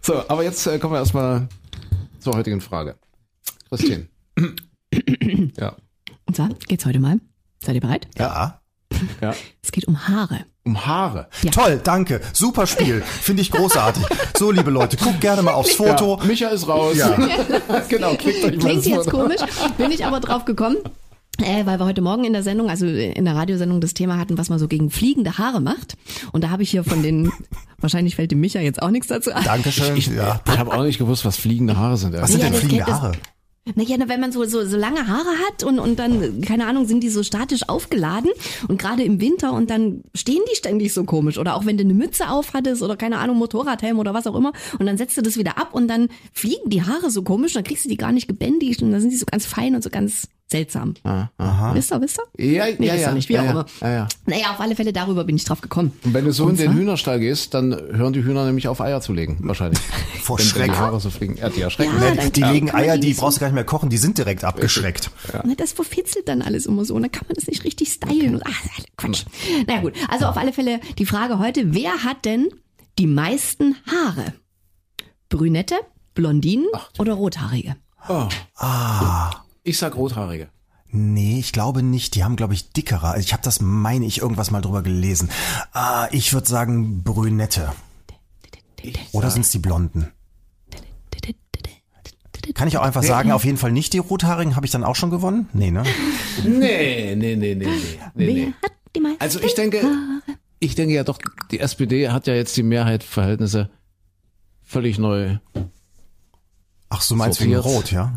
[0.00, 1.48] So, aber jetzt äh, kommen wir erstmal
[2.18, 2.96] zur heutigen Frage.
[3.68, 4.08] Christine.
[5.58, 5.76] ja.
[6.24, 7.20] Und zwar geht's heute mal.
[7.62, 8.08] Seid ihr bereit?
[8.16, 8.62] Ja.
[9.20, 9.34] Ja.
[9.62, 10.46] Es geht um Haare.
[10.64, 11.28] Um Haare.
[11.42, 11.50] Ja.
[11.50, 12.22] Toll, danke.
[12.32, 13.02] Super Spiel.
[13.02, 14.02] Finde ich großartig.
[14.34, 16.18] So, liebe Leute, guckt gerne mal aufs Foto.
[16.20, 16.96] Ja, Micha ist raus.
[16.96, 17.10] Ja.
[17.88, 19.40] genau, klickt euch mal Klingt jetzt komisch.
[19.76, 20.78] Bin ich aber drauf gekommen.
[21.40, 24.36] Äh, weil wir heute Morgen in der Sendung, also in der Radiosendung, das Thema hatten,
[24.36, 25.96] was man so gegen fliegende Haare macht.
[26.32, 27.32] Und da habe ich hier von den,
[27.78, 29.42] wahrscheinlich fällt dem Micha jetzt auch nichts dazu ein.
[29.44, 29.96] Dankeschön.
[29.96, 30.40] Ich, ja.
[30.46, 32.12] ich habe auch nicht gewusst, was fliegende Haare sind.
[32.14, 33.12] Was sind denn fliegende Haare?
[33.76, 37.00] Naja, wenn man so, so, so lange Haare hat und, und dann, keine Ahnung, sind
[37.00, 38.30] die so statisch aufgeladen
[38.66, 41.38] und gerade im Winter und dann stehen die ständig so komisch.
[41.38, 44.52] Oder auch wenn du eine Mütze aufhattest oder keine Ahnung, Motorradhelm oder was auch immer
[44.80, 47.62] und dann setzt du das wieder ab und dann fliegen die Haare so komisch, dann
[47.62, 49.90] kriegst du die gar nicht gebändigt und dann sind die so ganz fein und so
[49.90, 50.94] ganz seltsam.
[51.02, 51.74] Ah, aha.
[51.74, 52.52] Wisst ihr, wisst ihr?
[52.52, 53.12] Ja, nee, ja, ja.
[53.12, 53.66] nicht, wie ja, auch immer.
[53.80, 54.08] Ja, ja.
[54.26, 55.92] Naja, auf alle Fälle darüber bin ich drauf gekommen.
[56.04, 58.80] Und wenn du so Und in den Hühnerstall gehst, dann hören die Hühner nämlich auf
[58.80, 59.80] Eier zu legen, wahrscheinlich.
[60.22, 60.68] Vor wenn, Schreck.
[60.68, 61.36] Wenn die Haare so fliegen.
[61.36, 61.92] Ja, die erschrecken.
[62.00, 64.44] Ja, die legen Eier, die, die brauchst du gar nicht mehr kochen, die sind direkt
[64.44, 65.10] abgeschreckt.
[65.32, 65.42] Ja.
[65.56, 68.36] Das verfitzelt dann alles immer so und dann kann man das nicht richtig stylen.
[68.36, 68.44] Okay.
[68.44, 69.24] Und, ach, Quatsch.
[69.66, 72.48] Naja gut, also auf alle Fälle die Frage heute, wer hat denn
[72.98, 74.34] die meisten Haare?
[75.28, 75.76] Brünette,
[76.14, 77.76] Blondinen Ach, oder Rothaarige?
[78.08, 78.28] Oh.
[78.56, 79.30] Ah.
[79.64, 80.48] Ich sag Rothaarige.
[80.88, 82.14] Nee, ich glaube nicht.
[82.14, 83.18] Die haben, glaube ich, dickere.
[83.18, 85.30] Ich habe das, meine ich, irgendwas mal drüber gelesen.
[85.72, 87.72] Ah, ich würde sagen Brünette.
[89.12, 90.08] Oder sind es die Blonden?
[92.54, 94.56] Kann ich auch einfach sagen, auf jeden Fall nicht die Rothaarigen.
[94.56, 95.48] Habe ich dann auch schon gewonnen?
[95.52, 95.84] Nee, ne?
[96.44, 97.68] Nee, nee, nee, nee,
[98.14, 98.52] nee.
[98.98, 99.82] nee, Also ich denke,
[100.58, 101.18] ich denke ja doch,
[101.50, 103.70] die SPD hat ja jetzt die Mehrheitsverhältnisse
[104.62, 105.38] völlig neu
[106.94, 107.56] Ach, so meinst du wegen.
[107.56, 108.12] Rot, ja?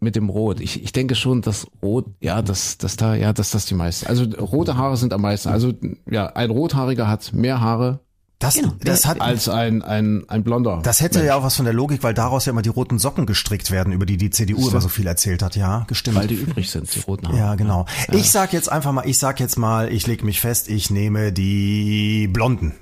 [0.00, 0.60] mit dem Rot.
[0.60, 4.06] Ich, ich denke schon, dass Rot, ja, dass, dass da, ja, dass das die meisten.
[4.06, 5.48] Also rote Haare sind am meisten.
[5.48, 5.72] Also
[6.10, 8.00] ja, ein Rothaariger hat mehr Haare
[8.38, 10.80] Das, das hat, als ein, ein, ein Blonder.
[10.82, 13.24] das hätte ja auch was von der Logik, weil daraus ja immer die roten Socken
[13.24, 15.56] gestrickt werden, über die die CDU immer so viel erzählt hat.
[15.56, 16.16] Ja, gestimmt.
[16.16, 17.38] weil die übrig sind, die roten Haare.
[17.38, 17.86] Ja, genau.
[18.12, 21.32] Ich sag jetzt einfach mal, ich sag jetzt mal, ich leg mich fest, ich nehme
[21.32, 22.74] die Blonden.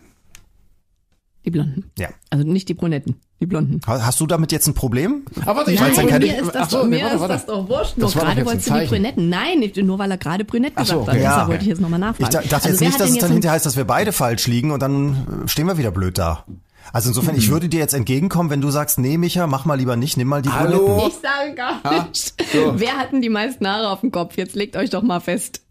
[1.45, 1.91] Die Blonden.
[1.99, 2.09] Ja.
[2.31, 3.81] Also nicht die Brunetten, die Blonden.
[3.87, 5.25] Ha- Hast du damit jetzt ein Problem?
[5.43, 7.15] Aber warte, ich Nein, weiß ja dann keine- mir ist das, so, nee, mir warte,
[7.17, 7.35] ist warte.
[7.35, 7.93] das doch wurscht.
[7.97, 8.87] Das Nur gerade wolltest du die.
[8.87, 9.29] Brünetten.
[9.29, 11.15] Nein, nicht- nur weil er gerade brünett Ach so, gesagt hat.
[11.17, 11.23] okay.
[11.23, 11.31] Ja.
[11.31, 12.33] Deshalb wollte ich jetzt nochmal Ich nachfragen.
[12.33, 14.71] da, dachte Also jetzt nicht, dass es dann hinterher heißt, dass wir beide falsch liegen
[14.71, 16.45] und dann stehen wir wieder blöd da.
[16.93, 19.95] Also insofern, ich würde dir jetzt entgegenkommen, wenn du sagst, nee, Micha, mach mal lieber
[19.97, 20.85] nicht, nimm mal die Hallo?
[20.85, 21.09] Brunetten.
[21.11, 22.35] Ich sage gar nicht.
[22.75, 24.37] Wer hat denn die meisten Haare auf dem Kopf?
[24.37, 25.63] Jetzt legt euch doch mal fest.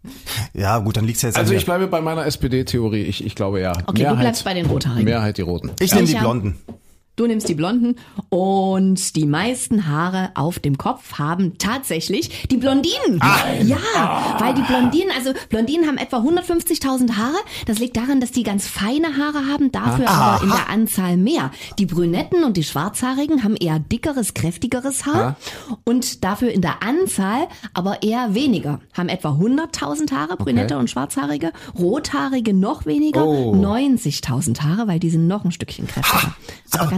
[0.53, 3.03] Ja, gut, dann liegt's jetzt Also ich bleibe bei meiner SPD-Theorie.
[3.03, 3.73] Ich, ich glaube ja.
[3.87, 5.03] Okay, du bleibst bei den Rothaarigen.
[5.03, 5.71] Mehrheit die Roten.
[5.79, 6.15] Ich nehme die?
[6.15, 6.57] Blonden.
[7.17, 7.97] Du nimmst die Blonden
[8.29, 13.19] und die meisten Haare auf dem Kopf haben tatsächlich die Blondinen.
[13.63, 13.77] Ja,
[14.39, 17.35] weil die Blondinen, also Blondinen haben etwa 150.000 Haare.
[17.67, 21.51] Das liegt daran, dass die ganz feine Haare haben, dafür aber in der Anzahl mehr.
[21.77, 25.35] Die Brünetten und die Schwarzhaarigen haben eher dickeres, kräftigeres Haar
[25.83, 28.79] und dafür in der Anzahl aber eher weniger.
[28.97, 31.51] Haben etwa 100.000 Haare, Brünette und Schwarzhaarige.
[31.77, 33.53] Rothaarige noch weniger, Oh.
[33.53, 36.33] 90.000 Haare, weil die sind noch ein Stückchen kräftiger.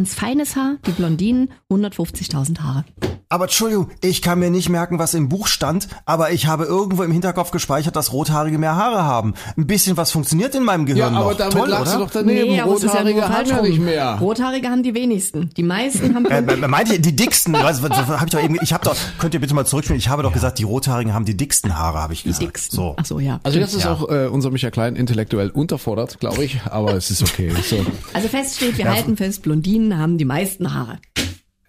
[0.04, 2.84] Aber ganz feines Haar, die Blondinen 150.000 Haare.
[3.30, 7.01] Aber Entschuldigung, ich kann mir nicht merken, was im Buch stand, aber ich habe irgendwo
[7.01, 9.34] im Hinterkopf gespeichert, dass Rothaarige mehr Haare haben.
[9.58, 11.38] Ein bisschen was funktioniert in meinem Ja, Gehirn aber noch.
[11.38, 12.06] damit Toll, lagst du oder?
[12.06, 12.60] doch daneben.
[12.60, 14.18] aber es ist ja Rothaarige haben ja nicht mehr.
[14.20, 15.49] Rothaarige haben die wenigsten.
[15.58, 18.58] Die meisten haben Äh, meinte ich, die dicksten, was, was, was, hab ich doch eben,
[18.62, 21.26] ich habe doch, könnt ihr bitte mal zurückspielen, ich habe doch gesagt, die Rothaarigen haben
[21.26, 22.45] die dicksten Haare, habe ich die gesagt.
[22.45, 22.76] dicksten.
[22.76, 22.95] So.
[22.99, 23.39] Ach so, ja.
[23.41, 23.93] Also jetzt ist Ja.
[23.93, 27.51] auch äh, unser Michael Klein intellektuell unterfordert, glaube ich, aber es ist okay.
[27.68, 27.84] So,
[28.14, 31.00] Also fest steht, wir halten fest, Blondinen haben die meisten Haare.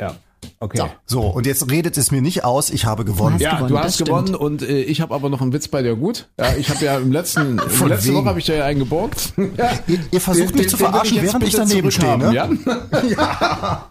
[0.00, 0.16] ja,
[0.60, 0.78] okay.
[0.78, 0.88] So.
[1.06, 3.34] So, und jetzt redet es mir nicht aus, ich habe gewonnen.
[3.34, 4.08] hast Ja, gewonnen, du hast stimmt.
[4.10, 6.28] gewonnen und äh, ich habe aber noch einen Witz bei dir gut.
[6.38, 8.16] Ja, ich habe ja im letzten, Von letzte wegen.
[8.18, 9.32] Woche habe ich dir ja einen geborgt.
[9.56, 9.70] Ja.
[9.86, 12.24] Ihr, ihr versucht mich zu Den- den verarschen, während ich daneben stehe, ne?
[12.32, 13.90] zurückhaben, Ja?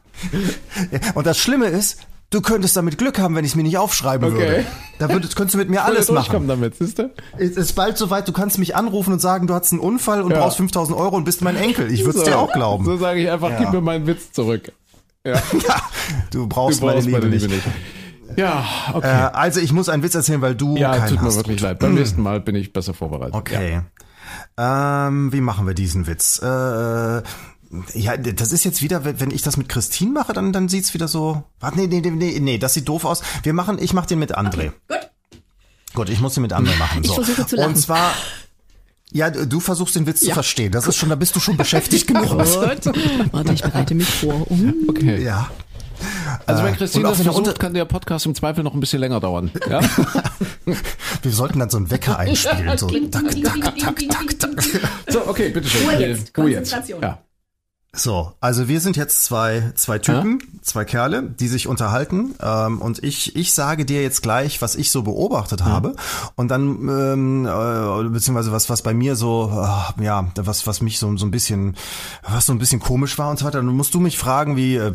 [1.15, 1.97] Und das Schlimme ist,
[2.33, 4.39] du könntest damit Glück haben, wenn ich es mir nicht aufschreiben Okay.
[4.39, 4.65] würde.
[4.99, 6.47] Da würdest, könntest du mit mir alles machen.
[6.47, 7.09] damit, siehst du?
[7.37, 10.31] Es ist bald soweit, du kannst mich anrufen und sagen, du hattest einen Unfall und
[10.31, 10.39] Ja.
[10.39, 11.91] brauchst 5000 Euro und bist mein Enkel.
[11.91, 12.85] Ich würde es dir auch glauben.
[12.85, 13.57] So sage ich einfach, Ja.
[13.59, 14.71] gib mir meinen Witz zurück.
[15.25, 15.33] Ja,
[16.31, 17.63] Du du brauchst, brauchst meine, Liebe, nicht.
[18.35, 19.29] Ja, Äh, okay.
[19.33, 21.35] also ich muss einen Witz erzählen, weil du ja, keinen tut mir hast.
[21.37, 21.79] wirklich leid.
[21.79, 23.35] Beim nächsten Mal bin ich besser vorbereitet.
[23.35, 23.81] Okay.
[24.57, 26.39] Ähm, wie machen wir diesen Witz?
[26.41, 27.21] Äh,
[27.93, 31.07] ja, das ist jetzt wieder, wenn ich das mit Christine mache, dann, dann sieht's wieder
[31.07, 31.43] so.
[31.59, 33.21] Warte, nee, nee, nee, nee, nee, das sieht doof aus.
[33.43, 34.71] Wir machen, ich mach den mit André.
[34.87, 34.99] Gut.
[35.93, 37.01] Gut, ich muss den mit André machen.
[37.03, 37.15] Ich So.
[37.15, 37.69] versuche zu lachen.
[37.73, 38.13] Und zwar,
[39.11, 40.71] ja, du versuchst den Witz zu verstehen.
[40.71, 42.29] Das ist schon, da bist du schon beschäftigt genug.
[42.29, 42.39] Gut.
[43.31, 44.45] Warte, ich bereite mich vor.
[44.51, 44.73] Um.
[44.89, 45.23] Okay.
[45.23, 45.49] Ja.
[46.47, 48.99] Also wenn Äh, Christine das versucht, unter- kann der Podcast im Zweifel noch ein bisschen
[48.99, 49.51] länger dauern.
[49.69, 49.79] Ja?
[51.21, 52.77] Wir sollten dann so einen Wecker einspielen.
[52.77, 53.11] So, tak,
[53.51, 54.63] tak, tak, tak, tak.
[55.07, 55.85] so, okay, bitteschön.
[55.87, 56.37] Ruhe jetzt.
[56.37, 56.71] Ruhe jetzt.
[56.71, 57.01] Konzentration.
[57.01, 57.22] Ja.
[57.95, 62.33] So, also wir sind jetzt zwei, zwei Typen, zwei Kerle, die sich unterhalten.
[62.41, 65.95] Ähm, und ich, ich sage dir jetzt gleich, was ich so beobachtet habe.
[66.33, 69.51] Und dann, ähm, äh, beziehungsweise was, was bei mir so,
[69.99, 71.75] äh, ja, was, was mich so, so ein bisschen,
[72.27, 73.59] was so ein bisschen komisch war und so weiter.
[73.59, 74.91] Dann musst du mich fragen, wie, äh,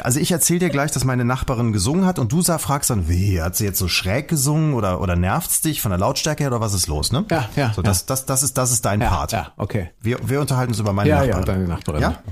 [0.00, 3.08] also ich erzähle dir gleich, dass meine Nachbarin gesungen hat und du sag, fragst dann,
[3.08, 6.52] wie, hat sie jetzt so schräg gesungen oder, oder nervt's dich von der Lautstärke her
[6.52, 7.24] oder was ist los, ne?
[7.32, 7.88] Ja, ja, So, ja.
[7.88, 9.32] das, das, das ist, das ist dein Ja, Part.
[9.32, 9.90] ja, okay.
[10.00, 11.47] Wir, wir unterhalten uns über meine Ja, Nachbarin.
[11.48, 12.02] Deine Nachbarin.
[12.02, 12.22] Ja?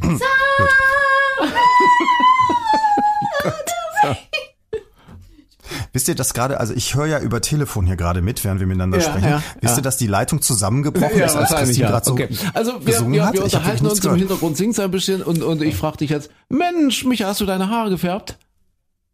[5.93, 8.67] Wisst ihr das gerade, also ich höre ja über Telefon hier gerade mit, während wir
[8.67, 9.29] miteinander Ja, sprechen.
[9.29, 9.79] ja, Wisst ja.
[9.79, 12.29] ihr, dass die Leitung zusammengebrochen ist, als Christine gerade so okay.
[12.55, 13.33] Also wir, gesungen wir, hat?
[13.33, 14.19] wir hab unterhalten uns nichts im gehört.
[14.21, 17.69] Hintergrund, singst ein bisschen und, und ich frage dich jetzt, Mensch, Micha, hast du deine
[17.71, 18.39] Haare gefärbt?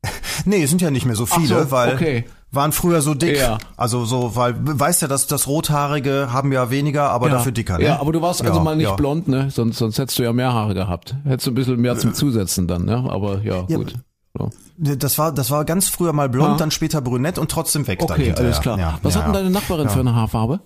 [0.45, 2.25] Nee, es sind ja nicht mehr so viele, so, weil okay.
[2.51, 3.39] waren früher so dick.
[3.39, 3.59] Ja.
[3.77, 7.79] Also so, weil weißt ja, dass das Rothaarige haben ja weniger, aber dafür dicker.
[7.79, 7.85] Ne?
[7.85, 8.97] Ja, aber du warst also Ja, mal nicht ja.
[8.97, 9.51] blond, ne?
[9.51, 11.15] Sonst, sonst hättest du ja mehr Haare gehabt.
[11.25, 13.05] Hättest du ein bisschen mehr zum Zusetzen dann, ne?
[13.09, 13.95] Aber ja, Ja, gut.
[14.37, 14.51] So.
[14.79, 18.33] Das war, das war ganz früher mal blond, dann später brünett und trotzdem weg Okay,
[18.37, 18.79] alles klar.
[18.79, 19.41] Ja, Was ja, hat denn ja.
[19.41, 20.61] deine Nachbarin für eine Haarfarbe?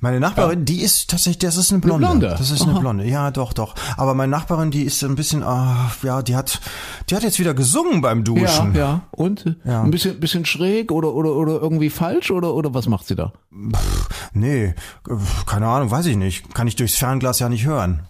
[0.00, 2.06] Meine Nachbarin, die ist tatsächlich, das ist eine Blonde.
[2.06, 2.28] Blonde?
[2.28, 2.80] Das ist eine Aha.
[2.80, 3.04] Blonde.
[3.04, 3.74] Ja, doch, doch.
[3.96, 6.60] Aber meine Nachbarin, die ist ein bisschen, ah, ja, die hat,
[7.08, 8.74] die hat jetzt wieder gesungen beim Duschen.
[8.74, 9.00] Ja, ja.
[9.10, 9.56] Und?
[9.64, 9.82] Ja.
[9.82, 13.32] Ein bisschen, bisschen schräg oder, oder, oder irgendwie falsch oder, oder was macht sie da?
[14.32, 14.74] Nee, äh,
[15.46, 16.54] keine Ahnung, weiß ich nicht.
[16.54, 18.08] Kann ich durchs Fernglas ja nicht hören.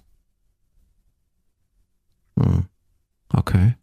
[3.33, 3.75] Okay.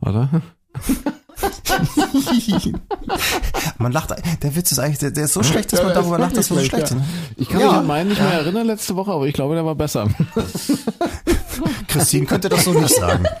[0.00, 0.42] oder?
[3.78, 6.18] man lacht, der Witz ist eigentlich, der, der ist so schlecht, dass man Ja, darüber
[6.18, 6.92] lacht, dass er so schlecht ist.
[6.94, 7.04] ja.
[7.36, 7.66] Ich kann Ja.
[7.68, 10.08] mich an meinen nicht mehr erinnern letzte Woche, aber ich glaube, der war besser.
[11.88, 13.24] Christine könnte das so nicht sagen.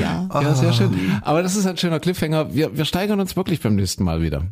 [0.00, 0.28] Ja.
[0.42, 1.18] Ja, sehr schön.
[1.22, 2.52] Aber das ist ein schöner Cliffhanger.
[2.54, 4.42] Wir, wir steigern uns wirklich beim nächsten Mal wieder.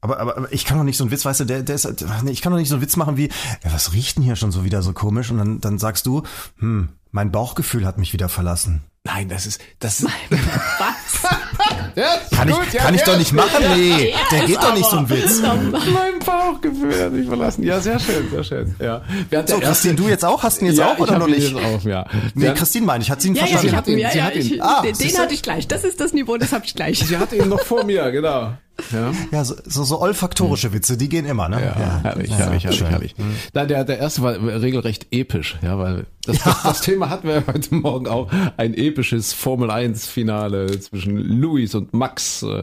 [0.00, 2.04] Aber, aber, aber ich kann doch nicht so einen Witz, weißt du, der, der ist,
[2.24, 3.28] nee, ich kann doch nicht so einen Witz machen wie,
[3.64, 5.30] ja, was riecht denn hier schon so wieder so komisch?
[5.30, 6.22] Und dann, dann sagst du,
[6.58, 8.82] hm, mein Bauchgefühl hat mich wieder verlassen.
[9.04, 10.10] Nein, das ist, das Was?
[11.96, 13.64] ja, Kann ich, kann ich doch nicht machen?
[13.74, 15.40] Nee, der geht doch nicht so ein Witz.
[15.40, 17.62] Mein Bauchgefühl hat mich verlassen.
[17.62, 18.74] Ja, sehr schön, sehr schön.
[18.78, 19.00] Ja.
[19.30, 20.42] Während So, Christine, du jetzt auch?
[20.42, 21.50] Hast du ihn jetzt ja, auch oder ich noch nicht?
[21.52, 22.06] jetzt Auch, ja.
[22.34, 23.68] Nee, Christine meine ich, hat sie ihn Ja, ja, verstanden?
[23.68, 25.66] ich hab ihn, ja, sie ja, ich, Ah, den, den hatte ich gleich.
[25.66, 26.98] Das ist das Niveau, das habe ich gleich.
[26.98, 28.52] Sie hatte ihn noch vor mir, genau.
[28.92, 29.12] Ja.
[29.30, 31.60] Ja, so, so, so olfaktorische Witze, die gehen immer, ne?
[31.62, 32.88] Ja, herrlich, herrlich, herrlich, schön.
[32.88, 33.14] herrlich.
[33.52, 37.42] Nein, der, der erste war regelrecht episch, ja, weil das, das, das Thema hatten wir
[37.46, 38.30] heute Morgen auch.
[38.56, 42.42] Ein episches Formel 1 Finale zwischen Louis und Max.
[42.42, 42.62] äh,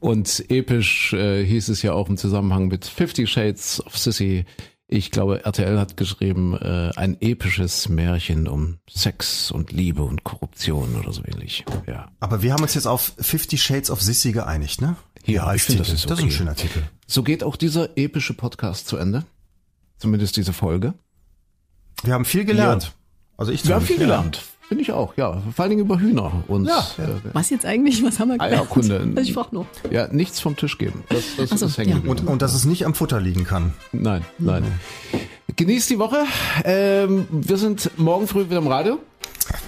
[0.00, 4.44] Und episch äh, hieß es ja auch im Zusammenhang mit Fifty Shades of Sissy.
[4.88, 10.96] Ich glaube, RTL hat geschrieben, äh, ein episches Märchen um Sex und Liebe und Korruption
[10.96, 11.64] oder so ähnlich.
[11.86, 12.10] Ja.
[12.20, 14.96] Aber wir haben uns jetzt auf Fifty Shades of Sissy geeinigt, ne?
[15.24, 16.36] Ja, ich finde, das ist Das ist ein okay.
[16.36, 16.82] schöner Titel.
[17.06, 19.24] So geht auch dieser epische Podcast zu Ende.
[19.98, 20.94] Zumindest diese Folge.
[22.02, 22.92] Wir haben viel gelernt.
[23.36, 24.42] Also ich Wir haben viel gelernt.
[24.66, 25.42] Finde ich auch, ja.
[25.54, 28.02] Vor allen Dingen über Hühner und Ja, äh, Was jetzt eigentlich?
[28.02, 28.54] Was haben wir gelernt?
[28.62, 29.00] Eierkunde.
[29.16, 29.66] Also ich frage nur.
[29.90, 31.04] ja, nichts vom Tisch geben.
[31.10, 32.10] Das, das so, ist hängen ja.
[32.10, 33.74] Und, und dass es nicht am Futter liegen kann.
[33.92, 34.64] Nein, nein.
[35.56, 36.24] Genießt die Woche.
[36.64, 38.98] Ähm, wir sind morgen früh wieder im Radio.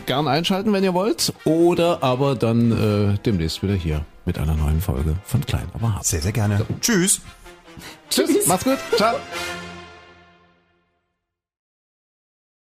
[0.07, 1.33] Gern einschalten, wenn ihr wollt.
[1.45, 6.05] Oder aber dann äh, demnächst wieder hier mit einer neuen Folge von Klein aber hart.
[6.05, 6.65] Sehr, sehr gerne.
[6.81, 7.21] Tschüss.
[8.11, 8.47] Tschüss.
[8.47, 8.79] Macht's gut.
[8.97, 9.17] Ciao.